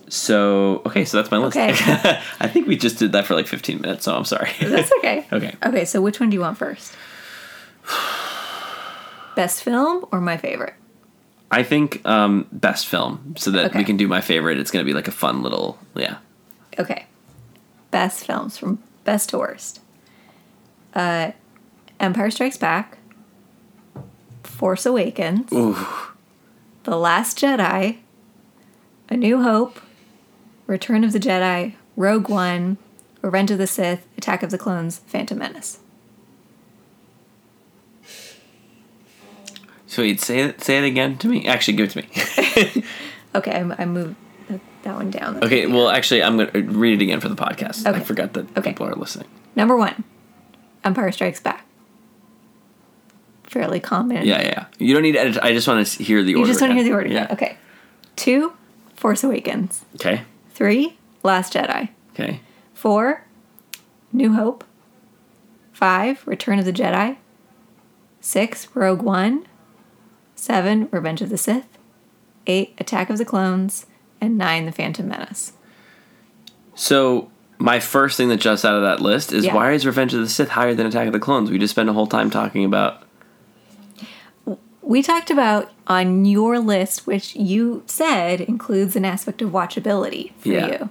so 0.09 0.81
okay, 0.85 1.05
so 1.05 1.17
that's 1.17 1.31
my 1.31 1.37
list. 1.37 1.57
Okay. 1.57 1.69
I 2.39 2.47
think 2.47 2.67
we 2.67 2.77
just 2.77 2.97
did 2.99 3.11
that 3.13 3.25
for 3.25 3.35
like 3.35 3.47
15 3.47 3.81
minutes, 3.81 4.05
so 4.05 4.15
I'm 4.15 4.25
sorry. 4.25 4.51
That's 4.61 4.91
okay. 4.99 5.25
Okay. 5.33 5.55
Okay, 5.65 5.85
so 5.85 6.01
which 6.01 6.19
one 6.19 6.29
do 6.29 6.35
you 6.35 6.41
want 6.41 6.57
first? 6.57 6.95
Best 9.35 9.63
film 9.63 10.05
or 10.11 10.19
my 10.21 10.37
favorite? 10.37 10.73
I 11.51 11.63
think 11.63 12.05
um, 12.05 12.47
best 12.51 12.87
film, 12.87 13.35
so 13.37 13.51
that 13.51 13.73
we 13.73 13.83
can 13.83 13.95
do 13.95 14.07
my 14.07 14.19
favorite. 14.19 14.57
It's 14.57 14.71
going 14.71 14.83
to 14.83 14.89
be 14.89 14.93
like 14.93 15.07
a 15.07 15.11
fun 15.11 15.43
little, 15.43 15.77
yeah. 15.95 16.17
Okay. 16.79 17.05
Best 17.91 18.25
films 18.25 18.57
from 18.57 18.79
best 19.03 19.29
to 19.29 19.37
worst. 19.37 19.79
Uh 20.93 21.31
Empire 21.99 22.29
Strikes 22.29 22.57
Back. 22.57 22.97
Force 24.57 24.85
Awakens. 24.87 25.51
Ooh. 25.53 25.77
The 26.83 26.97
Last 26.97 27.37
Jedi. 27.39 27.97
A 29.09 29.15
New 29.15 29.43
Hope. 29.43 29.79
Return 30.65 31.03
of 31.03 31.13
the 31.13 31.19
Jedi. 31.19 31.73
Rogue 31.95 32.27
One. 32.27 32.77
Revenge 33.21 33.51
of 33.51 33.57
the 33.59 33.67
Sith. 33.67 34.05
Attack 34.17 34.41
of 34.43 34.49
the 34.51 34.57
Clones. 34.57 34.97
Phantom 35.05 35.37
Menace. 35.37 35.79
Sweet. 39.85 40.19
Say 40.21 40.39
it. 40.39 40.63
Say 40.63 40.77
it 40.79 40.83
again 40.85 41.17
to 41.19 41.27
me. 41.27 41.47
Actually, 41.47 41.77
give 41.77 41.95
it 41.95 42.11
to 42.11 42.73
me. 42.81 42.83
Okay, 43.35 43.51
I, 43.51 43.83
I 43.83 43.85
moved 43.85 44.15
uh, 44.49 44.57
that, 44.81 44.95
one 44.95 45.11
down. 45.11 45.43
okay. 45.43 45.67
Well, 45.67 45.89
actually, 45.89 46.23
I'm 46.23 46.37
going 46.37 46.49
to 46.49 46.57
uh, 46.59 46.61
read 46.71 46.99
it 46.99 47.03
again 47.03 47.19
for 47.19 47.29
the 47.29 47.35
podcast. 47.35 47.85
I 47.85 47.99
forgot 47.99 48.33
that 48.33 48.57
Okay. 48.57 48.71
people 48.71 48.87
are 48.87 48.95
listening. 48.95 49.27
Number 49.55 49.75
one, 49.77 50.03
Empire 50.83 51.11
Strikes 51.11 51.39
Back. 51.39 51.66
Fairly 53.47 53.79
common. 53.79 54.25
Yeah, 54.25 54.41
yeah. 54.41 54.65
You 54.77 54.93
don't 54.93 55.03
need 55.03 55.13
to 55.13 55.19
edit. 55.19 55.38
I 55.41 55.53
just 55.53 55.67
want 55.67 55.86
to 55.88 56.03
hear 56.03 56.21
the 56.21 56.36
order. 56.36 56.47
You 56.47 56.53
just 56.53 56.62
want 56.62 56.71
to 56.71 56.75
hear 56.75 56.83
the 56.83 56.91
order. 56.91 57.07
Yeah. 57.07 57.27
Okay. 57.31 57.57
Two, 58.15 58.53
Force 58.95 59.23
Awakens. 59.23 59.86
Okay. 59.95 60.23
Three, 60.53 60.97
Last 61.23 61.53
Jedi. 61.53 61.89
Okay. 62.13 62.41
Four, 62.73 63.23
New 64.12 64.33
Hope. 64.33 64.63
Five, 65.71 66.25
Return 66.27 66.60
of 66.60 66.65
the 66.65 66.73
Jedi. 66.73 67.17
Six, 68.19 68.67
Rogue 68.73 69.01
One. 69.01 69.45
Seven, 70.36 70.89
Revenge 70.91 71.21
of 71.21 71.29
the 71.29 71.38
Sith. 71.38 71.67
Eight, 72.47 72.73
Attack 72.79 73.10
of 73.10 73.17
the 73.17 73.25
Clones. 73.25 73.86
And 74.19 74.38
nine, 74.38 74.65
The 74.65 74.71
Phantom 74.71 75.07
Menace. 75.07 75.53
So 76.75 77.29
my 77.60 77.79
first 77.79 78.17
thing 78.17 78.29
that 78.29 78.38
jumps 78.38 78.65
out 78.65 78.75
of 78.75 78.81
that 78.81 78.99
list 79.01 79.31
is 79.31 79.45
Yeah. 79.45 79.53
why 79.55 79.71
is 79.71 79.86
Revenge 79.86 80.13
of 80.13 80.19
the 80.21 80.29
Sith 80.29 80.49
higher 80.49 80.73
than 80.73 80.86
Attack 80.88 81.07
of 81.07 81.13
the 81.13 81.19
Clones? 81.19 81.49
We 81.51 81.57
just 81.60 81.71
spent 81.71 81.88
a 81.89 81.93
whole 81.93 82.07
time 82.07 82.29
talking 82.29 82.65
about. 82.65 83.03
We 84.88 85.02
talked 85.02 85.30
about 85.30 85.69
on 85.86 86.23
your 86.23 86.60
list, 86.60 87.06
which 87.06 87.36
you 87.36 87.84
said 87.88 88.39
includes 88.39 88.95
an 88.95 89.04
aspect 89.04 89.41
of 89.41 89.50
watchability 89.52 90.32
for 90.38 90.47
Yeah. 90.47 90.67
you. 90.67 90.89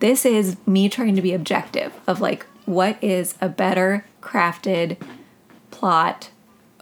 This 0.00 0.26
is 0.26 0.58
me 0.66 0.90
trying 0.90 1.16
to 1.16 1.22
be 1.22 1.32
objective 1.32 1.94
of 2.06 2.20
like, 2.20 2.44
what 2.66 3.02
is 3.02 3.34
a 3.40 3.48
better 3.48 4.04
crafted 4.20 4.98
plot 5.70 6.28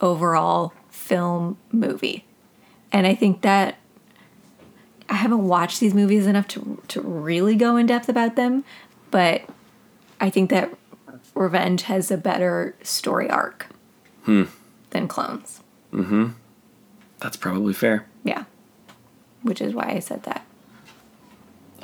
overall 0.01 0.73
film 0.89 1.57
movie? 1.71 2.25
And 2.91 3.07
I 3.07 3.15
think 3.15 3.43
that 3.43 3.77
I 5.09 5.15
haven't 5.15 5.47
watched 5.47 5.79
these 5.79 5.95
movies 5.95 6.27
enough 6.27 6.49
to 6.49 6.83
to 6.89 7.01
really 7.01 7.55
go 7.55 7.77
in 7.77 7.87
depth 7.87 8.09
about 8.09 8.35
them, 8.35 8.65
but 9.13 9.43
I 10.21 10.31
think 10.31 10.51
that 10.51 10.75
Revenge 11.37 11.83
has 11.83 12.11
a 12.11 12.17
better 12.17 12.75
story 12.83 13.31
arc 13.31 13.67
hmm. 14.25 14.44
than 14.90 15.07
Clones. 15.07 15.61
Mm-hmm. 15.92 16.31
That's 17.21 17.37
probably 17.37 17.73
fair. 17.75 18.06
Yeah. 18.25 18.44
Which 19.42 19.60
is 19.60 19.75
why 19.75 19.90
I 19.90 19.98
said 20.00 20.23
that. 20.25 20.44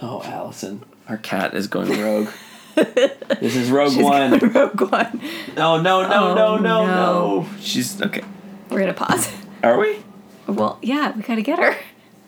Oh, 0.02 0.22
Allison, 0.24 0.84
our 1.08 1.16
cat 1.16 1.54
is 1.54 1.66
going 1.68 1.88
rogue. 2.00 2.28
this 2.74 3.56
is 3.56 3.70
Rogue 3.70 3.96
One. 3.96 4.38
Rogue 4.52 4.80
One. 4.92 5.20
No, 5.56 5.80
no, 5.80 6.02
no, 6.06 6.08
Oh, 6.30 6.34
no, 6.34 6.56
no, 6.56 6.58
no. 6.58 6.86
no. 6.86 7.48
She's 7.60 8.02
okay. 8.02 8.22
We're 8.70 8.80
gonna 8.80 8.92
pause. 8.92 9.30
Are 9.62 9.78
we? 9.78 10.02
Well, 10.46 10.78
yeah, 10.82 11.16
we 11.16 11.22
gotta 11.22 11.40
get 11.42 11.58
her. 11.58 11.76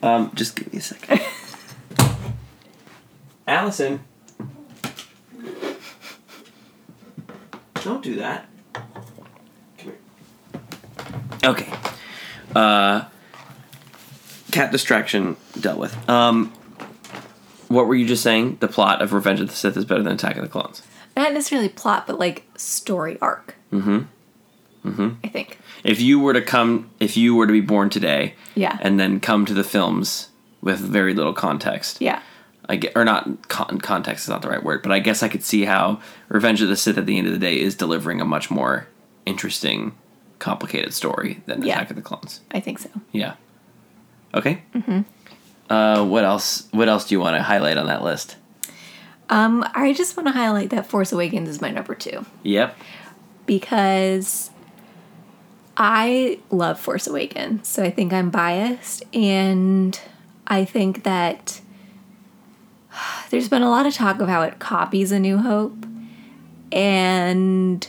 Um, 0.02 0.32
just 0.34 0.56
give 0.56 0.72
me 0.72 0.78
a 0.78 0.82
second. 0.82 1.20
Allison. 3.46 4.00
Don't 7.82 8.02
do 8.02 8.16
that. 8.16 8.46
Come 8.72 8.84
here. 9.78 9.98
Okay. 11.44 11.72
Uh, 12.54 13.04
cat 14.50 14.72
distraction 14.72 15.36
dealt 15.60 15.78
with. 15.78 16.08
Um, 16.08 16.52
what 17.68 17.86
were 17.86 17.94
you 17.94 18.06
just 18.06 18.22
saying? 18.22 18.58
The 18.60 18.68
plot 18.68 19.02
of 19.02 19.12
Revenge 19.12 19.40
of 19.40 19.48
the 19.48 19.54
Sith 19.54 19.76
is 19.76 19.84
better 19.84 20.02
than 20.02 20.14
Attack 20.14 20.36
of 20.36 20.42
the 20.42 20.48
Clones. 20.48 20.82
Not 21.16 21.32
necessarily 21.32 21.68
plot, 21.68 22.06
but 22.06 22.18
like 22.18 22.44
story 22.56 23.18
arc. 23.20 23.56
Mm-hmm. 23.72 23.98
Mm-hmm. 24.88 25.08
I 25.24 25.28
think. 25.28 25.58
If 25.84 26.00
you 26.00 26.18
were 26.20 26.32
to 26.32 26.40
come, 26.42 26.90
if 27.00 27.16
you 27.16 27.34
were 27.34 27.46
to 27.46 27.52
be 27.52 27.60
born 27.60 27.90
today, 27.90 28.34
Yeah. 28.54 28.78
and 28.80 28.98
then 28.98 29.20
come 29.20 29.44
to 29.46 29.54
the 29.54 29.64
films 29.64 30.28
with 30.62 30.78
very 30.78 31.14
little 31.14 31.32
context, 31.34 32.00
Yeah. 32.00 32.20
I 32.70 32.76
get, 32.76 32.92
or 32.96 33.04
not 33.04 33.48
con- 33.48 33.80
context 33.80 34.24
is 34.24 34.28
not 34.28 34.42
the 34.42 34.48
right 34.48 34.62
word, 34.62 34.82
but 34.82 34.92
I 34.92 34.98
guess 34.98 35.22
I 35.22 35.28
could 35.28 35.42
see 35.42 35.64
how 35.64 36.00
Revenge 36.28 36.60
of 36.62 36.68
the 36.68 36.76
Sith 36.76 36.98
at 36.98 37.06
the 37.06 37.16
end 37.18 37.26
of 37.26 37.32
the 37.32 37.38
day 37.38 37.58
is 37.58 37.74
delivering 37.74 38.20
a 38.20 38.24
much 38.26 38.50
more 38.50 38.86
interesting, 39.26 39.96
complicated 40.38 40.94
story 40.94 41.42
than 41.46 41.62
Yeah. 41.64 41.74
Attack 41.76 41.90
of 41.90 41.96
the 41.96 42.02
Clones. 42.02 42.40
I 42.50 42.60
think 42.60 42.78
so. 42.78 42.88
Yeah. 43.12 43.34
Okay. 44.34 44.62
Mm-hmm. 44.74 45.00
Uh, 45.72 46.04
what 46.04 46.24
else? 46.24 46.68
What 46.70 46.88
else 46.88 47.06
do 47.08 47.14
you 47.14 47.20
want 47.20 47.36
to 47.36 47.42
highlight 47.42 47.76
on 47.76 47.86
that 47.86 48.02
list? 48.02 48.36
Um, 49.30 49.64
I 49.74 49.92
just 49.92 50.16
want 50.16 50.26
to 50.28 50.32
highlight 50.32 50.70
that 50.70 50.86
Force 50.86 51.12
Awakens 51.12 51.48
is 51.48 51.60
my 51.60 51.70
number 51.70 51.94
two 51.94 52.24
Yep. 52.44 52.74
because 53.44 54.50
I 55.76 56.38
love 56.50 56.80
Force 56.80 57.06
Awakens. 57.06 57.68
So 57.68 57.82
I 57.82 57.90
think 57.90 58.12
I'm 58.14 58.30
biased 58.30 59.04
and 59.14 60.00
I 60.46 60.64
think 60.64 61.04
that 61.04 61.60
there's 63.30 63.48
been 63.50 63.62
a 63.62 63.68
lot 63.70 63.84
of 63.86 63.92
talk 63.94 64.18
of 64.20 64.28
how 64.28 64.42
it 64.42 64.58
copies 64.58 65.12
A 65.12 65.18
New 65.18 65.38
Hope 65.38 65.84
and 66.72 67.86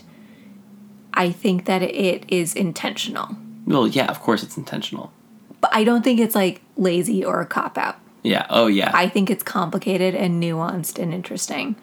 I 1.19 1.31
think 1.31 1.65
that 1.65 1.81
it 1.81 2.23
is 2.29 2.55
intentional. 2.55 3.35
Well, 3.67 3.87
yeah. 3.87 4.05
Of 4.05 4.21
course, 4.21 4.41
it's 4.41 4.55
intentional. 4.55 5.11
But 5.59 5.75
I 5.75 5.83
don't 5.83 6.01
think 6.01 6.21
it's 6.21 6.33
like 6.33 6.61
lazy 6.77 7.25
or 7.25 7.41
a 7.41 7.45
cop 7.45 7.77
out. 7.77 7.97
Yeah. 8.23 8.47
Oh, 8.49 8.67
yeah. 8.67 8.91
I 8.93 9.09
think 9.09 9.29
it's 9.29 9.43
complicated 9.43 10.15
and 10.15 10.41
nuanced 10.41 10.97
and 10.97 11.13
interesting. 11.13 11.75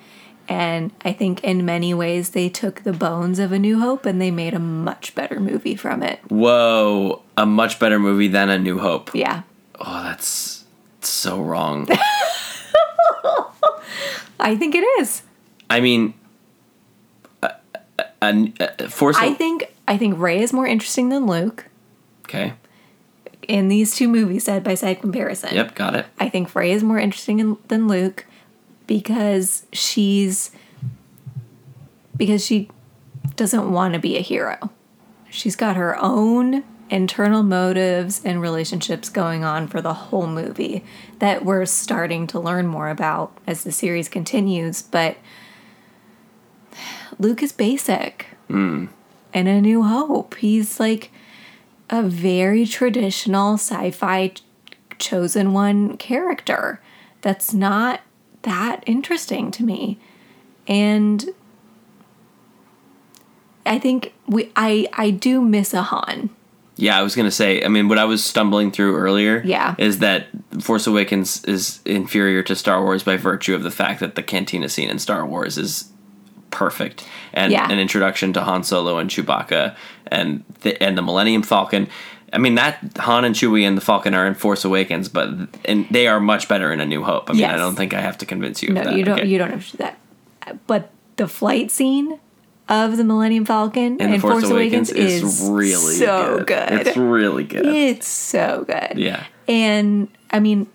And 0.49 0.91
I 1.05 1.12
think 1.12 1.45
in 1.45 1.66
many 1.66 1.93
ways 1.93 2.30
they 2.30 2.49
took 2.49 2.82
the 2.82 2.95
bones 2.95 3.39
of 3.39 3.53
A 3.53 3.59
New 3.59 3.78
Hope 3.78 4.07
and 4.07 4.22
they 4.22 4.30
made 4.30 4.55
a 4.55 4.59
much 4.59 5.14
better 5.14 5.39
movie 5.39 5.76
from 5.76 6.03
it. 6.03 6.18
Whoa, 6.28 7.20
a 7.37 7.45
much 7.45 7.78
better 7.78 7.99
movie 7.99 8.28
than 8.28 8.49
A 8.49 8.59
New 8.59 8.78
Hope. 8.78 9.14
Yeah. 9.14 9.43
Oh, 9.78 10.03
that's 10.03 10.64
so 11.03 11.43
wrong. 11.43 11.87
I 14.41 14.57
think 14.57 14.74
it 14.74 14.84
is. 15.01 15.22
I 15.68 15.80
mean, 15.80 16.14
uh, 18.23 18.33
uh, 18.61 18.67
uh, 18.79 18.89
Force. 18.89 19.17
I 19.19 19.33
think 19.35 19.75
I 19.89 19.97
think 19.97 20.19
Rey 20.19 20.43
is 20.43 20.53
more 20.53 20.67
interesting 20.67 21.09
than 21.09 21.27
Luke 21.27 21.67
okay. 22.25 22.55
in 23.47 23.69
these 23.69 23.95
two 23.95 24.09
movies 24.09 24.45
side 24.45 24.64
by 24.64 24.75
side 24.75 25.01
comparison. 25.01 25.55
Yep, 25.55 25.75
got 25.75 25.95
it. 25.95 26.07
I 26.19 26.29
think 26.29 26.55
Rey 26.55 26.73
is 26.73 26.83
more 26.83 26.99
interesting 26.99 27.41
in, 27.41 27.57
than 27.69 27.89
Luke 27.89 28.27
because 28.87 29.67
she's 29.73 30.51
because 32.17 32.45
she 32.45 32.71
doesn't 33.37 33.71
want 33.71 33.95
to 33.95 34.01
be 34.01 34.17
a 34.17 34.23
hero. 34.23 34.71
She's 35.31 35.57
got 35.57 35.77
her 35.77 35.97
own 36.01 36.64
internal 36.89 37.43
motives 37.43 38.23
and 38.25 38.41
relationships 38.41 39.09
going 39.09 39.45
on 39.45 39.67
for 39.67 39.83
the 39.83 39.93
whole 39.93 40.27
movie 40.27 40.85
that 41.19 41.45
we're 41.45 41.67
starting 41.67 42.27
to 42.29 42.39
learn 42.39 42.67
more 42.67 42.89
about 42.89 43.37
as 43.47 43.64
the 43.64 43.73
series 43.73 44.09
continues, 44.09 44.83
but 44.83 45.17
Luke 47.19 47.43
is 47.43 47.53
basic. 47.53 48.27
Hmm. 48.49 48.87
And 49.35 49.49
a 49.49 49.61
new 49.61 49.83
hope. 49.83 50.37
He's 50.37 50.81
like 50.81 51.11
a 51.91 52.03
very 52.03 52.65
traditional 52.67 53.55
sci-fi 53.55 54.33
chosen 54.99 55.53
one 55.53 55.97
character 55.99 56.81
that's 57.21 57.53
not 57.53 58.01
that 58.43 58.83
interesting 58.87 59.51
to 59.51 59.63
me 59.63 59.99
and 60.67 61.27
i 63.67 63.79
think 63.79 64.15
we 64.27 64.51
i 64.57 64.89
i 64.95 65.11
do 65.11 65.41
miss 65.43 65.75
a 65.75 65.83
han 65.83 66.31
Yeah, 66.77 66.99
I 66.99 67.03
was 67.03 67.15
gonna 67.17 67.31
say. 67.31 67.65
I 67.65 67.69
mean, 67.69 67.89
what 67.89 67.99
I 67.99 68.05
was 68.05 68.23
stumbling 68.25 68.71
through 68.71 68.97
earlier, 68.97 69.43
Yeah. 69.45 69.75
is 69.79 69.99
that 70.01 70.27
Force 70.61 70.87
Awakens 70.87 71.43
is 71.45 71.81
inferior 71.87 72.43
to 72.43 72.55
Star 72.55 72.83
Wars 72.83 73.03
by 73.03 73.17
virtue 73.17 73.55
of 73.55 73.63
the 73.63 73.71
fact 73.71 74.01
that 74.01 74.15
the 74.15 74.23
cantina 74.23 74.69
scene 74.69 74.91
in 74.91 74.99
Star 74.99 75.25
Wars 75.27 75.57
is 75.57 75.91
perfect 76.57 77.05
and 77.35 77.53
Yeah. 77.53 77.71
an 77.71 77.79
introduction 77.79 78.33
to 78.33 78.41
Han 78.41 78.63
Solo 78.65 78.99
and 78.99 79.11
Chewbacca 79.11 79.75
and 80.09 80.43
the 80.63 80.73
and 80.83 80.97
the 80.97 81.03
Millennium 81.03 81.43
Falcon. 81.43 81.87
I 82.33 82.39
mean 82.39 82.55
that 82.57 82.79
Han 82.99 83.25
and 83.25 83.35
Chewie 83.35 83.63
and 83.69 83.77
the 83.77 83.81
Falcon 83.83 84.15
are 84.15 84.27
in 84.27 84.35
Force 84.35 84.65
Awakens, 84.65 85.09
but 85.09 85.29
and 85.65 85.87
they 85.91 86.07
are 86.09 86.19
much 86.21 86.49
better 86.49 86.73
in 86.73 86.81
A 86.81 86.87
New 86.87 87.03
Hope. 87.05 87.31
I 87.31 87.35
mean, 87.35 87.45
I 87.45 87.57
don't 87.57 87.77
think 87.77 87.93
I 87.95 88.01
have 88.01 88.19
to 88.19 88.27
convince 88.27 88.63
you 88.63 88.71
no 88.73 88.81
of 88.81 88.87
that. 88.87 88.97
you 88.97 89.05
don't 89.05 89.19
Okay. 89.21 89.29
you 89.29 89.39
don't 89.39 89.51
have 89.51 89.65
to 89.71 89.77
do 89.77 89.79
that 89.85 89.99
but 90.67 90.91
the 91.17 91.27
flight 91.29 91.71
scene 91.71 92.19
of 92.69 92.97
the 92.97 93.05
millennium 93.05 93.45
falcon 93.45 93.93
and 94.01 94.01
and, 94.03 94.15
the 94.15 94.19
Force, 94.21 94.45
Awakens, 94.51 94.91
is, 94.91 95.49
really 95.49 95.95
so 95.97 96.39
good. 96.39 96.47
good, 96.47 96.87
It's 96.87 96.97
really 96.97 97.45
good. 97.45 97.67
it's 97.67 98.07
so 98.09 98.65
good 98.67 98.99
Yeah. 98.99 99.23
And 99.49 100.09
I 100.31 100.39
mean, 100.41 100.67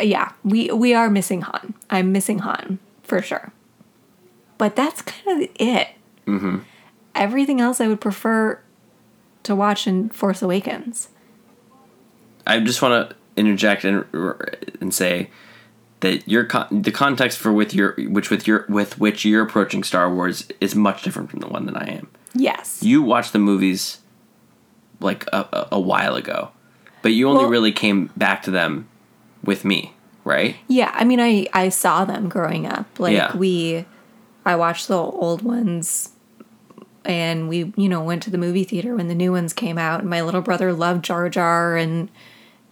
yeah, 0.00 0.32
we 0.44 0.70
we 0.70 0.94
are 0.94 1.10
missing 1.10 1.42
Han. 1.42 1.74
I'm 1.90 2.12
missing 2.12 2.38
Han 2.40 2.78
for 3.08 3.22
sure. 3.22 3.52
But 4.58 4.76
that's 4.76 5.02
kind 5.02 5.42
of 5.42 5.50
it. 5.58 5.88
Mm-hmm. 6.26 6.58
Everything 7.14 7.60
else 7.60 7.80
I 7.80 7.88
would 7.88 8.00
prefer 8.00 8.60
to 9.44 9.56
watch 9.56 9.86
in 9.86 10.10
Force 10.10 10.42
Awakens. 10.42 11.08
I 12.46 12.60
just 12.60 12.82
want 12.82 13.10
to 13.10 13.16
interject 13.36 13.84
and 13.84 14.04
and 14.80 14.92
say 14.92 15.30
that 16.00 16.26
your 16.28 16.44
con- 16.44 16.82
the 16.82 16.92
context 16.92 17.38
for 17.38 17.52
with 17.52 17.74
your 17.74 17.94
which 18.08 18.30
with 18.30 18.46
your 18.46 18.66
with 18.68 18.98
which 18.98 19.24
you're 19.24 19.42
approaching 19.42 19.82
Star 19.82 20.12
Wars 20.12 20.48
is 20.60 20.74
much 20.74 21.02
different 21.02 21.30
from 21.30 21.40
the 21.40 21.48
one 21.48 21.66
that 21.66 21.76
I 21.76 21.86
am. 21.86 22.08
Yes. 22.34 22.82
You 22.82 23.02
watched 23.02 23.32
the 23.32 23.38
movies 23.38 23.98
like 25.00 25.26
a, 25.32 25.68
a, 25.72 25.80
while 25.80 26.16
ago, 26.16 26.50
but 27.02 27.12
you 27.12 27.28
only 27.28 27.42
Well- 27.44 27.50
really 27.50 27.72
came 27.72 28.10
back 28.16 28.42
to 28.42 28.50
them 28.50 28.88
with 29.42 29.64
me, 29.64 29.94
right? 30.28 30.56
Yeah, 30.68 30.90
I 30.94 31.04
mean, 31.04 31.18
I 31.20 31.46
I 31.52 31.68
saw 31.70 32.04
them 32.04 32.28
growing 32.28 32.66
up. 32.66 32.86
Like 32.98 33.14
Yeah. 33.14 33.36
we, 33.36 33.84
I 34.44 34.54
watched 34.56 34.86
the 34.88 34.96
old 34.96 35.42
ones, 35.42 36.10
and 37.04 37.48
we 37.48 37.72
you 37.76 37.88
know 37.88 38.02
went 38.02 38.22
to 38.24 38.30
the 38.30 38.38
movie 38.38 38.64
theater 38.64 38.94
when 38.94 39.08
the 39.08 39.14
new 39.14 39.32
ones 39.32 39.52
came 39.52 39.78
out. 39.78 40.00
And 40.00 40.10
my 40.10 40.20
little 40.22 40.42
brother 40.42 40.72
loved 40.72 41.04
Jar 41.04 41.28
Jar 41.28 41.76
and 41.76 42.08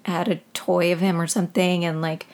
had 0.04 0.28
a 0.28 0.36
toy 0.54 0.92
of 0.92 1.00
him 1.00 1.20
or 1.20 1.26
something, 1.26 1.84
and 1.84 2.00
like 2.00 2.26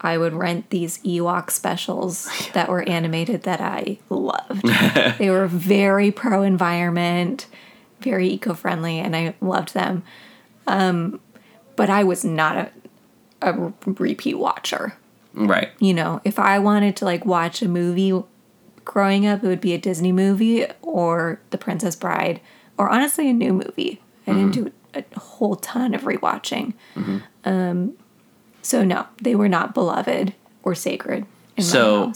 I 0.00 0.16
would 0.16 0.32
rent 0.32 0.70
these 0.70 0.98
Ewok 1.02 1.50
specials 1.50 2.28
that 2.54 2.68
were 2.68 2.82
animated 2.88 3.42
that 3.42 3.60
I 3.60 3.98
loved. 4.08 4.66
they 5.18 5.30
were 5.30 5.46
very 5.46 6.10
pro 6.10 6.42
environment, 6.42 7.46
very 8.00 8.28
eco 8.28 8.54
friendly, 8.54 8.98
and 8.98 9.14
I 9.14 9.34
loved 9.40 9.74
them. 9.74 10.02
Um, 10.66 11.20
but 11.76 11.90
I 11.90 12.04
was 12.04 12.24
not 12.24 12.56
a 12.56 12.70
a 13.42 13.72
repeat 13.86 14.38
watcher 14.38 14.94
Right. 15.34 15.70
you 15.78 15.94
know, 15.94 16.20
if 16.24 16.38
I 16.38 16.58
wanted 16.58 16.96
to 16.96 17.04
like 17.04 17.24
watch 17.24 17.62
a 17.62 17.68
movie 17.68 18.12
growing 18.84 19.26
up, 19.26 19.44
it 19.44 19.46
would 19.46 19.60
be 19.60 19.72
a 19.74 19.78
Disney 19.78 20.10
movie 20.12 20.66
or 20.82 21.40
The 21.50 21.58
Princess 21.58 21.94
Bride, 21.94 22.40
or 22.76 22.88
honestly 22.88 23.30
a 23.30 23.32
new 23.32 23.52
movie. 23.52 24.00
I 24.26 24.32
didn't 24.32 24.50
do 24.52 24.72
a 24.94 25.04
whole 25.18 25.54
ton 25.56 25.94
of 25.94 26.02
rewatching. 26.02 26.74
Um, 27.44 27.94
so 28.62 28.84
no, 28.84 29.06
they 29.22 29.34
were 29.34 29.48
not 29.48 29.72
beloved 29.74 30.34
or 30.62 30.74
sacred 30.74 31.26
in 31.56 31.62
So-. 31.64 32.12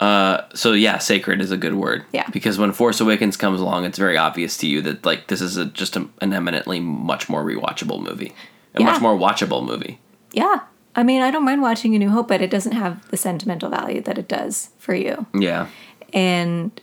Uh, 0.00 0.42
so 0.54 0.72
yeah, 0.72 0.98
sacred 0.98 1.40
is 1.40 1.50
a 1.50 1.56
good 1.56 1.74
word. 1.74 2.04
Yeah. 2.12 2.28
Because 2.30 2.58
when 2.58 2.72
Force 2.72 3.00
Awakens 3.00 3.36
comes 3.36 3.60
along, 3.60 3.84
it's 3.86 3.96
very 3.98 4.16
obvious 4.18 4.56
to 4.58 4.66
you 4.66 4.82
that 4.82 5.06
like 5.06 5.28
this 5.28 5.40
is 5.40 5.56
a, 5.56 5.64
just 5.66 5.96
a, 5.96 6.06
an 6.20 6.32
eminently 6.34 6.80
much 6.80 7.28
more 7.30 7.42
rewatchable 7.44 8.02
movie, 8.02 8.34
a 8.74 8.80
Yeah. 8.80 8.86
much 8.92 9.00
more 9.00 9.16
watchable 9.16 9.64
movie. 9.64 9.98
Yeah, 10.36 10.60
I 10.94 11.02
mean, 11.02 11.22
I 11.22 11.30
don't 11.30 11.46
mind 11.46 11.62
watching 11.62 11.94
A 11.94 11.98
New 11.98 12.10
Hope, 12.10 12.28
but 12.28 12.42
it 12.42 12.50
doesn't 12.50 12.72
have 12.72 13.08
the 13.08 13.16
sentimental 13.16 13.70
value 13.70 14.02
that 14.02 14.18
it 14.18 14.28
does 14.28 14.68
for 14.78 14.94
you. 14.94 15.24
Yeah. 15.34 15.68
And 16.12 16.78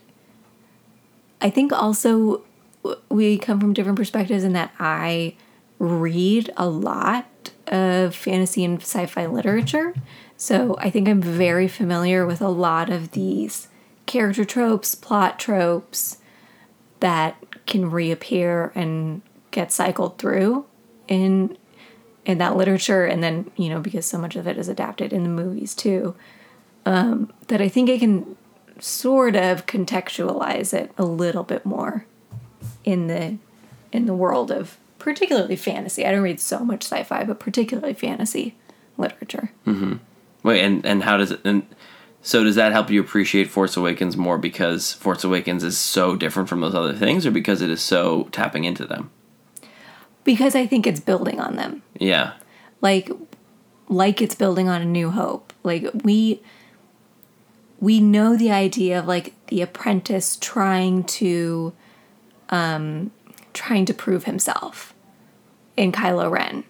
I 1.40 1.50
think 1.50 1.72
also 1.72 2.42
we 3.08 3.38
come 3.38 3.60
from 3.60 3.72
different 3.72 3.96
perspectives 3.96 4.42
in 4.42 4.54
that 4.54 4.72
I 4.80 5.36
read 5.78 6.50
a 6.56 6.68
lot 6.68 7.52
of 7.68 8.16
fantasy 8.16 8.64
and 8.64 8.82
sci 8.82 9.06
fi 9.06 9.26
literature. 9.26 9.94
So 10.36 10.76
I 10.80 10.90
think 10.90 11.08
I'm 11.08 11.22
very 11.22 11.68
familiar 11.68 12.26
with 12.26 12.42
a 12.42 12.48
lot 12.48 12.90
of 12.90 13.12
these 13.12 13.68
character 14.06 14.44
tropes, 14.44 14.96
plot 14.96 15.38
tropes 15.38 16.18
that 16.98 17.36
can 17.66 17.88
reappear 17.88 18.72
and 18.74 19.22
get 19.52 19.70
cycled 19.70 20.18
through 20.18 20.66
in 21.06 21.56
in 22.24 22.38
that 22.38 22.56
literature 22.56 23.04
and 23.04 23.22
then 23.22 23.50
you 23.56 23.68
know 23.68 23.80
because 23.80 24.06
so 24.06 24.18
much 24.18 24.36
of 24.36 24.46
it 24.46 24.56
is 24.56 24.68
adapted 24.68 25.12
in 25.12 25.22
the 25.22 25.28
movies 25.28 25.74
too 25.74 26.14
um, 26.86 27.32
that 27.48 27.60
i 27.60 27.68
think 27.68 27.90
i 27.90 27.98
can 27.98 28.36
sort 28.78 29.36
of 29.36 29.66
contextualize 29.66 30.72
it 30.74 30.90
a 30.98 31.04
little 31.04 31.44
bit 31.44 31.64
more 31.64 32.06
in 32.84 33.06
the 33.06 33.36
in 33.92 34.06
the 34.06 34.14
world 34.14 34.50
of 34.50 34.76
particularly 34.98 35.56
fantasy 35.56 36.06
i 36.06 36.10
don't 36.10 36.22
read 36.22 36.40
so 36.40 36.60
much 36.60 36.82
sci-fi 36.82 37.24
but 37.24 37.38
particularly 37.38 37.94
fantasy 37.94 38.56
literature 38.96 39.52
mm-hmm. 39.66 39.96
Wait, 40.44 40.62
and 40.62 40.86
and 40.86 41.02
how 41.02 41.16
does 41.16 41.32
it? 41.32 41.40
And 41.44 41.66
So 42.22 42.44
does 42.44 42.54
that 42.54 42.72
help 42.72 42.90
you 42.90 43.00
appreciate 43.00 43.50
Force 43.50 43.76
Awakens 43.76 44.16
more 44.16 44.38
because 44.38 44.92
Force 44.92 45.24
Awakens 45.24 45.64
is 45.64 45.76
so 45.76 46.14
different 46.16 46.48
from 46.48 46.60
those 46.60 46.74
other 46.74 46.92
things, 46.92 47.26
or 47.26 47.32
because 47.32 47.60
it 47.60 47.70
is 47.70 47.82
so 47.82 48.28
tapping 48.30 48.64
into 48.64 48.86
them? 48.86 49.10
Because 50.24 50.54
I 50.54 50.66
think 50.66 50.86
it's 50.86 51.00
building 51.00 51.40
on 51.40 51.56
them. 51.56 51.82
Yeah. 51.98 52.32
Like 52.80 53.10
like 53.88 54.22
it's 54.22 54.34
building 54.34 54.68
on 54.68 54.82
a 54.82 54.86
new 54.86 55.10
hope. 55.10 55.52
Like 55.62 55.86
we 56.02 56.40
we 57.80 58.00
know 58.00 58.36
the 58.36 58.50
idea 58.50 58.98
of 58.98 59.06
like 59.06 59.34
the 59.48 59.60
apprentice 59.60 60.36
trying 60.36 61.04
to 61.04 61.72
um 62.48 63.10
trying 63.52 63.84
to 63.84 63.94
prove 63.94 64.24
himself 64.24 64.94
in 65.76 65.92
Kylo 65.92 66.30
Ren. 66.30 66.64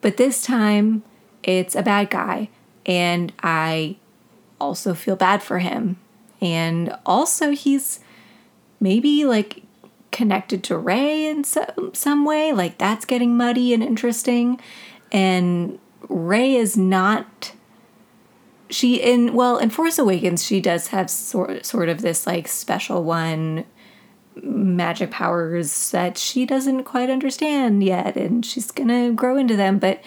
But 0.00 0.16
this 0.16 0.42
time 0.42 1.02
it's 1.42 1.74
a 1.74 1.82
bad 1.82 2.10
guy 2.10 2.50
and 2.84 3.32
I 3.42 3.96
also 4.60 4.94
feel 4.94 5.16
bad 5.16 5.42
for 5.42 5.58
him. 5.58 5.98
And 6.40 6.96
also 7.04 7.50
he's 7.50 8.00
maybe 8.80 9.24
like 9.24 9.62
connected 10.10 10.64
to 10.64 10.76
Rey 10.76 11.26
in 11.26 11.44
some, 11.44 11.92
some 11.92 12.24
way, 12.24 12.52
like 12.52 12.78
that's 12.78 13.04
getting 13.04 13.36
muddy 13.36 13.72
and 13.72 13.82
interesting. 13.82 14.60
And 15.12 15.78
Rey 16.08 16.54
is 16.54 16.76
not 16.76 17.52
she 18.70 18.96
in 18.96 19.32
well 19.32 19.56
in 19.56 19.70
Force 19.70 19.98
Awakens 19.98 20.44
she 20.44 20.60
does 20.60 20.88
have 20.88 21.08
sort 21.08 21.64
sort 21.64 21.88
of 21.88 22.02
this 22.02 22.26
like 22.26 22.46
special 22.46 23.02
one 23.02 23.64
magic 24.42 25.10
powers 25.10 25.90
that 25.90 26.18
she 26.18 26.44
doesn't 26.44 26.84
quite 26.84 27.08
understand 27.08 27.82
yet 27.82 28.14
and 28.14 28.44
she's 28.44 28.70
to 28.70 29.12
grow 29.14 29.38
into 29.38 29.56
them 29.56 29.78
but 29.78 30.02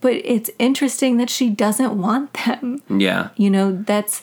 but 0.00 0.14
it's 0.14 0.50
interesting 0.58 1.18
that 1.18 1.30
she 1.30 1.50
doesn't 1.50 1.98
want 1.98 2.32
them. 2.32 2.82
Yeah. 2.88 3.30
You 3.36 3.50
know, 3.50 3.72
that's 3.72 4.22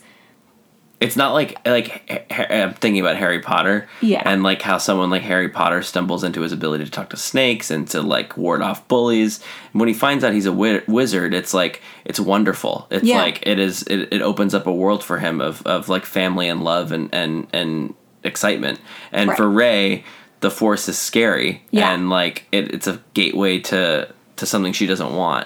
it's 1.00 1.16
not 1.16 1.34
like 1.34 1.58
like 1.68 2.32
I'm 2.32 2.74
thinking 2.74 3.00
about 3.02 3.18
Harry 3.18 3.40
Potter, 3.40 3.88
yeah, 4.02 4.24
and 4.26 4.42
like 4.42 4.62
how 4.64 4.78
someone 4.80 5.10
like 5.12 5.22
Harry 5.22 5.48
Potter 5.50 5.84
stumbles 5.84 6.24
into 6.24 6.42
his 6.42 6.52
ability 6.52 6.86
to 6.86 6.92
talk 6.92 7.10
to 7.12 7.18
snakes 7.18 7.70
and 7.70 7.88
to 7.90 8.02
like 8.02 8.36
ward 8.36 8.62
off 8.64 8.88
bullies. 8.88 9.40
And 9.74 9.80
when 9.80 9.88
he 9.90 9.94
finds 9.94 10.24
out 10.24 10.34
he's 10.34 10.48
a 10.48 10.50
wi- 10.50 10.82
wizard, 10.88 11.34
it's 11.36 11.54
like 11.54 11.82
it's 12.06 12.20
wonderful. 12.20 12.88
It's 12.90 13.04
Yeah. 13.04 13.18
like 13.18 13.46
it 13.46 13.60
is. 13.60 13.84
It, 13.84 14.12
it 14.12 14.22
opens 14.24 14.54
up 14.56 14.66
a 14.66 14.74
world 14.74 15.04
for 15.04 15.20
him 15.20 15.40
of 15.40 15.62
of 15.68 15.88
like 15.88 16.04
family 16.06 16.48
and 16.50 16.64
love 16.64 16.92
and 16.92 17.10
and 17.14 17.46
and 17.54 17.94
excitement. 18.24 18.80
And 19.12 19.30
Right. 19.30 19.38
for 19.38 19.48
Rey, 19.50 20.04
the 20.40 20.50
Force 20.50 20.90
is 20.90 20.98
scary, 20.98 21.62
Yeah. 21.70 21.94
and 21.94 22.10
like 22.10 22.48
it, 22.52 22.74
it's 22.74 22.88
a 22.88 23.02
gateway 23.14 23.60
to 23.60 24.08
to 24.38 24.46
something 24.48 24.74
she 24.74 24.88
doesn't 24.88 25.14
want. 25.16 25.46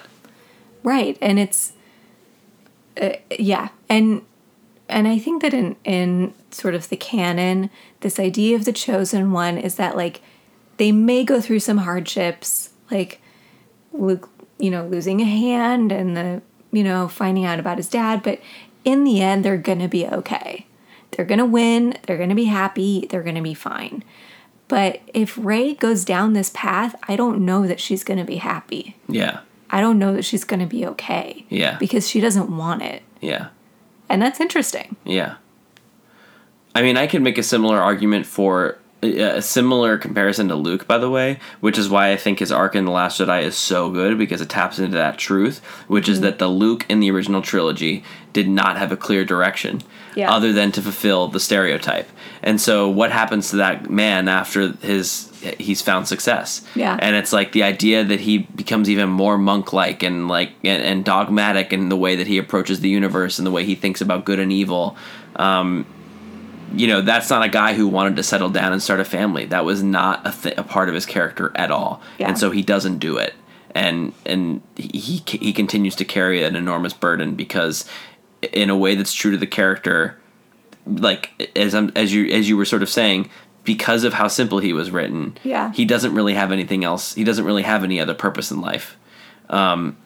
right. 0.84 1.18
And 1.22 1.38
it's 1.40 1.74
uh, 3.02 3.10
yeah, 3.38 3.68
and 3.90 4.22
and 4.92 5.08
I 5.08 5.18
think 5.18 5.42
that 5.42 5.54
in 5.54 5.76
in 5.84 6.34
sort 6.52 6.76
of 6.76 6.90
the 6.90 6.98
canon, 6.98 7.70
this 8.02 8.20
idea 8.20 8.56
of 8.56 8.66
the 8.66 8.74
chosen 8.74 9.32
one 9.32 9.58
is 9.58 9.76
that 9.76 9.96
like 9.96 10.22
they 10.78 10.92
may 10.92 11.24
go 11.24 11.40
through 11.42 11.60
some 11.60 11.78
hardships, 11.80 12.70
like 12.90 13.22
Luke, 13.94 14.30
you 14.58 14.70
know, 14.72 14.86
losing 14.88 15.22
a 15.22 15.26
hand 15.26 15.92
and 15.92 16.16
the 16.16 16.42
you 16.72 16.84
know 16.84 17.08
finding 17.08 17.46
out 17.46 17.60
about 17.60 17.78
his 17.78 17.90
dad, 17.90 18.22
but 18.24 18.40
in 18.86 19.04
the 19.04 19.22
end, 19.22 19.46
they're 19.46 19.58
gonna 19.58 19.88
be 19.88 20.08
okay. 20.08 20.66
They're 21.12 21.26
gonna 21.26 21.46
win. 21.46 21.98
They're 22.08 22.18
gonna 22.18 22.36
be 22.36 22.46
happy. 22.46 23.08
They're 23.10 23.24
gonna 23.24 23.42
be 23.42 23.54
fine. 23.54 24.04
But 24.68 25.02
if 25.14 25.38
Rey 25.38 25.74
goes 25.74 26.06
down 26.06 26.32
this 26.34 26.50
path, 26.54 26.96
I 27.08 27.16
don't 27.18 27.44
know 27.46 27.68
that 27.68 27.80
she's 27.82 28.04
gonna 28.06 28.24
be 28.24 28.38
happy. 28.38 28.96
Yeah, 29.10 29.42
I 29.70 29.82
don't 29.82 30.00
know 30.00 30.14
that 30.14 30.24
she's 30.24 30.46
gonna 30.46 30.66
be 30.68 30.86
okay. 30.88 31.46
Yeah. 31.50 31.78
Because 31.78 32.08
she 32.10 32.20
doesn't 32.22 32.56
want 32.56 32.82
it. 32.82 33.04
yeah. 33.20 33.50
And 34.12 34.22
that's 34.22 34.42
interesting. 34.42 34.98
Yeah. 35.06 35.36
I 36.76 36.82
mean, 36.82 36.98
I 36.98 37.08
could 37.08 37.22
make 37.22 37.38
a 37.38 37.44
similar 37.44 37.80
argument 37.80 38.26
for 38.26 38.78
uh, 39.02 39.08
a 39.08 39.42
similar 39.42 39.98
comparison 39.98 40.50
to 40.50 40.56
Luke, 40.56 40.86
by 40.86 40.98
the 40.98 41.10
way, 41.10 41.40
which 41.62 41.78
is 41.78 41.90
why 41.90 42.12
I 42.12 42.18
think 42.18 42.40
his 42.40 42.52
arc 42.52 42.76
in 42.76 42.84
The 42.84 42.92
Last 42.92 43.22
Jedi 43.22 43.44
is 43.44 43.58
so 43.58 43.90
good 43.90 44.18
because 44.18 44.42
it 44.42 44.50
taps 44.50 44.80
into 44.80 44.98
that 44.98 45.18
truth, 45.18 45.60
which 45.88 46.10
is 46.10 46.18
mm-hmm. 46.18 46.26
that 46.26 46.40
the 46.40 46.50
Luke 46.50 46.86
in 46.90 47.00
the 47.00 47.10
original 47.10 47.42
trilogy 47.42 48.04
did 48.34 48.50
not 48.50 48.78
have 48.78 48.92
a 48.92 48.98
clear 48.98 49.24
direction 49.24 49.82
Yeah. 50.14 50.30
other 50.30 50.52
than 50.52 50.74
to 50.74 50.82
fulfill 50.82 51.30
the 51.30 51.40
stereotype. 51.40 52.10
And 52.44 52.60
so, 52.60 52.90
what 52.90 53.14
happens 53.14 53.50
to 53.52 53.56
that 53.58 53.90
man 53.90 54.28
after 54.28 54.74
his 54.82 55.31
he's 55.60 55.82
found 55.82 56.08
success? 56.08 56.62
Yeah. 56.76 56.98
And 57.00 57.16
it's 57.16 57.34
like 57.34 57.52
the 57.52 57.64
idea 57.64 58.04
that 58.04 58.20
he 58.20 58.40
becomes 58.40 58.90
even 58.90 59.10
more 59.10 59.38
monk-like 59.38 60.04
and 60.04 60.28
like 60.28 60.52
and, 60.64 60.82
and 60.84 61.06
dogmatic 61.06 61.74
in 61.74 61.90
the 61.90 61.98
way 61.98 62.16
that 62.16 62.28
he 62.28 62.38
approaches 62.38 62.80
the 62.80 62.90
universe 62.90 63.40
and 63.40 63.46
the 63.46 63.52
way 63.52 63.66
he 63.66 63.76
thinks 63.76 64.02
about 64.02 64.26
good 64.26 64.40
and 64.40 64.52
evil 64.52 64.96
Um, 65.36 65.86
you 66.74 66.88
know 66.88 67.02
that's 67.02 67.30
not 67.30 67.44
a 67.44 67.50
guy 67.50 67.74
who 67.74 67.86
wanted 67.88 68.16
to 68.16 68.24
settle 68.24 68.50
down 68.50 68.72
and 68.72 68.82
start 68.82 69.00
a 69.02 69.06
family 69.06 69.46
that 69.48 69.66
was 69.66 69.84
not 69.84 70.26
a, 70.26 70.32
th- 70.32 70.58
a 70.58 70.64
part 70.64 70.88
of 70.88 70.96
his 70.96 71.06
character 71.06 71.52
at 71.56 71.70
all 71.70 72.02
Yeah. 72.18 72.30
and 72.30 72.38
so 72.40 72.50
he 72.52 72.62
doesn't 72.62 73.00
do 73.00 73.18
it 73.18 73.34
and 73.76 74.14
and 74.26 74.62
he 74.78 74.88
he 75.00 75.38
he 75.38 75.52
continues 75.54 75.96
to 75.98 76.06
carry 76.06 76.44
an 76.44 76.56
enormous 76.56 76.94
burden 76.94 77.36
because 77.36 77.84
in 78.54 78.70
a 78.70 78.78
way 78.78 78.96
that's 78.96 79.14
true 79.14 79.32
to 79.32 79.38
the 79.38 79.48
character 79.48 80.18
like 80.86 81.52
as 81.58 81.76
I'm, 81.76 81.92
as 81.96 82.14
you 82.14 82.28
as 82.32 82.48
you 82.48 82.56
were 82.56 82.66
sort 82.66 82.84
of 82.84 82.90
saying 82.90 83.30
because 83.64 84.04
of 84.04 84.14
how 84.14 84.28
simple 84.28 84.60
he 84.60 84.74
was 84.74 84.92
written 84.92 85.38
Yeah. 85.44 85.72
he 85.74 85.86
doesn't 85.86 86.14
really 86.16 86.34
have 86.34 86.52
anything 86.52 86.84
else 86.84 87.14
he 87.16 87.24
doesn't 87.24 87.46
really 87.46 87.64
have 87.64 87.84
any 87.84 88.00
other 88.00 88.14
purpose 88.14 88.52
in 88.52 88.62
life 88.62 88.98
Um, 89.50 89.98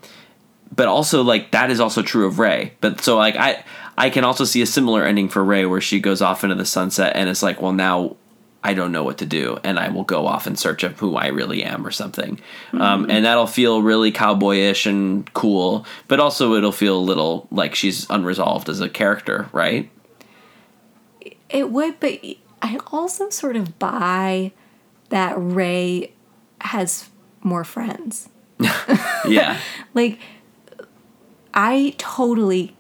but 0.76 0.88
also 0.88 1.22
like 1.24 1.52
that 1.52 1.70
is 1.72 1.80
also 1.80 2.02
true 2.02 2.26
of 2.26 2.40
Rey. 2.40 2.74
But 2.82 3.00
so 3.02 3.16
like 3.18 3.36
I 3.36 3.64
I 3.98 4.10
can 4.10 4.24
also 4.26 4.44
see 4.44 4.62
a 4.62 4.66
similar 4.66 5.04
ending 5.06 5.30
for 5.30 5.44
Rey 5.44 5.66
where 5.66 5.80
she 5.80 6.00
goes 6.02 6.22
off 6.22 6.44
into 6.44 6.56
the 6.56 6.66
sunset 6.66 7.16
and 7.16 7.30
it's 7.30 7.42
like, 7.44 7.62
well 7.62 7.72
now 7.72 8.18
I 8.64 8.74
don't 8.74 8.92
know 8.92 9.04
what 9.04 9.20
to 9.20 9.26
do 9.28 9.60
and 9.64 9.80
I 9.80 9.90
will 9.90 10.04
go 10.04 10.26
off 10.26 10.48
in 10.48 10.56
search 10.56 10.84
of 10.84 11.00
who 11.00 11.16
I 11.16 11.28
really 11.28 11.64
am 11.64 11.86
or 11.86 11.92
something. 11.92 12.40
Um, 12.74 13.06
and 13.12 13.24
that'll 13.24 13.46
feel 13.48 13.84
really 13.84 14.12
cowboyish 14.12 14.88
and 14.88 15.32
cool, 15.34 15.86
but 16.08 16.20
also 16.20 16.56
it'll 16.56 16.72
feel 16.72 16.98
a 16.98 17.08
little 17.12 17.48
like 17.52 17.76
she's 17.76 18.10
unresolved 18.10 18.68
as 18.68 18.82
a 18.82 18.90
character, 18.90 19.48
right? 19.54 19.90
It 21.50 21.70
would, 21.70 22.00
but 22.00 22.20
I 22.62 22.80
also 22.92 23.30
sort 23.30 23.56
of 23.56 23.78
buy 23.80 24.52
that 25.10 25.36
Rey 25.38 26.14
has 26.62 27.10
more 27.42 27.64
friends. 27.64 28.30
Yeah. 29.28 29.60
Like, 29.96 30.20
I 31.54 31.96
totally 31.98 32.76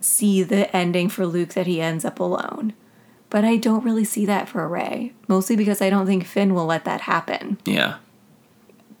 see 0.00 0.42
the 0.42 0.74
ending 0.76 1.08
for 1.08 1.24
Luke 1.24 1.50
that 1.50 1.66
he 1.66 1.80
ends 1.80 2.04
up 2.04 2.18
alone. 2.20 2.74
But 3.30 3.44
I 3.44 3.56
don't 3.56 3.84
really 3.84 4.04
see 4.04 4.26
that 4.26 4.48
for 4.48 4.66
Rey. 4.68 5.12
Mostly 5.28 5.54
because 5.56 5.80
I 5.80 5.88
don't 5.88 6.06
think 6.06 6.24
Finn 6.26 6.52
will 6.52 6.66
let 6.66 6.84
that 6.84 7.02
happen. 7.02 7.58
yeah. 7.64 7.96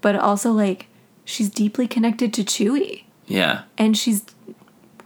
But 0.00 0.14
also, 0.16 0.52
like, 0.52 0.86
she's 1.24 1.50
deeply 1.50 1.88
connected 1.88 2.32
to 2.34 2.44
Chewie. 2.44 3.04
Yeah. 3.26 3.62
And 3.76 3.96
she's 3.98 4.24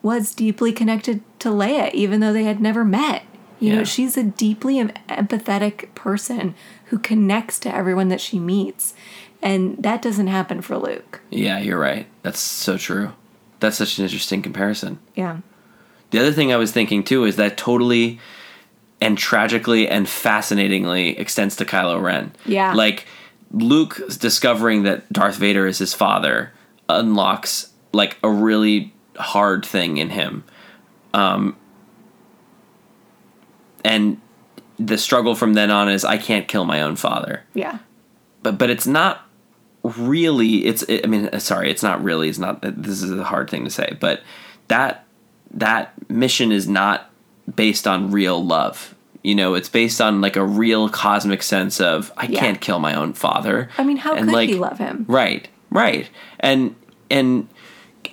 was 0.02 0.34
deeply 0.34 0.72
connected 0.72 1.22
to 1.38 1.48
Leia, 1.48 1.92
even 1.94 2.20
though 2.20 2.32
they 2.32 2.44
had 2.44 2.60
never 2.60 2.84
met. 2.84 3.22
You 3.62 3.68
Yeah. 3.70 3.76
know, 3.76 3.84
she's 3.84 4.16
a 4.16 4.24
deeply 4.24 4.82
empathetic 5.08 5.94
person 5.94 6.56
who 6.86 6.98
connects 6.98 7.60
to 7.60 7.72
everyone 7.72 8.08
that 8.08 8.20
she 8.20 8.40
meets. 8.40 8.92
And 9.40 9.76
that 9.78 10.02
doesn't 10.02 10.26
happen 10.26 10.62
for 10.62 10.76
Luke. 10.76 11.20
Yeah, 11.30 11.58
you're 11.60 11.78
right. 11.78 12.06
That's 12.22 12.40
so 12.40 12.76
true. 12.76 13.12
That's 13.60 13.76
such 13.78 13.98
an 13.98 14.04
interesting 14.04 14.42
comparison. 14.42 14.98
Yeah. 15.14 15.38
The 16.10 16.18
other 16.18 16.32
thing 16.32 16.52
I 16.52 16.56
was 16.56 16.72
thinking 16.72 17.04
too 17.04 17.24
is 17.24 17.36
that 17.36 17.56
totally 17.56 18.18
and 19.00 19.16
tragically 19.16 19.88
and 19.88 20.08
fascinatingly 20.08 21.16
extends 21.16 21.54
to 21.56 21.64
Kylo 21.64 22.02
Ren. 22.02 22.32
Yeah. 22.44 22.74
Like 22.74 23.06
Luke 23.52 24.00
discovering 24.18 24.82
that 24.82 25.12
Darth 25.12 25.36
Vader 25.36 25.66
is 25.68 25.78
his 25.78 25.94
father 25.94 26.52
unlocks 26.88 27.68
like 27.92 28.16
a 28.24 28.28
really 28.30 28.92
hard 29.16 29.64
thing 29.64 29.98
in 29.98 30.10
him. 30.10 30.42
Um 31.14 31.56
and 33.84 34.20
the 34.78 34.98
struggle 34.98 35.34
from 35.34 35.54
then 35.54 35.70
on 35.70 35.88
is 35.88 36.04
I 36.04 36.18
can't 36.18 36.48
kill 36.48 36.64
my 36.64 36.82
own 36.82 36.96
father. 36.96 37.42
Yeah. 37.54 37.78
But 38.42 38.58
but 38.58 38.70
it's 38.70 38.86
not 38.86 39.26
really 39.82 40.64
it's 40.64 40.84
i 40.88 41.06
mean 41.08 41.28
sorry 41.40 41.68
it's 41.68 41.82
not 41.82 42.00
really 42.04 42.28
it's 42.28 42.38
not 42.38 42.60
this 42.62 43.02
is 43.02 43.10
a 43.10 43.24
hard 43.24 43.50
thing 43.50 43.64
to 43.64 43.70
say 43.70 43.96
but 43.98 44.22
that 44.68 45.04
that 45.50 45.92
mission 46.08 46.52
is 46.52 46.68
not 46.68 47.10
based 47.52 47.88
on 47.88 48.12
real 48.12 48.44
love 48.44 48.94
you 49.24 49.34
know 49.34 49.54
it's 49.54 49.68
based 49.68 50.00
on 50.00 50.20
like 50.20 50.36
a 50.36 50.44
real 50.44 50.88
cosmic 50.88 51.42
sense 51.42 51.80
of 51.80 52.12
i 52.16 52.26
Yeah. 52.26 52.38
can't 52.38 52.60
kill 52.60 52.78
my 52.78 52.94
own 52.94 53.12
father 53.12 53.68
I 53.76 53.82
mean, 53.82 53.96
how 53.96 54.14
And, 54.14 54.26
could 54.28 54.32
like, 54.32 54.48
he 54.50 54.54
love 54.54 54.78
him? 54.78 55.04
right 55.08 55.48
right 55.70 56.08
and 56.38 56.76
and 57.10 57.48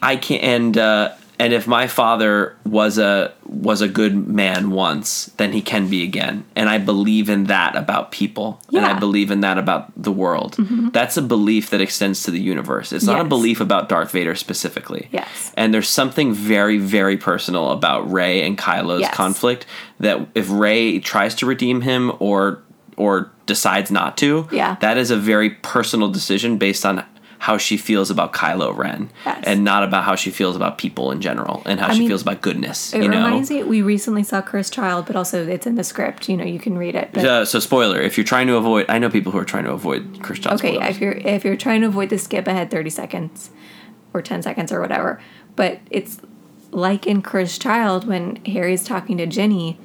i 0.02 0.16
can't 0.16 0.42
and 0.44 0.76
uh 0.76 1.14
and 1.40 1.54
if 1.54 1.66
my 1.68 1.88
father 1.88 2.56
was 2.66 2.98
a 2.98 3.34
was 3.46 3.82
a 3.82 3.88
good 3.88 4.28
man 4.28 4.70
once, 4.72 5.28
then 5.38 5.54
he 5.54 5.62
can 5.62 5.90
be 5.90 6.04
again. 6.04 6.44
And 6.56 6.70
I 6.70 6.78
believe 6.78 7.30
in 7.30 7.46
that 7.46 7.76
about 7.76 8.12
people, 8.12 8.62
and 8.74 8.86
I 8.86 9.00
believe 9.00 9.32
in 9.32 9.40
that 9.42 9.58
about 9.58 9.92
the 9.96 10.12
world. 10.12 10.58
Mm-hmm. 10.58 10.90
That's 10.90 11.18
a 11.18 11.22
belief 11.22 11.70
that 11.72 11.82
extends 11.82 12.24
to 12.24 12.32
the 12.32 12.40
universe. 12.42 12.92
It's 12.92 13.06
not 13.06 13.22
a 13.22 13.24
belief 13.24 13.62
about 13.62 13.90
Darth 13.90 14.12
Vader 14.12 14.36
specifically. 14.36 15.08
Yes. 15.12 15.54
And 15.56 15.74
there's 15.74 15.88
something 15.90 16.34
very, 16.34 16.78
very 16.78 17.18
personal 17.18 17.72
about 17.72 18.12
Rey 18.12 18.46
and 18.46 18.58
Kylo's 18.58 19.02
Yes. 19.02 19.16
conflict 19.16 19.66
that 20.00 20.28
if 20.36 20.50
Rey 20.52 21.00
tries 21.00 21.34
to 21.36 21.46
redeem 21.46 21.82
him 21.82 22.12
or 22.20 22.62
or 22.98 23.32
decides 23.46 23.90
not 23.90 24.18
to, 24.18 24.46
Yeah. 24.52 24.76
that 24.82 24.98
is 24.98 25.10
a 25.10 25.16
very 25.16 25.52
personal 25.52 26.10
decision 26.10 26.58
based 26.58 26.86
on 26.86 27.02
how 27.40 27.58
she 27.58 27.78
feels 27.78 28.12
about 28.12 28.34
Kylo 28.34 28.76
Ren, 28.76 29.10
Yes. 29.26 29.44
and 29.48 29.64
not 29.64 29.84
about 29.84 30.04
how 30.04 30.16
she 30.16 30.30
feels 30.30 30.56
about 30.58 30.78
people 30.78 31.10
in 31.12 31.22
general 31.22 31.64
and 31.66 31.80
how 31.80 31.88
I 31.88 31.94
she 31.94 32.00
mean, 32.02 32.10
feels 32.10 32.22
about 32.22 32.42
goodness. 32.42 32.94
It 32.94 33.02
you 33.02 33.08
know. 33.08 33.24
reminds 33.24 33.50
me. 33.50 33.64
We 33.64 33.82
recently 33.82 34.24
saw 34.24 34.42
Cursed 34.42 34.74
Child, 34.74 35.06
but 35.06 35.16
also 35.16 35.48
it's 35.48 35.66
in 35.66 35.76
the 35.76 35.84
script. 35.86 36.28
You 36.28 36.36
know, 36.38 36.44
you 36.44 36.60
can 36.60 36.78
read 36.78 36.96
it. 36.96 37.18
Uh, 37.18 37.46
so 37.46 37.60
spoiler: 37.60 38.00
if 38.02 38.18
you're 38.18 38.26
trying 38.26 38.48
to 38.48 38.58
avoid, 38.58 38.86
I 38.90 39.00
know 39.00 39.10
people 39.10 39.32
who 39.32 39.38
are 39.38 39.46
trying 39.46 39.64
to 39.64 39.72
avoid 39.72 40.22
Cursed 40.22 40.44
Child. 40.44 40.60
okay, 40.60 40.74
spoilers. 40.76 40.96
if 40.96 41.02
you're 41.02 41.14
if 41.14 41.46
you're 41.46 41.56
trying 41.56 41.82
to 41.82 41.88
avoid 41.88 42.10
the 42.10 42.18
skip 42.18 42.46
ahead 42.48 42.70
thirty 42.70 42.90
seconds, 42.90 43.52
or 44.14 44.22
ten 44.22 44.42
seconds 44.42 44.72
or 44.74 44.82
whatever, 44.82 45.22
but 45.56 45.80
it's 45.90 46.20
like 46.72 47.08
in 47.08 47.22
Cursed 47.22 47.62
Child 47.62 48.06
when 48.06 48.36
Harry's 48.48 48.84
talking 48.84 49.18
to 49.18 49.26
Ginny, 49.26 49.80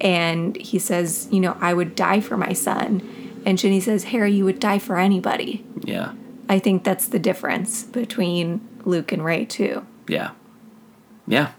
and 0.00 0.56
he 0.56 0.78
says, 0.78 1.26
you 1.32 1.40
know, 1.40 1.56
I 1.60 1.72
would 1.74 1.94
die 1.94 2.20
for 2.20 2.36
my 2.36 2.52
son, 2.52 3.40
and 3.46 3.58
Ginny 3.58 3.80
says, 3.80 4.04
Harry, 4.04 4.32
you 4.32 4.44
would 4.44 4.60
die 4.60 4.78
for 4.78 4.98
anybody. 4.98 5.64
yeah, 5.80 6.12
I 6.48 6.58
think 6.58 6.84
that's 6.84 7.06
the 7.06 7.18
difference 7.18 7.84
between 7.84 8.66
Luke 8.84 9.12
and 9.12 9.24
Rey 9.24 9.44
too. 9.44 9.86
yeah, 10.08 10.32
yeah. 11.26 11.52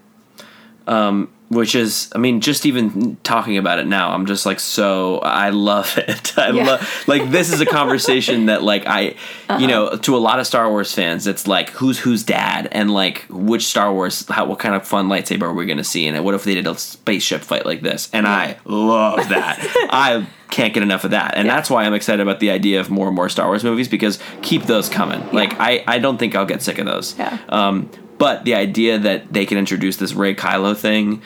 Um, 0.88 1.33
which 1.54 1.76
is, 1.76 2.10
I 2.14 2.18
mean, 2.18 2.42
just 2.42 2.66
even 2.66 3.18
talking 3.24 3.58
about 3.58 3.80
it 3.80 3.88
now, 3.88 4.12
I'm 4.14 4.26
just 4.26 4.46
like 4.46 4.60
so. 4.60 5.20
I 5.20 5.50
love 5.50 5.98
it. 6.08 6.38
I 6.38 6.50
Yeah. 6.52 6.66
love 6.66 7.04
like 7.08 7.30
this 7.32 7.52
is 7.52 7.62
a 7.62 7.66
conversation 7.66 8.48
that 8.48 8.64
like 8.64 8.84
I, 8.86 9.16
you 9.60 9.68
know, 9.68 9.96
to 9.98 10.16
a 10.16 10.20
lot 10.20 10.40
of 10.40 10.48
Star 10.48 10.70
Wars 10.70 10.94
fans, 10.94 11.28
it's 11.28 11.48
like 11.48 11.70
who's 11.72 12.00
who's 12.00 12.24
dad 12.24 12.68
and 12.72 12.92
like 12.92 13.26
which 13.30 13.66
Star 13.66 13.94
Wars, 13.94 14.28
how 14.30 14.46
what 14.46 14.60
kind 14.60 14.76
of 14.76 14.88
fun 14.88 15.08
lightsaber 15.08 15.44
are 15.44 15.54
we 15.54 15.66
going 15.66 15.78
to 15.78 15.84
see 15.84 16.06
in 16.08 16.16
it? 16.16 16.24
What 16.24 16.36
if 16.36 16.44
they 16.44 16.56
did 16.56 16.68
a 16.68 16.78
spaceship 16.78 17.42
fight 17.42 17.66
like 17.66 17.82
this? 17.82 18.10
And 18.14 18.28
I 18.28 18.58
love 18.66 19.30
that. 19.30 19.58
I 19.92 20.28
can't 20.50 20.74
get 20.74 20.84
enough 20.84 21.04
of 21.04 21.12
that, 21.12 21.34
and 21.36 21.48
Yeah. 21.48 21.56
that's 21.56 21.70
why 21.70 21.84
I'm 21.84 21.96
excited 21.96 22.22
about 22.22 22.40
the 22.40 22.52
idea 22.52 22.80
of 22.80 22.92
more 22.92 23.08
and 23.08 23.16
more 23.16 23.28
Star 23.28 23.48
Wars 23.48 23.64
movies 23.64 23.88
because 23.88 24.20
keep 24.44 24.64
those 24.64 24.88
coming. 24.88 25.28
Like 25.32 25.60
I, 25.60 25.84
I 25.88 25.98
don't 26.00 26.18
think 26.20 26.36
I'll 26.36 26.46
get 26.46 26.62
sick 26.62 26.78
of 26.78 26.86
those. 26.86 27.18
Yeah. 27.18 27.40
Um, 27.50 27.90
but 28.24 28.46
the 28.46 28.56
idea 28.56 28.98
that 28.98 29.34
they 29.34 29.46
can 29.46 29.58
introduce 29.58 29.98
this 29.98 30.14
Rey 30.14 30.34
Kylo 30.34 30.78
thing, 30.78 31.22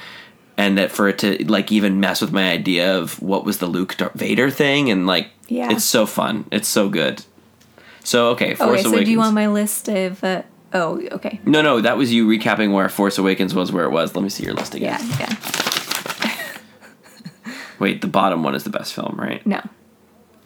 and 0.57 0.79
that 0.79 0.91
for 0.91 1.07
it 1.07 1.19
to 1.19 1.45
like 1.45 1.71
even 1.71 1.99
mess 1.99 2.21
with 2.21 2.31
my 2.31 2.49
idea 2.49 2.97
of 2.97 3.21
what 3.21 3.45
was 3.45 3.59
the 3.59 3.67
Luke 3.67 3.95
Darth 3.97 4.15
Vader 4.15 4.49
thing, 4.49 4.89
and 4.89 5.05
like, 5.05 5.27
Yeah. 5.47 5.69
it's 5.71 5.83
so 5.83 6.07
fun. 6.07 6.45
It's 6.51 6.67
so 6.67 6.89
good. 6.89 7.23
So 8.03 8.29
okay, 8.29 8.55
Force 8.55 8.69
okay, 8.71 8.81
so 8.81 8.89
Awakens. 8.89 9.05
do 9.05 9.11
you 9.11 9.19
want 9.19 9.35
my 9.35 9.45
list 9.47 9.87
of? 9.89 10.23
Uh, 10.23 10.41
oh, 10.73 10.99
okay. 11.11 11.39
no, 11.45 11.61
no, 11.61 11.81
that 11.81 11.97
was 11.97 12.11
you 12.11 12.27
recapping 12.27 12.73
where 12.73 12.89
Force 12.89 13.19
Awakens 13.19 13.53
was, 13.53 13.71
where 13.71 13.85
it 13.85 13.91
was. 13.91 14.15
Let 14.15 14.23
me 14.23 14.29
see 14.29 14.43
your 14.43 14.55
list 14.55 14.73
again. 14.73 14.99
Yeah, 15.19 15.35
yeah. 16.23 16.35
Wait, 17.79 18.01
the 18.01 18.07
bottom 18.07 18.41
one 18.41 18.55
is 18.55 18.63
the 18.63 18.71
best 18.71 18.95
film, 18.95 19.13
right? 19.19 19.45
No. 19.45 19.61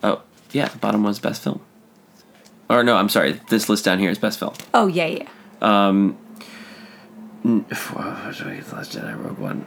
Oh, 0.03 0.21
yeah, 0.51 0.67
the 0.67 0.79
bottom 0.79 1.01
one's 1.01 1.19
best 1.19 1.41
film. 1.43 1.61
Or 2.69 2.83
no, 2.83 2.97
I'm 2.97 3.07
sorry. 3.07 3.39
This 3.47 3.69
list 3.69 3.85
down 3.85 3.99
here 3.99 4.09
is 4.11 4.17
best 4.19 4.37
film. 4.37 4.53
Oh, 4.73 4.87
yeah, 4.87 5.05
yeah. 5.05 5.29
Last 7.43 8.91
Jedi, 8.91 9.23
Rogue 9.23 9.37
One. 9.39 9.61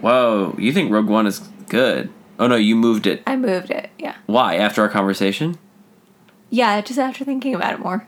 Whoa, 0.00 0.54
you 0.58 0.72
think 0.72 0.90
Rogue 0.90 1.08
One 1.08 1.26
is 1.26 1.40
good? 1.68 2.10
Oh 2.38 2.46
no, 2.46 2.56
you 2.56 2.76
moved 2.76 3.06
it. 3.06 3.22
I 3.26 3.36
moved 3.36 3.70
it. 3.70 3.90
Yeah. 3.98 4.14
Why? 4.26 4.56
After 4.56 4.82
our 4.82 4.88
conversation? 4.88 5.58
Yeah, 6.50 6.80
just 6.80 6.98
after 6.98 7.24
thinking 7.24 7.54
about 7.54 7.74
it 7.74 7.80
more. 7.80 8.06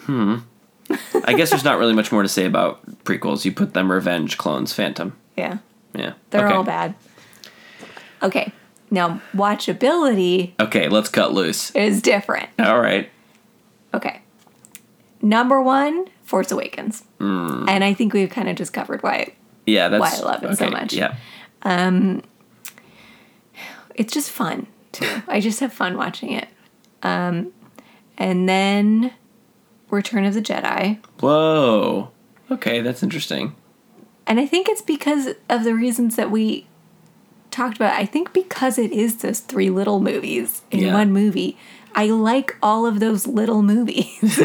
Hmm. 0.00 0.36
I 1.24 1.34
guess 1.34 1.50
there's 1.50 1.64
not 1.64 1.78
really 1.78 1.94
much 1.94 2.12
more 2.12 2.22
to 2.22 2.28
say 2.28 2.44
about 2.44 3.04
prequels. 3.04 3.44
You 3.44 3.52
put 3.52 3.74
them 3.74 3.90
Revenge, 3.90 4.36
Clones, 4.38 4.72
Phantom. 4.72 5.16
Yeah. 5.36 5.58
Yeah. 5.94 6.14
They're 6.30 6.46
okay. 6.46 6.54
all 6.54 6.64
bad. 6.64 6.94
Okay. 8.22 8.52
Now, 8.90 9.22
watchability 9.34 10.52
Okay, 10.60 10.88
let's 10.88 11.08
cut 11.08 11.32
loose. 11.32 11.70
is 11.70 12.02
different. 12.02 12.50
All 12.58 12.78
right. 12.80 13.08
Okay. 13.94 14.20
Number 15.22 15.62
one, 15.62 16.06
Force 16.22 16.50
Awakens. 16.50 17.02
Hmm. 17.18 17.68
And 17.68 17.82
I 17.84 17.94
think 17.94 18.12
we've 18.12 18.30
kind 18.30 18.48
of 18.48 18.56
just 18.56 18.72
covered 18.72 19.02
why 19.02 19.34
Yeah, 19.66 19.88
that's 19.88 20.00
why 20.00 20.18
I 20.18 20.30
love 20.32 20.44
it 20.44 20.56
so 20.56 20.70
much. 20.70 20.92
Yeah. 20.92 21.14
it's 23.94 24.12
just 24.12 24.30
fun 24.30 24.66
too. 24.92 25.22
I 25.28 25.40
just 25.40 25.60
have 25.60 25.72
fun 25.72 25.96
watching 25.96 26.32
it. 26.32 26.48
Um, 27.02 27.52
and 28.18 28.48
then 28.48 29.12
Return 29.90 30.24
of 30.24 30.34
the 30.34 30.42
Jedi. 30.42 30.98
Whoa. 31.20 32.10
Okay, 32.50 32.80
that's 32.80 33.02
interesting. 33.02 33.54
And 34.26 34.38
I 34.38 34.46
think 34.46 34.68
it's 34.68 34.82
because 34.82 35.28
of 35.48 35.64
the 35.64 35.74
reasons 35.74 36.16
that 36.16 36.30
we 36.30 36.66
talked 37.50 37.76
about. 37.76 37.94
I 37.94 38.06
think 38.06 38.32
because 38.32 38.78
it 38.78 38.92
is 38.92 39.16
those 39.16 39.40
three 39.40 39.68
little 39.70 40.00
movies 40.00 40.62
in 40.70 40.80
Yeah. 40.80 40.94
one 40.94 41.12
movie. 41.12 41.56
I 41.94 42.06
like 42.06 42.56
all 42.62 42.86
of 42.86 43.00
those 43.00 43.26
little 43.26 43.62
movies. 43.62 44.38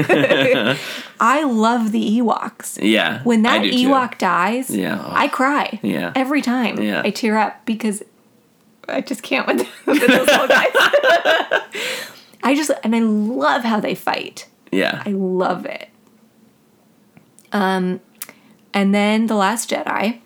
I 1.19 1.43
love 1.43 1.91
the 1.91 2.19
Ewoks. 2.19 2.77
Yeah. 2.81 3.21
When 3.23 3.43
that 3.43 3.63
do 3.63 3.71
too. 3.71 3.77
Ewok 3.89 4.17
dies, 4.17 4.69
Yeah. 4.69 5.01
I 5.07 5.27
cry. 5.27 5.79
Yeah. 5.81 6.11
Every 6.15 6.41
time. 6.41 6.81
Yeah. 6.81 7.01
I 7.05 7.09
tear 7.11 7.37
up 7.37 7.65
because 7.65 8.03
I 8.87 9.01
just 9.01 9.23
can't 9.23 9.47
with, 9.47 9.59
with 9.85 9.99
those 10.01 10.27
little 10.27 10.47
guys. 10.47 10.71
I 12.43 12.53
just 12.55 12.71
and 12.83 12.95
I 12.95 12.99
love 12.99 13.63
how 13.63 13.79
they 13.79 13.95
fight. 13.95 14.47
Yeah. 14.71 15.01
I 15.05 15.11
love 15.11 15.65
it. 15.65 15.89
Um 17.53 18.01
and 18.73 18.93
then 18.93 19.27
The 19.27 19.35
Last 19.35 19.69
Jedi, 19.69 20.19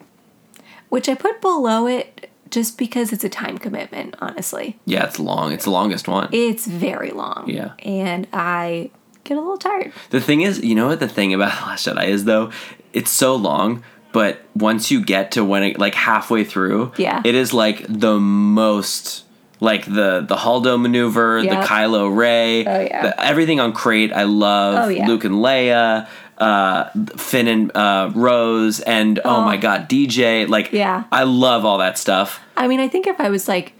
which 0.89 1.07
I 1.07 1.13
put 1.15 1.39
below 1.39 1.85
it 1.87 2.30
just 2.51 2.77
because 2.77 3.11
it's 3.13 3.23
a 3.23 3.29
time 3.29 3.57
commitment, 3.57 4.15
honestly. 4.19 4.77
yeah, 4.85 5.05
it's 5.05 5.19
long. 5.19 5.51
It's 5.51 5.63
the 5.65 5.71
longest 5.71 6.07
one. 6.07 6.29
It's 6.31 6.67
very 6.67 7.11
long. 7.11 7.45
Yeah. 7.47 7.73
And 7.79 8.27
I 8.33 8.91
get 9.23 9.37
a 9.37 9.39
little 9.39 9.57
tired. 9.57 9.91
The 10.11 10.21
thing 10.21 10.41
is, 10.41 10.63
you 10.63 10.75
know 10.75 10.87
what 10.87 10.99
the 10.99 11.07
thing 11.07 11.33
about 11.33 11.57
The 11.59 11.65
Last 11.65 11.87
Jedi 11.87 12.07
is 12.07 12.25
though? 12.25 12.51
It's 12.93 13.09
so 13.11 13.35
long, 13.35 13.83
but 14.11 14.41
once 14.55 14.91
you 14.91 15.03
get 15.03 15.31
to 15.31 15.45
when 15.45 15.63
it 15.63 15.79
like 15.79 15.95
halfway 15.95 16.43
through, 16.43 16.91
Yeah. 16.97 17.21
it 17.23 17.33
is 17.35 17.53
like 17.53 17.85
the 17.87 18.19
most 18.19 19.23
like 19.61 19.85
the 19.85 20.25
the 20.27 20.35
Holdo 20.35 20.81
maneuver, 20.81 21.39
Yep. 21.39 21.61
the 21.61 21.67
Kylo 21.67 22.13
Rey, 22.15 22.65
Oh, 22.65 22.79
yeah. 22.81 23.01
the, 23.03 23.23
everything 23.23 23.59
on 23.59 23.73
Crait. 23.73 24.11
I 24.11 24.23
love 24.23 24.85
Oh, 24.85 24.87
yeah. 24.89 25.07
Luke 25.07 25.23
and 25.23 25.35
Leia, 25.35 26.07
uh, 26.41 26.89
Finn 27.17 27.47
and 27.47 27.75
uh, 27.75 28.11
Rose, 28.13 28.79
and 28.81 29.19
oh. 29.19 29.37
Oh. 29.37 29.41
my 29.41 29.57
god, 29.57 29.87
DJ. 29.87 30.47
Like, 30.47 30.71
Yeah. 30.71 31.05
I 31.11 31.23
love 31.23 31.63
all 31.65 31.77
that 31.77 31.97
stuff. 31.97 32.39
I 32.57 32.67
mean, 32.67 32.79
I 32.79 32.87
think 32.87 33.07
if 33.07 33.19
I 33.19 33.29
was 33.29 33.47
like 33.47 33.73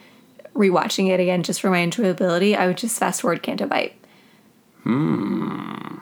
rewatching 0.53 1.09
it 1.09 1.19
again 1.19 1.43
just 1.43 1.59
for 1.59 1.69
my 1.69 1.79
enjoyability, 1.79 2.55
I 2.55 2.67
would 2.67 2.77
just 2.77 2.99
fast 2.99 3.21
forward 3.21 3.41
Canto 3.43 3.67
Bight. 3.67 3.95
Hmm. 4.83 5.97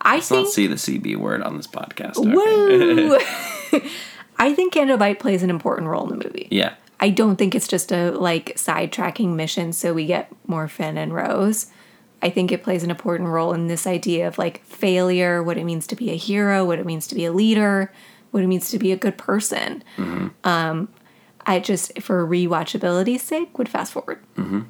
I 0.00 0.16
Let's 0.16 0.30
not 0.30 0.48
see 0.48 0.66
the 0.66 0.74
CB 0.74 1.16
word 1.16 1.42
on 1.42 1.56
this 1.56 1.66
podcast. 1.66 2.16
Woo! 2.18 3.18
I 4.36 4.54
think 4.54 4.72
Canto 4.72 4.96
Bight 4.96 5.20
plays 5.20 5.42
an 5.42 5.50
important 5.50 5.88
role 5.88 6.10
in 6.10 6.18
the 6.18 6.24
movie. 6.24 6.48
Yeah. 6.50 6.74
I 6.98 7.10
don't 7.10 7.36
think 7.36 7.54
it's 7.54 7.68
just 7.68 7.92
a 7.92 8.10
like 8.12 8.54
sidetracking 8.56 9.34
mission 9.34 9.72
so 9.72 9.92
we 9.92 10.06
get 10.06 10.32
more 10.46 10.68
Finn 10.68 10.96
and 10.96 11.12
Rose. 11.12 11.66
I 12.22 12.30
think 12.30 12.52
it 12.52 12.62
plays 12.62 12.84
an 12.84 12.90
important 12.90 13.28
role 13.28 13.52
in 13.52 13.66
this 13.66 13.86
idea 13.86 14.28
of 14.28 14.38
like 14.38 14.64
failure, 14.64 15.42
what 15.42 15.58
it 15.58 15.64
means 15.64 15.86
to 15.88 15.96
be 15.96 16.10
a 16.10 16.16
hero, 16.16 16.64
what 16.64 16.78
it 16.78 16.86
means 16.86 17.06
to 17.08 17.14
be 17.16 17.24
a 17.24 17.32
leader, 17.32 17.92
what 18.30 18.42
it 18.42 18.46
means 18.46 18.70
to 18.70 18.78
be 18.78 18.92
a 18.92 18.96
good 18.96 19.18
person. 19.18 19.82
Um, 20.44 20.88
I 21.44 21.58
just, 21.58 22.00
for 22.00 22.24
rewatchability's 22.26 23.22
sake, 23.22 23.58
would 23.58 23.68
fast 23.68 23.92
forward. 23.92 24.22
Mm-hmm. 24.36 24.60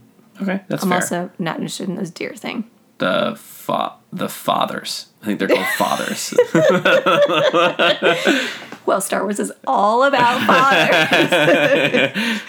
Okay, 0.42 0.62
that's 0.68 0.82
I'm 0.82 0.88
fair. 0.88 0.98
also 0.98 1.30
not 1.38 1.56
interested 1.56 1.88
in 1.90 1.96
this 1.96 2.08
deer 2.10 2.34
thing. 2.34 2.64
the 2.98 3.34
fa- 3.36 3.92
the 4.12 4.28
fathers. 4.30 5.08
I 5.22 5.26
think 5.26 5.38
they're 5.38 5.48
called 5.48 5.66
fathers. 5.76 6.32
Well, 8.84 9.00
Star 9.00 9.22
Wars 9.22 9.38
is 9.38 9.52
all 9.64 10.02
about 10.02 10.40
fathers. 12.12 12.40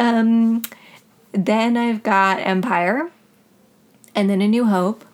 um, 0.00 0.62
then 1.30 1.76
I've 1.76 2.02
got 2.02 2.40
Empire, 2.40 3.08
and 4.14 4.28
then 4.30 4.40
A 4.40 4.48
New 4.48 4.66
Hope, 4.66 5.04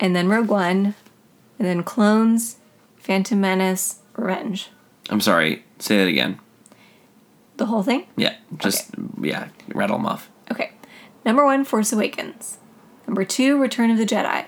and 0.00 0.14
then 0.14 0.28
Rogue 0.28 0.48
One, 0.48 0.94
and 1.58 1.66
then 1.68 1.82
Clones, 1.82 2.56
Phantom 2.96 3.40
Menace, 3.40 4.00
Revenge. 4.16 4.68
I'm 5.10 5.20
sorry. 5.20 5.64
Say 5.78 5.96
that 5.98 6.08
again. 6.08 6.38
The 7.56 7.66
whole 7.66 7.82
thing? 7.82 8.06
Yeah, 8.16 8.36
just 8.58 8.90
yeah, 9.20 9.48
rattle 9.68 9.96
them 9.96 10.06
off. 10.06 10.30
Okay. 10.50 10.72
Number 11.24 11.44
one, 11.44 11.64
Force 11.64 11.92
Awakens. 11.92 12.58
Number 13.06 13.24
two, 13.24 13.60
Return 13.60 13.90
of 13.90 13.98
the 13.98 14.06
Jedi. 14.06 14.46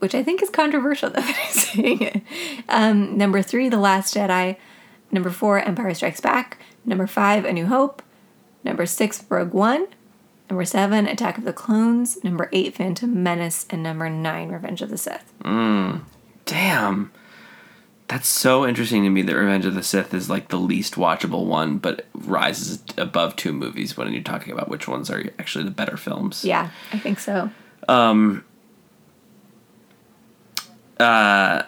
which 0.00 0.14
I 0.14 0.22
think 0.22 0.42
is 0.42 0.50
controversial 0.50 1.10
that 1.14 1.24
I'm 1.24 1.52
saying 1.52 2.02
it. 2.02 2.22
Um, 2.68 3.16
number 3.16 3.42
three, 3.42 3.68
The 3.68 3.78
Last 3.78 4.14
Jedi. 4.14 4.56
Number 5.10 5.30
four, 5.30 5.58
Empire 5.60 5.94
Strikes 5.94 6.20
Back. 6.20 6.58
Number 6.84 7.06
five, 7.06 7.44
A 7.44 7.52
New 7.52 7.66
Hope. 7.66 8.02
Number 8.64 8.84
six, 8.86 9.24
Rogue 9.30 9.54
One. 9.54 9.86
Number 10.50 10.64
seven, 10.64 11.06
Attack 11.06 11.38
of 11.38 11.44
the 11.44 11.52
Clones. 11.52 12.22
Number 12.24 12.48
eight, 12.52 12.74
Phantom 12.74 13.22
Menace. 13.22 13.66
And 13.70 13.82
number 13.82 14.08
nine, 14.08 14.48
Revenge 14.48 14.80
of 14.82 14.88
the 14.88 14.98
Sith. 14.98 15.32
Mm, 15.44 16.02
damn. 16.46 17.12
That's 18.08 18.26
so 18.26 18.66
interesting 18.66 19.04
to 19.04 19.10
me 19.10 19.20
that 19.20 19.36
Revenge 19.36 19.66
of 19.66 19.74
the 19.74 19.82
Sith 19.82 20.14
is 20.14 20.30
like 20.30 20.48
the 20.48 20.56
least 20.56 20.94
watchable 20.94 21.44
one, 21.44 21.76
but 21.76 22.06
rises 22.14 22.82
above 22.96 23.36
two 23.36 23.52
movies 23.52 23.98
when 23.98 24.10
you're 24.14 24.22
talking 24.22 24.54
about 24.54 24.70
which 24.70 24.88
ones 24.88 25.10
are 25.10 25.30
actually 25.38 25.64
the 25.64 25.70
better 25.70 25.98
films. 25.98 26.42
Yeah, 26.42 26.70
I 26.90 26.98
think 26.98 27.20
so. 27.20 27.50
Um, 27.86 28.46
uh, 30.98 31.64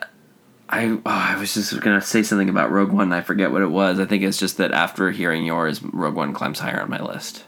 I 0.70 0.86
oh, 0.86 1.00
I 1.04 1.36
was 1.38 1.52
just 1.52 1.78
gonna 1.80 2.00
say 2.00 2.22
something 2.22 2.48
about 2.48 2.70
Rogue 2.70 2.92
One. 2.92 3.04
and 3.04 3.14
I 3.14 3.20
forget 3.20 3.52
what 3.52 3.60
it 3.60 3.70
was. 3.70 4.00
I 4.00 4.06
think 4.06 4.22
it's 4.22 4.38
just 4.38 4.56
that 4.56 4.72
after 4.72 5.10
hearing 5.10 5.44
yours, 5.44 5.82
Rogue 5.82 6.14
One 6.14 6.32
climbs 6.32 6.60
higher 6.60 6.80
on 6.80 6.88
my 6.88 7.02
list. 7.02 7.44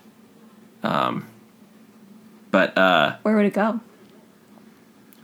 Um, 0.82 1.26
but 2.50 2.76
uh, 2.76 3.16
Where 3.22 3.36
would 3.36 3.46
it 3.46 3.54
go? 3.54 3.80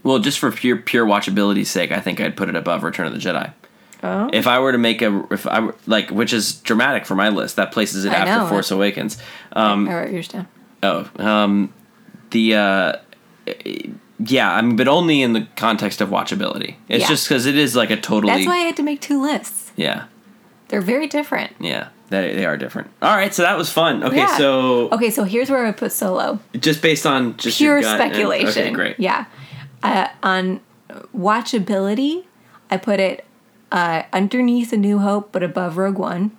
well, 0.03 0.19
just 0.19 0.39
for 0.39 0.51
pure 0.51 0.77
pure 0.77 1.05
watchability's 1.05 1.69
sake, 1.69 1.91
I 1.91 1.99
think 1.99 2.19
I'd 2.21 2.35
put 2.37 2.49
it 2.49 2.55
above 2.55 2.83
Return 2.83 3.07
of 3.07 3.13
the 3.13 3.19
Jedi. 3.19 3.53
Oh, 4.01 4.29
If 4.31 4.47
I 4.47 4.59
were 4.59 4.71
to 4.71 4.77
make 4.77 5.01
a, 5.01 5.27
if 5.29 5.45
I 5.45 5.59
were, 5.59 5.75
like, 5.85 6.09
which 6.09 6.31
is 6.31 6.53
dramatic 6.61 7.05
for 7.05 7.15
my 7.15 7.27
list, 7.27 7.57
that 7.57 7.73
places 7.73 8.05
it 8.05 8.13
I 8.13 8.15
after 8.15 8.43
know. 8.45 8.47
Force 8.47 8.71
Awakens. 8.71 9.17
Um, 9.51 9.89
I 9.89 9.93
wrote 9.95 10.11
yours 10.11 10.29
down. 10.29 10.47
Oh, 10.81 11.09
um, 11.17 11.73
the 12.31 12.55
uh, 12.55 12.93
yeah, 14.19 14.53
I 14.53 14.61
mean, 14.61 14.77
but 14.77 14.87
only 14.87 15.21
in 15.21 15.33
the 15.33 15.47
context 15.57 15.99
of 15.99 16.09
watchability. 16.09 16.75
It's 16.87 17.01
Yeah. 17.03 17.07
just 17.09 17.27
because 17.27 17.45
it 17.45 17.57
is 17.57 17.75
like 17.75 17.89
a 17.89 17.97
totally 17.97 18.33
That's 18.33 18.47
why 18.47 18.55
I 18.55 18.59
had 18.59 18.77
to 18.77 18.83
make 18.83 19.01
two 19.01 19.21
lists. 19.21 19.73
yeah, 19.75 20.05
They're 20.69 20.79
very 20.81 21.07
different. 21.07 21.51
yeah. 21.59 21.89
They, 22.09 22.33
they 22.35 22.45
are 22.45 22.57
different. 22.57 22.89
All 23.01 23.15
right, 23.15 23.33
so 23.33 23.43
that 23.43 23.57
was 23.57 23.71
fun. 23.71 24.03
Okay, 24.03 24.17
Yeah. 24.17 24.37
so 24.37 24.89
Okay, 24.91 25.11
so 25.11 25.23
here's 25.23 25.49
where 25.49 25.65
I 25.65 25.71
put 25.71 25.91
Solo. 25.91 26.39
just 26.57 26.81
based 26.81 27.05
on 27.05 27.37
just 27.37 27.57
Pure 27.57 27.73
your 27.79 27.81
gut 27.83 28.01
and- 28.01 28.11
speculation. 28.11 28.63
okay, 28.63 28.71
great. 28.71 28.99
Yeah. 28.99 29.25
Uh, 29.83 30.07
on 30.23 30.59
watchability, 31.15 32.25
I 32.71 32.77
put 32.77 32.99
it 32.99 33.25
uh, 33.71 34.03
underneath 34.11 34.73
A 34.73 34.77
New 34.77 34.99
Hope, 34.99 35.31
but 35.31 35.43
above 35.43 35.77
Rogue 35.77 35.97
One. 35.99 36.35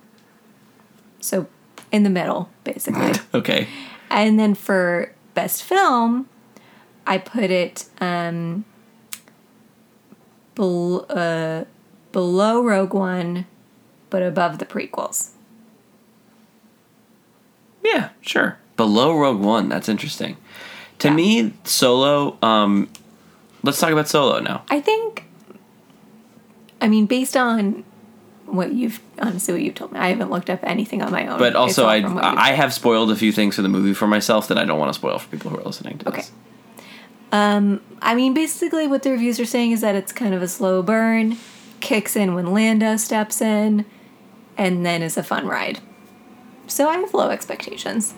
So 1.21 1.47
in 1.91 2.03
the 2.03 2.09
middle, 2.09 2.49
basically. 2.63 3.13
Okay, 3.33 3.67
and 4.09 4.37
then 4.37 4.53
for 4.55 5.13
best 5.33 5.63
film, 5.63 6.27
I 7.07 7.17
put 7.17 7.49
it 7.49 7.85
um, 8.01 8.65
bel- 10.55 11.05
uh, 11.09 11.63
below 12.11 12.61
Rogue 12.63 12.93
One, 12.93 13.45
but 14.09 14.21
above 14.21 14.59
the 14.59 14.65
prequels. 14.65 15.30
Sure. 18.21 18.57
Below 18.77 19.15
Rogue 19.17 19.39
One, 19.41 19.69
that's 19.69 19.89
interesting. 19.89 20.37
To 20.99 21.07
Yeah. 21.09 21.13
me, 21.15 21.53
Solo. 21.63 22.37
Um, 22.41 22.89
let's 23.63 23.79
talk 23.79 23.91
about 23.91 24.07
Solo 24.07 24.39
now. 24.39 24.63
I 24.69 24.79
think, 24.81 25.25
I 26.79 26.87
mean, 26.87 27.05
based 27.05 27.35
on 27.37 27.83
what 28.45 28.73
you've 28.73 28.99
honestly 29.21 29.53
what 29.53 29.61
you've 29.63 29.75
told 29.75 29.93
me, 29.93 29.99
I 29.99 30.09
haven't 30.09 30.29
looked 30.29 30.49
up 30.49 30.59
anything 30.63 31.01
on 31.01 31.11
my 31.11 31.25
own. 31.27 31.39
But 31.39 31.55
also, 31.55 31.87
I 31.87 32.01
from 32.01 32.15
what 32.15 32.23
you've- 32.25 32.37
I 32.37 32.51
have 32.51 32.73
spoiled 32.73 33.09
a 33.11 33.15
few 33.15 33.31
things 33.31 33.55
for 33.55 33.61
the 33.61 33.69
movie 33.69 33.93
for 33.93 34.07
myself 34.07 34.47
that 34.49 34.57
I 34.57 34.65
don't 34.65 34.77
want 34.79 34.89
to 34.89 34.93
spoil 34.93 35.17
for 35.19 35.27
people 35.29 35.51
who 35.51 35.57
are 35.57 35.63
listening 35.63 35.99
to 35.99 36.09
Okay. 36.09 36.21
this. 36.21 36.31
I 37.33 38.15
mean, 38.15 38.33
basically, 38.33 38.87
what 38.87 39.03
the 39.03 39.11
reviews 39.11 39.39
are 39.39 39.45
saying 39.45 39.71
is 39.71 39.81
that 39.81 39.95
it's 39.95 40.11
kind 40.11 40.33
of 40.33 40.41
a 40.41 40.47
slow 40.47 40.81
burn, 40.81 41.37
kicks 41.79 42.15
in 42.15 42.33
when 42.33 42.47
Lando 42.53 42.97
steps 42.97 43.41
in, 43.41 43.85
and 44.57 44.85
then 44.85 45.01
is 45.01 45.17
a 45.17 45.23
fun 45.23 45.45
ride. 45.47 45.79
So 46.67 46.87
I 46.87 46.97
have 46.97 47.13
low 47.13 47.29
expectations. 47.29 48.13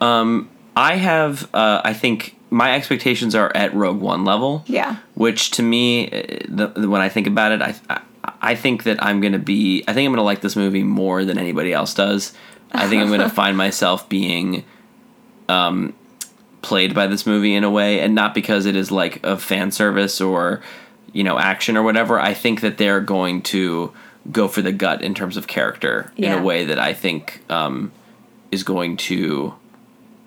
Um, 0.00 0.50
I 0.76 0.96
have, 0.96 1.48
uh, 1.54 1.80
I 1.84 1.92
think 1.92 2.36
my 2.50 2.74
expectations 2.74 3.34
are 3.34 3.50
at 3.54 3.74
Rogue 3.74 4.00
One 4.00 4.24
level. 4.24 4.64
Yeah. 4.66 4.96
Which 5.14 5.50
to 5.52 5.62
me, 5.62 6.06
uh, 6.10 6.46
the, 6.48 6.66
the, 6.68 6.88
when 6.88 7.00
I 7.00 7.08
think 7.08 7.26
about 7.26 7.52
it, 7.52 7.62
I, 7.62 7.74
I 7.88 8.00
I 8.42 8.54
think 8.54 8.84
that 8.84 9.02
I'm 9.02 9.20
gonna 9.20 9.38
be, 9.38 9.84
I 9.88 9.92
think 9.92 10.06
I'm 10.06 10.12
gonna 10.12 10.22
like 10.22 10.40
this 10.40 10.56
movie 10.56 10.82
more 10.82 11.24
than 11.24 11.38
anybody 11.38 11.72
else 11.72 11.94
does. 11.94 12.32
I 12.72 12.88
think 12.88 13.02
I'm 13.02 13.10
gonna 13.10 13.30
find 13.42 13.56
myself 13.56 14.08
being, 14.08 14.64
um, 15.48 15.94
played 16.62 16.94
by 16.94 17.06
this 17.06 17.26
movie 17.26 17.54
in 17.54 17.64
a 17.64 17.70
way, 17.70 18.00
and 18.00 18.14
not 18.14 18.34
because 18.34 18.66
it 18.66 18.74
is 18.76 18.90
like 18.90 19.24
a 19.24 19.38
fan 19.38 19.70
service 19.70 20.20
or, 20.20 20.62
you 21.12 21.22
know, 21.22 21.38
action 21.38 21.76
or 21.76 21.82
whatever. 21.82 22.18
I 22.18 22.34
think 22.34 22.60
that 22.62 22.78
they're 22.78 23.00
going 23.00 23.42
to 23.42 23.92
go 24.32 24.48
for 24.48 24.62
the 24.62 24.72
gut 24.72 25.02
in 25.02 25.14
terms 25.14 25.36
of 25.36 25.46
character 25.46 26.12
in 26.16 26.32
a 26.32 26.42
way 26.42 26.64
that 26.64 26.78
I 26.78 26.92
think 26.92 27.42
um, 27.48 27.92
is 28.50 28.62
going 28.62 28.96
to 28.98 29.54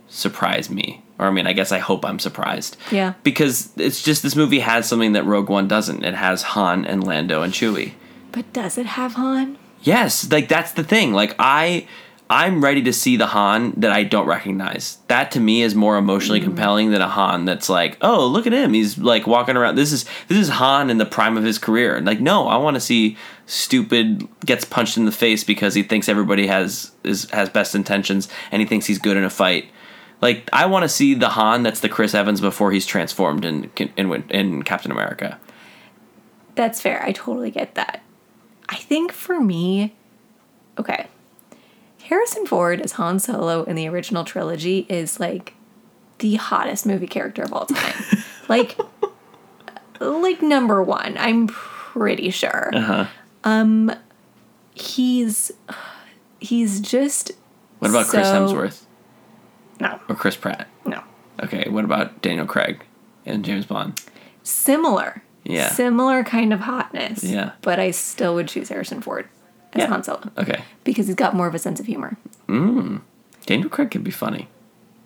surprise 0.07 0.69
me. 0.69 1.03
Or 1.17 1.27
I 1.27 1.31
mean, 1.31 1.47
I 1.47 1.53
guess 1.53 1.71
I 1.71 1.79
hope 1.79 2.05
I'm 2.05 2.19
surprised. 2.19 2.77
Yeah. 2.91 3.13
Because 3.23 3.71
it's 3.77 4.01
just 4.01 4.23
this 4.23 4.35
movie 4.35 4.59
has 4.59 4.87
something 4.87 5.13
that 5.13 5.25
Rogue 5.25 5.49
One 5.49 5.67
doesn't. 5.67 6.05
It 6.05 6.13
has 6.13 6.43
Han 6.43 6.85
and 6.85 7.03
Lando 7.03 7.41
and 7.41 7.53
Chewie. 7.53 7.93
But 8.31 8.51
does 8.53 8.77
it 8.77 8.85
have 8.85 9.13
Han? 9.15 9.57
Yes, 9.81 10.29
like 10.31 10.47
that's 10.47 10.73
the 10.73 10.83
thing. 10.83 11.13
Like 11.13 11.35
I 11.39 11.87
I'm 12.31 12.63
ready 12.63 12.83
to 12.83 12.93
see 12.93 13.17
the 13.17 13.25
Han 13.27 13.73
that 13.77 13.91
I 13.91 14.03
don't 14.03 14.27
recognize. 14.27 14.99
That 15.07 15.31
to 15.31 15.39
me 15.39 15.63
is 15.63 15.73
more 15.73 15.97
emotionally 15.97 16.39
mm. 16.39 16.43
compelling 16.43 16.91
than 16.91 17.01
a 17.01 17.07
Han 17.07 17.45
that's 17.45 17.69
like, 17.69 17.97
"Oh, 18.01 18.27
look 18.27 18.45
at 18.45 18.53
him. 18.53 18.73
He's 18.73 18.99
like 18.99 19.25
walking 19.25 19.57
around. 19.57 19.75
This 19.75 19.91
is 19.91 20.05
this 20.27 20.37
is 20.37 20.49
Han 20.49 20.91
in 20.91 20.99
the 20.99 21.07
prime 21.07 21.37
of 21.37 21.43
his 21.43 21.57
career." 21.57 21.99
Like, 22.01 22.19
no, 22.19 22.47
I 22.47 22.57
want 22.57 22.75
to 22.75 22.81
see 22.81 23.17
stupid 23.47 24.27
gets 24.45 24.63
punched 24.63 24.95
in 24.95 25.05
the 25.05 25.11
face 25.11 25.43
because 25.43 25.73
he 25.73 25.81
thinks 25.81 26.07
everybody 26.07 26.45
has 26.45 26.91
is 27.03 27.27
has 27.31 27.49
best 27.49 27.73
intentions 27.73 28.29
and 28.51 28.61
he 28.61 28.67
thinks 28.67 28.85
he's 28.85 28.99
good 28.99 29.17
in 29.17 29.23
a 29.23 29.29
fight. 29.29 29.65
Like, 30.21 30.47
I 30.53 30.67
want 30.67 30.83
to 30.83 30.89
see 30.89 31.15
the 31.15 31.29
Han 31.29 31.63
that's 31.63 31.79
the 31.79 31.89
Chris 31.89 32.13
Evans 32.13 32.41
before 32.41 32.71
he's 32.71 32.85
transformed 32.85 33.43
in 33.43 33.71
in 33.97 34.23
in 34.29 34.61
Captain 34.61 34.91
America. 34.91 35.39
That's 36.53 36.79
fair. 36.79 37.03
I 37.03 37.11
totally 37.11 37.49
get 37.49 37.73
that. 37.73 38.03
I 38.67 38.75
think 38.75 39.13
for 39.13 39.39
me, 39.39 39.95
okay, 40.77 41.07
Harrison 42.09 42.47
Ford 42.47 42.81
as 42.81 42.93
Han 42.93 43.19
Solo 43.19 43.63
in 43.65 43.75
the 43.75 43.87
original 43.87 44.23
trilogy 44.23 44.87
is 44.89 45.19
like 45.19 45.53
the 46.17 46.35
hottest 46.35 46.87
movie 46.87 47.05
character 47.05 47.43
of 47.43 47.53
all 47.53 47.67
time. 47.67 48.03
like, 48.49 48.75
like 49.99 50.41
number 50.41 50.81
one. 50.81 51.15
I'm 51.19 51.45
pretty 51.45 52.31
sure. 52.31 52.71
Uh-huh. 52.73 53.05
Um, 53.43 53.91
he's 54.73 55.51
he's 56.39 56.79
just 56.79 57.31
What 57.77 57.91
about 57.91 58.07
Chris 58.07 58.27
Hemsworth 58.27 58.81
no, 59.79 59.99
or 60.09 60.15
Chris 60.15 60.35
Pratt? 60.35 60.67
no. 60.85 61.03
Okay, 61.43 61.69
what 61.69 61.85
about 61.85 62.23
Daniel 62.23 62.47
Craig 62.47 62.83
and 63.23 63.45
James 63.45 63.67
Bond? 63.67 64.03
Similar. 64.41 65.21
Yeah. 65.43 65.69
Similar 65.69 66.23
kind 66.23 66.53
of 66.53 66.61
hotness. 66.61 67.23
Yeah. 67.23 67.51
But 67.61 67.79
I 67.79 67.91
still 67.91 68.33
would 68.33 68.47
choose 68.47 68.69
Harrison 68.69 68.99
Ford 69.01 69.29
as 69.73 69.79
Yeah. 69.81 69.87
Han 69.87 70.03
Solo 70.03 70.29
Okay. 70.37 70.61
because 70.83 71.07
he's 71.07 71.15
got 71.15 71.35
more 71.35 71.47
of 71.47 71.55
a 71.55 71.59
sense 71.59 71.79
of 71.79 71.85
humor. 71.85 72.17
Mm. 72.47 73.01
Daniel 73.45 73.69
Craig 73.69 73.91
could 73.91 74.03
be 74.03 74.11
funny. 74.11 74.47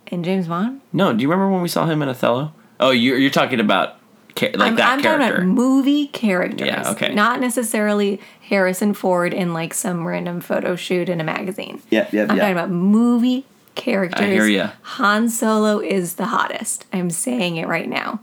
And 0.07 0.24
James 0.24 0.47
Bond? 0.47 0.82
No, 0.91 1.14
do 1.14 1.22
you 1.22 1.30
remember 1.30 1.51
when 1.51 1.61
we 1.61 1.68
saw 1.70 1.86
him 1.86 2.01
in 2.01 2.09
Othello? 2.09 2.53
Oh, 2.80 2.91
you're, 2.91 3.18
you're 3.18 3.32
talking 3.32 3.59
about 3.59 3.95
ca- 4.36 4.51
like 4.55 4.70
I'm, 4.72 4.76
that 4.76 4.89
I'm 4.93 5.01
talking 5.01 5.20
character. 5.20 5.41
about 5.43 5.47
movie 5.47 6.07
characters. 6.07 6.68
Yeah, 6.68 6.91
okay. 6.91 7.14
Not 7.14 7.39
necessarily 7.39 8.20
Harrison 8.49 8.93
Ford 8.93 9.34
in 9.34 9.53
like 9.53 9.74
some 9.74 10.05
random 10.05 10.41
photo 10.41 10.76
shoot 10.76 11.07
in 11.09 11.22
a 11.22 11.24
magazine. 11.24 11.82
Yeah, 11.89 12.07
yeah, 12.11 12.24
I'm 12.30 12.36
yeah. 12.36 12.41
talking 12.43 12.51
about 12.57 12.70
movie 12.72 13.45
characters. 13.76 14.20
I 14.22 14.26
hear 14.28 14.45
ya. 14.45 14.72
Han 14.82 15.30
Solo 15.30 15.80
is 15.80 16.16
the 16.16 16.26
hottest. 16.26 16.86
I'm 16.93 17.09
saying 17.09 17.55
it 17.57 17.68
right 17.68 17.88
now. 17.89 18.20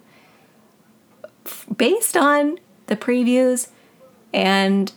F- 1.46 1.66
Based 1.76 2.16
on 2.16 2.58
the 2.86 2.96
previews 2.96 3.68
and 4.32 4.92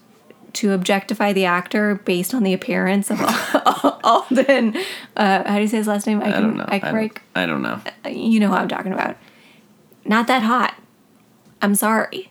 to 0.53 0.71
objectify 0.71 1.33
the 1.33 1.45
actor 1.45 1.95
based 1.95 2.33
on 2.33 2.43
the 2.43 2.53
appearance 2.53 3.09
of 3.09 3.19
Alden, 4.03 4.75
uh, 5.17 5.43
how 5.47 5.55
do 5.55 5.61
you 5.61 5.67
say 5.67 5.77
his 5.77 5.87
last 5.87 6.05
name? 6.07 6.21
I 6.21 6.29
don't 6.31 6.55
know. 6.57 6.65
I 6.67 6.79
Eichreich? 6.79 7.13
don't, 7.15 7.19
I 7.35 7.45
don't 7.45 7.61
know. 7.61 7.81
you 8.09 8.39
know 8.39 8.49
who 8.49 8.53
I'm 8.53 8.67
talking 8.67 8.93
about. 8.93 9.15
Not 10.05 10.27
that 10.27 10.43
hot. 10.43 10.75
I'm 11.61 11.75
sorry. 11.75 12.29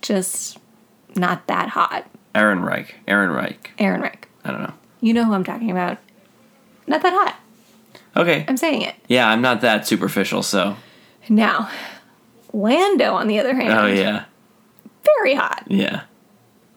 Just 0.00 0.58
not 1.14 1.46
that 1.46 1.68
hot. 1.70 2.06
Aaron 2.34 2.60
Reich. 2.62 2.96
Aaron 3.06 3.30
Reich. 3.30 3.70
Aaron 3.78 4.00
Reich. 4.00 4.28
I 4.44 4.50
don't 4.50 4.62
know. 4.62 4.74
You 5.00 5.14
know 5.14 5.24
who 5.24 5.32
I'm 5.32 5.44
talking 5.44 5.70
about. 5.70 5.98
Not 6.86 7.02
that 7.02 7.12
hot. 7.12 7.36
Okay. 8.16 8.44
I'm 8.48 8.56
saying 8.56 8.82
it. 8.82 8.94
Yeah, 9.08 9.28
I'm 9.28 9.40
not 9.40 9.60
that 9.60 9.86
superficial, 9.86 10.42
so. 10.42 10.76
Now, 11.28 11.70
Lando, 12.52 13.14
on 13.14 13.28
the 13.28 13.38
other 13.38 13.54
hand, 13.54 13.72
Oh, 13.72 13.86
yeah. 13.86 14.24
Very 15.04 15.34
hot. 15.34 15.64
Yeah. 15.68 16.02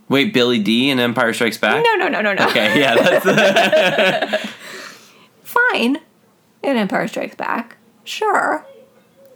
Wait, 0.09 0.33
Billy 0.33 0.59
Dee 0.59 0.89
in 0.89 0.99
Empire 0.99 1.33
Strikes 1.33 1.57
Back? 1.57 1.83
No, 1.83 1.95
no, 1.95 2.07
no, 2.07 2.21
no, 2.21 2.33
no. 2.33 2.47
Okay, 2.47 2.79
yeah, 2.79 2.95
that's 2.95 4.41
Fine. 5.43 5.97
In 6.63 6.77
Empire 6.77 7.07
Strikes 7.07 7.35
Back. 7.35 7.77
Sure. 8.03 8.65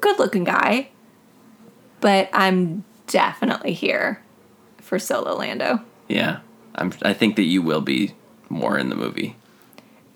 good 0.02 0.20
looking 0.20 0.44
guy. 0.44 0.90
But 2.02 2.30
I'm 2.34 2.84
definitely 3.08 3.74
here 3.74 4.22
for 4.78 5.00
Solo 5.00 5.36
Lando. 5.36 5.82
Yeah, 6.08 6.40
I'm. 6.76 6.94
I 7.02 7.14
think 7.14 7.36
that 7.36 7.44
you 7.44 7.62
will 7.62 7.82
be 7.82 8.14
more 8.48 8.78
in 8.78 8.90
the 8.90 8.96
movie. 8.96 9.36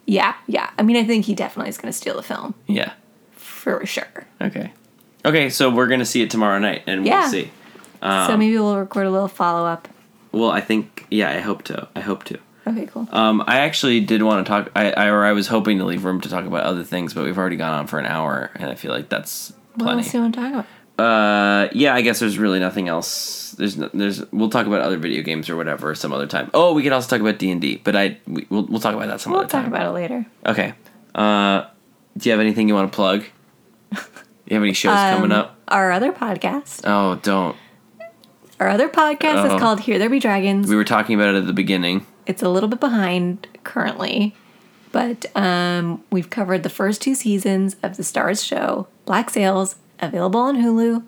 Yeah, 0.05 0.35
yeah. 0.47 0.69
I 0.77 0.81
mean, 0.83 0.95
I 0.97 1.03
think 1.03 1.25
he 1.25 1.35
definitely 1.35 1.69
is 1.69 1.77
going 1.77 1.91
to 1.91 1.97
steal 1.97 2.15
the 2.15 2.23
film 2.23 2.53
Yeah. 2.67 2.93
for 3.33 3.85
sure. 3.85 4.25
Okay. 4.41 4.71
Okay, 5.25 5.49
so 5.49 5.69
we're 5.69 5.87
gonna 5.87 6.03
see 6.05 6.21
it 6.21 6.29
tomorrow 6.29 6.59
night, 6.59 6.83
and 6.87 7.05
Yeah. 7.05 7.21
we'll 7.21 7.29
see. 7.31 7.51
So 8.03 8.37
maybe 8.37 8.57
we'll 8.57 8.77
record 8.77 9.07
a 9.07 9.11
little 9.11 9.27
follow 9.27 9.65
up. 9.65 9.87
Well, 10.31 10.51
I 10.51 10.61
think. 10.61 11.05
Yeah, 11.09 11.29
I 11.31 11.39
hope 11.39 11.63
to. 11.63 11.87
I 11.95 12.01
hope 12.01 12.23
to. 12.25 12.39
Okay, 12.65 12.85
cool. 12.85 13.07
Um, 13.11 13.43
I 13.45 13.59
actually 13.59 13.99
did 13.99 14.21
want 14.23 14.45
to 14.45 14.49
talk. 14.49 14.71
I, 14.75 14.91
I 14.91 15.07
or 15.09 15.25
I 15.25 15.33
was 15.33 15.47
hoping 15.47 15.77
to 15.79 15.85
leave 15.85 16.05
room 16.05 16.21
to 16.21 16.29
talk 16.29 16.45
about 16.45 16.63
other 16.63 16.83
things, 16.83 17.13
but 17.13 17.23
we've 17.23 17.37
already 17.37 17.57
gone 17.57 17.73
on 17.73 17.87
for 17.87 17.99
an 17.99 18.05
hour, 18.05 18.51
and 18.55 18.69
I 18.69 18.75
feel 18.75 18.91
like 18.91 19.09
that's 19.09 19.51
what 19.75 19.85
plenty. 19.85 20.01
else 20.01 20.11
do 20.11 20.17
you 20.17 20.23
want 20.23 20.35
to 20.35 20.41
talk 20.41 20.51
about? 20.51 20.65
Uh, 20.97 21.69
yeah, 21.73 21.93
I 21.95 22.01
guess 22.01 22.19
there's 22.19 22.37
really 22.37 22.59
nothing 22.59 22.87
else. 22.87 23.51
There's 23.57 23.77
no, 23.77 23.89
there's 23.93 24.23
we'll 24.31 24.49
talk 24.49 24.65
about 24.67 24.81
other 24.81 24.97
video 24.97 25.23
games 25.23 25.49
or 25.49 25.55
whatever 25.55 25.93
some 25.95 26.13
other 26.13 26.27
time. 26.27 26.49
Oh, 26.53 26.73
we 26.73 26.83
could 26.83 26.91
also 26.93 27.09
talk 27.09 27.19
about 27.19 27.37
D 27.39 27.51
and 27.51 27.59
D, 27.59 27.81
but 27.83 27.95
I 27.95 28.17
we, 28.27 28.45
we'll 28.49 28.65
we'll 28.65 28.79
talk 28.79 28.95
about 28.95 29.07
that 29.07 29.19
some 29.21 29.33
We'll 29.33 29.41
other 29.41 29.49
talk 29.49 29.67
about 29.67 29.87
it 29.87 29.91
later. 29.91 30.25
Okay. 30.45 30.73
Uh, 31.15 31.65
do 32.17 32.29
you 32.29 32.31
have 32.31 32.39
anything 32.39 32.67
you 32.67 32.75
want 32.75 32.91
to 32.91 32.95
plug? 32.95 33.23
You 34.45 34.55
have 34.55 34.63
any 34.63 34.73
shows 34.73 34.93
coming 34.95 35.31
Um, 35.31 35.39
up? 35.39 35.57
Our 35.69 35.91
other 35.91 36.11
podcast. 36.11 36.81
Oh, 36.83 37.15
don't. 37.23 37.55
Our 38.63 38.69
other 38.69 38.87
podcast 38.87 39.43
Oh. 39.49 39.55
is 39.55 39.59
called 39.61 39.81
Here 39.81 39.99
There 39.99 40.09
Be 40.09 40.21
Dragons. 40.21 40.69
We 40.69 40.77
were 40.77 40.85
talking 40.85 41.15
about 41.19 41.35
it 41.35 41.39
at 41.39 41.47
the 41.47 41.51
beginning. 41.53 42.05
it's 42.25 42.41
a 42.41 42.47
little 42.47 42.69
bit 42.69 42.79
behind 42.79 43.45
currently, 43.65 44.33
but 44.93 45.25
um, 45.35 46.01
we've 46.11 46.29
covered 46.29 46.63
the 46.63 46.69
first 46.69 47.01
two 47.01 47.13
seasons 47.13 47.75
of 47.83 47.97
the 47.97 48.03
Starz 48.03 48.41
show, 48.47 48.87
Black 49.05 49.29
Sails, 49.29 49.75
available 49.99 50.39
on 50.39 50.55
Hulu. 50.55 51.03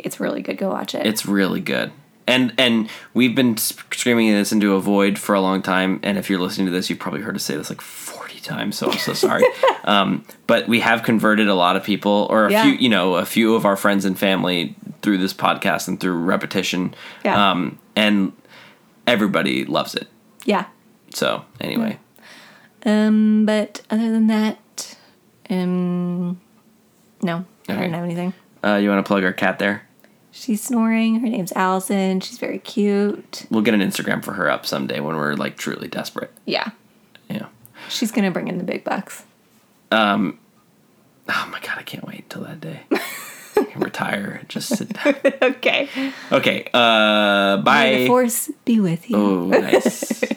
It's 0.00 0.18
really 0.18 0.42
good. 0.42 0.58
Go 0.58 0.70
watch 0.70 0.96
it. 0.96 1.06
It's 1.06 1.24
really 1.24 1.60
good. 1.60 1.92
And 2.26 2.52
and 2.58 2.88
we've 3.12 3.36
been 3.36 3.56
screaming 3.56 4.32
this 4.32 4.50
into 4.50 4.74
a 4.74 4.80
void 4.80 5.16
for 5.16 5.36
a 5.36 5.40
long 5.40 5.62
time. 5.62 6.00
And 6.02 6.18
if 6.18 6.28
you're 6.28 6.40
listening 6.40 6.66
to 6.66 6.72
this, 6.72 6.90
you've 6.90 6.98
probably 6.98 7.20
heard 7.20 7.36
us 7.36 7.44
say 7.44 7.56
this 7.56 7.70
like 7.70 7.82
40 8.44 8.56
times. 8.62 8.78
So 8.78 8.90
I'm 8.90 8.98
so 8.98 9.12
sorry. 9.14 9.44
um, 9.84 10.24
but 10.46 10.68
we 10.68 10.80
have 10.80 11.02
converted 11.02 11.48
a 11.48 11.54
lot 11.54 11.76
of 11.76 11.84
people, 11.84 12.26
or 12.30 12.46
a 12.46 12.52
Yeah. 12.52 12.62
few, 12.64 12.72
you 12.74 12.88
know, 12.88 13.14
a 13.16 13.24
few 13.24 13.54
of 13.54 13.64
our 13.64 13.76
friends 13.76 14.04
and 14.04 14.18
family 14.18 14.74
through 15.02 15.18
this 15.18 15.34
podcast 15.34 15.88
and 15.88 15.98
through 16.00 16.16
repetition. 16.18 16.94
Yeah. 17.24 17.50
Um, 17.50 17.78
and 17.96 18.32
everybody 19.06 19.64
loves 19.64 19.94
it. 19.94 20.08
yeah. 20.44 20.66
So 21.14 21.44
anyway, 21.60 21.98
Um, 22.84 23.46
but 23.46 23.82
other 23.88 24.10
than 24.10 24.26
that, 24.26 24.96
um, 25.48 26.40
no, 27.22 27.44
I 27.68 27.72
don't 27.74 27.92
have 27.92 28.02
anything. 28.04 28.34
uh, 28.64 28.76
you 28.82 28.88
want 28.88 29.04
to 29.04 29.06
plug 29.08 29.22
our 29.22 29.32
cat 29.32 29.60
there? 29.60 29.86
She's 30.32 30.60
snoring. 30.60 31.20
Her 31.20 31.28
name's 31.28 31.52
Allison. 31.52 32.18
She's 32.18 32.38
very 32.38 32.58
cute. 32.58 33.46
We'll 33.48 33.62
get 33.62 33.74
an 33.74 33.80
Instagram 33.80 34.24
for 34.24 34.32
her 34.32 34.50
up 34.50 34.66
someday 34.66 34.98
when 34.98 35.14
we're 35.14 35.34
like 35.34 35.56
truly 35.56 35.86
desperate. 35.86 36.32
Yeah. 36.46 36.70
Yeah. 37.30 37.46
She's 37.88 38.10
gonna 38.10 38.30
bring 38.30 38.48
in 38.48 38.58
the 38.58 38.64
big 38.64 38.84
bucks. 38.84 39.24
Um, 39.90 40.38
oh 41.28 41.48
my 41.50 41.60
god, 41.60 41.76
I 41.78 41.82
can't 41.82 42.06
wait 42.06 42.28
till 42.30 42.42
that 42.42 42.60
day. 42.60 42.80
I 42.92 43.64
can 43.64 43.80
retire, 43.82 44.42
just 44.48 44.76
sit 44.76 44.92
down. 44.92 45.14
okay. 45.42 45.88
Okay, 46.32 46.68
uh, 46.74 47.56
May 47.58 47.62
bye. 47.62 47.90
the 47.98 48.06
force 48.06 48.50
be 48.64 48.80
with 48.80 49.08
you. 49.08 49.16
Oh, 49.16 49.46
nice. 49.46 50.24